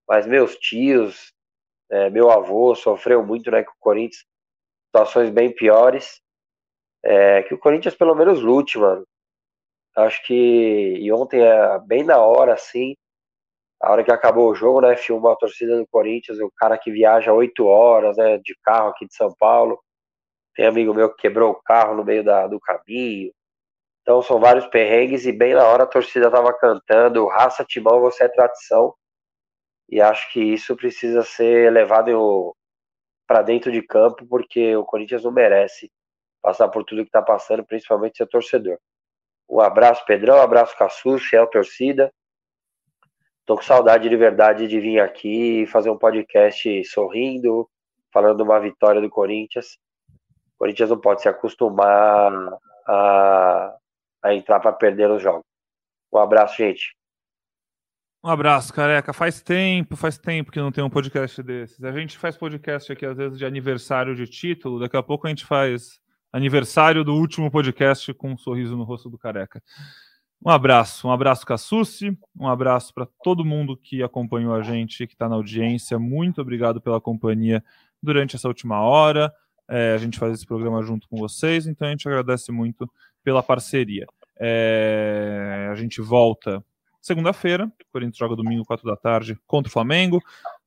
Mas 0.08 0.28
meus 0.28 0.56
tios, 0.58 1.34
é, 1.89 2.10
meu 2.10 2.30
avô 2.30 2.76
sofreu 2.76 3.26
muito 3.26 3.50
né, 3.50 3.64
com 3.64 3.72
o 3.72 3.80
Corinthians, 3.80 4.24
situações 4.88 5.30
bem 5.32 5.52
piores. 5.54 6.22
É, 7.04 7.43
que 7.43 7.54
o 7.54 7.60
Corinthians 7.60 7.96
pelo 7.96 8.16
menos 8.16 8.41
lute, 8.41 8.78
mano. 8.78 9.06
Acho 9.96 10.24
que 10.26 10.34
e 11.00 11.12
ontem 11.12 11.41
é 11.41 11.80
bem 11.80 12.04
na 12.04 12.20
hora, 12.20 12.54
assim 12.54 12.96
a 13.86 13.92
hora 13.92 14.04
que 14.04 14.12
acabou 14.12 14.50
o 14.50 14.56
jogo, 14.56 14.82
né, 14.82 14.98
filmou 14.98 15.32
a 15.32 15.36
torcida 15.36 15.78
do 15.78 15.86
Corinthians, 15.86 16.40
o 16.40 16.52
cara 16.58 16.76
que 16.76 16.92
viaja 16.92 17.32
oito 17.32 17.68
horas, 17.68 18.18
né, 18.18 18.40
de 18.40 18.58
carro 18.64 18.90
aqui 18.90 19.06
de 19.06 19.14
São 19.14 19.32
Paulo. 19.40 19.80
Tem 20.56 20.66
amigo 20.66 20.92
meu 20.92 21.14
que 21.14 21.22
quebrou 21.22 21.52
o 21.52 21.62
carro 21.62 21.96
no 21.96 22.04
meio 22.04 22.24
da, 22.24 22.48
do 22.48 22.60
caminho. 22.60 23.32
Então 24.02 24.24
são 24.24 24.40
vários 24.40 24.66
perrengues 24.66 25.28
e 25.28 25.32
bem 25.32 25.54
na 25.54 25.66
hora 25.66 25.84
a 25.84 25.88
torcida 25.88 26.32
tava 26.32 26.52
cantando 26.58 27.28
Raça 27.28 27.64
Timão, 27.64 28.02
você 28.02 28.24
é 28.24 28.28
tradição. 28.28 28.92
E 29.88 30.02
acho 30.02 30.34
que 30.34 30.42
isso 30.42 30.76
precisa 30.76 31.22
ser 31.22 31.72
levado 31.72 32.56
para 33.28 33.44
dentro 33.44 33.72
de 33.72 33.84
campo, 33.84 34.26
porque 34.28 34.76
o 34.76 34.84
Corinthians 34.84 35.24
não 35.24 35.32
merece 35.32 35.92
passar 36.42 36.70
por 36.70 36.84
tudo 36.84 37.04
que 37.04 37.10
está 37.10 37.22
passando, 37.22 37.64
principalmente 37.64 38.18
ser 38.18 38.26
torcedor. 38.26 38.80
Um 39.48 39.60
abraço, 39.60 40.04
Pedrão, 40.08 40.38
um 40.38 40.42
abraço, 40.42 40.76
Cassus, 40.76 41.24
fiel 41.24 41.46
torcida. 41.46 42.12
Tô 43.46 43.56
com 43.56 43.62
saudade 43.62 44.10
de 44.10 44.18
verdade 44.18 44.68
de 44.68 44.80
vir 44.80 45.00
aqui 45.00 45.62
e 45.62 45.68
fazer 45.68 45.91
um 45.91 45.98
podcast 45.98 46.84
sorrindo, 46.86 47.70
falando 48.12 48.41
uma 48.41 48.60
vitória 48.60 49.00
do 49.00 49.10
Corinthians. 49.10 49.78
O 50.10 50.60
Corinthians 50.60 50.89
não 50.89 51.00
pode 51.00 51.22
se 51.22 51.30
acostumar 51.30 52.32
a, 52.88 53.76
a 54.24 54.34
entrar 54.34 54.60
para 54.60 54.74
perder 54.74 55.12
os 55.12 55.22
jogos. 55.22 55.46
Um 56.12 56.18
abraço, 56.18 56.58
gente. 56.58 56.96
Um 58.24 58.30
abraço, 58.30 58.74
careca. 58.74 59.14
Faz 59.14 59.39
tempo, 59.39 59.96
faz 59.96 60.18
tempo 60.18 60.52
que 60.52 60.60
não 60.60 60.72
tem 60.72 60.84
um 60.84 60.89
podcast 60.89 61.43
desses. 61.43 61.84
A 61.84 61.91
gente 61.91 62.18
faz 62.18 62.36
podcast 62.36 62.91
aqui, 62.91 63.06
às 63.06 63.16
vezes, 63.16 63.38
de 63.38 63.46
aniversário 63.46 64.16
de 64.16 64.26
título. 64.26 64.80
Daqui 64.80 64.98
a 64.98 65.04
pouco 65.04 65.28
a 65.28 65.30
gente 65.30 65.46
faz 65.46 66.00
aniversário 66.34 67.04
do 67.04 67.14
último 67.14 67.52
podcast 67.52 68.12
com 68.16 68.32
um 68.32 68.38
sorriso 68.38 68.76
no 68.76 68.84
rosto 68.84 69.08
do 69.08 69.20
careca. 69.20 69.62
Um 70.44 70.50
abraço, 70.50 71.08
um 71.08 71.12
abraço, 71.12 71.46
Cassucci, 71.46 72.18
um 72.40 72.48
abraço 72.48 72.94
para 72.94 73.08
todo 73.24 73.44
mundo 73.44 73.76
que 73.76 74.04
acompanhou 74.04 74.54
a 74.54 74.62
gente, 74.62 75.08
que 75.08 75.14
está 75.14 75.28
na 75.28 75.36
audiência. 75.36 75.98
Muito 75.98 76.42
obrigado 76.42 76.80
pela 76.80 77.02
companhia 77.02 77.64
durante 78.02 78.36
essa 78.36 78.48
última 78.48 78.80
hora. 78.82 79.34
É, 79.68 79.94
a 79.94 79.98
gente 79.98 80.20
faz 80.20 80.34
esse 80.34 80.46
programa 80.46 80.84
junto 80.84 81.08
com 81.10 81.18
vocês, 81.18 81.66
então 81.66 81.88
a 81.88 81.92
gente 81.92 82.08
agradece 82.08 82.52
muito 82.52 82.90
pela 83.24 83.42
parceria. 83.42 84.06
É, 84.40 85.70
a 85.72 85.76
gente 85.76 86.02
volta 86.02 86.64
segunda-feira, 87.02 87.66
o 87.66 87.92
Corinthians 87.92 88.18
joga 88.18 88.36
domingo, 88.36 88.66
4 88.66 88.86
da 88.86 88.96
tarde, 88.96 89.38
contra 89.46 89.70
o 89.70 89.72
Flamengo. 89.72 90.22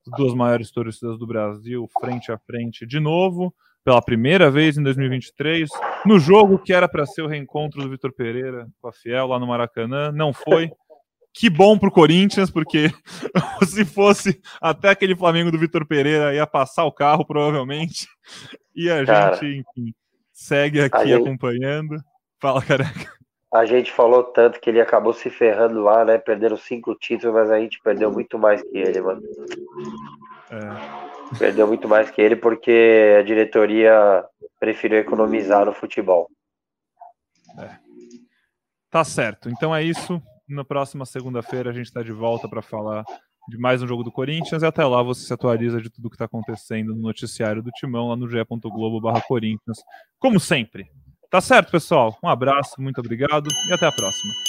As 0.07 0.17
duas 0.17 0.33
maiores 0.33 0.71
torcidas 0.71 1.17
do 1.17 1.27
Brasil, 1.27 1.89
frente 1.99 2.31
a 2.31 2.37
frente 2.37 2.85
de 2.85 2.99
novo, 2.99 3.53
pela 3.83 4.01
primeira 4.01 4.51
vez 4.51 4.77
em 4.77 4.83
2023, 4.83 5.69
no 6.05 6.19
jogo 6.19 6.59
que 6.59 6.73
era 6.73 6.87
para 6.87 7.05
ser 7.05 7.21
o 7.21 7.27
reencontro 7.27 7.81
do 7.81 7.89
Vitor 7.89 8.13
Pereira 8.13 8.67
com 8.81 8.87
a 8.87 8.93
Fiel 8.93 9.27
lá 9.27 9.39
no 9.39 9.47
Maracanã, 9.47 10.11
não 10.11 10.33
foi. 10.33 10.69
Que 11.33 11.49
bom 11.49 11.77
pro 11.77 11.91
Corinthians, 11.91 12.49
porque 12.49 12.87
se 13.65 13.85
fosse 13.85 14.41
até 14.59 14.89
aquele 14.89 15.15
Flamengo 15.15 15.51
do 15.51 15.59
Vitor 15.59 15.85
Pereira, 15.85 16.33
ia 16.33 16.45
passar 16.47 16.85
o 16.85 16.91
carro, 16.91 17.25
provavelmente. 17.25 18.07
E 18.75 18.89
a 18.89 19.05
Cara, 19.05 19.35
gente, 19.35 19.59
enfim, 19.59 19.93
segue 20.33 20.81
aqui 20.81 21.07
gente... 21.07 21.21
acompanhando. 21.21 21.95
Fala, 22.41 22.61
careca. 22.61 23.11
A 23.53 23.65
gente 23.65 23.91
falou 23.91 24.23
tanto 24.23 24.59
que 24.59 24.69
ele 24.69 24.79
acabou 24.79 25.11
se 25.11 25.29
ferrando 25.29 25.81
lá, 25.81 26.05
né? 26.05 26.17
Perderam 26.17 26.55
cinco 26.55 26.95
títulos, 26.95 27.33
mas 27.33 27.49
a 27.49 27.59
gente 27.59 27.79
perdeu 27.81 28.11
muito 28.11 28.37
mais 28.37 28.61
que 28.61 28.77
ele, 28.77 29.01
mano. 29.01 29.21
É. 30.51 31.37
Perdeu 31.37 31.67
muito 31.67 31.87
mais 31.87 32.09
que 32.09 32.21
ele 32.21 32.35
porque 32.35 33.15
a 33.19 33.23
diretoria 33.23 34.25
preferiu 34.59 34.97
economizar 34.99 35.65
no 35.65 35.73
futebol. 35.73 36.27
É. 37.59 37.77
Tá 38.89 39.03
certo. 39.03 39.49
Então 39.49 39.75
é 39.75 39.83
isso. 39.83 40.21
Na 40.47 40.65
próxima 40.65 41.05
segunda-feira 41.05 41.69
a 41.69 41.73
gente 41.73 41.85
está 41.85 42.01
de 42.01 42.11
volta 42.11 42.49
para 42.49 42.61
falar 42.61 43.03
de 43.47 43.57
mais 43.57 43.81
um 43.81 43.87
jogo 43.87 44.03
do 44.03 44.11
Corinthians 44.11 44.63
e 44.63 44.65
até 44.65 44.85
lá 44.85 45.01
você 45.01 45.25
se 45.25 45.33
atualiza 45.33 45.81
de 45.81 45.89
tudo 45.89 46.09
que 46.09 46.15
está 46.15 46.25
acontecendo 46.25 46.95
no 46.95 47.01
noticiário 47.01 47.61
do 47.61 47.71
Timão 47.71 48.09
lá 48.09 48.15
no 48.15 48.27
ge.globo/corinthians, 48.27 49.77
como 50.19 50.39
sempre. 50.39 50.87
Tá 51.29 51.39
certo, 51.39 51.71
pessoal. 51.71 52.17
Um 52.23 52.29
abraço, 52.29 52.81
muito 52.81 52.99
obrigado 52.99 53.47
e 53.69 53.73
até 53.73 53.85
a 53.85 53.91
próxima. 53.91 54.48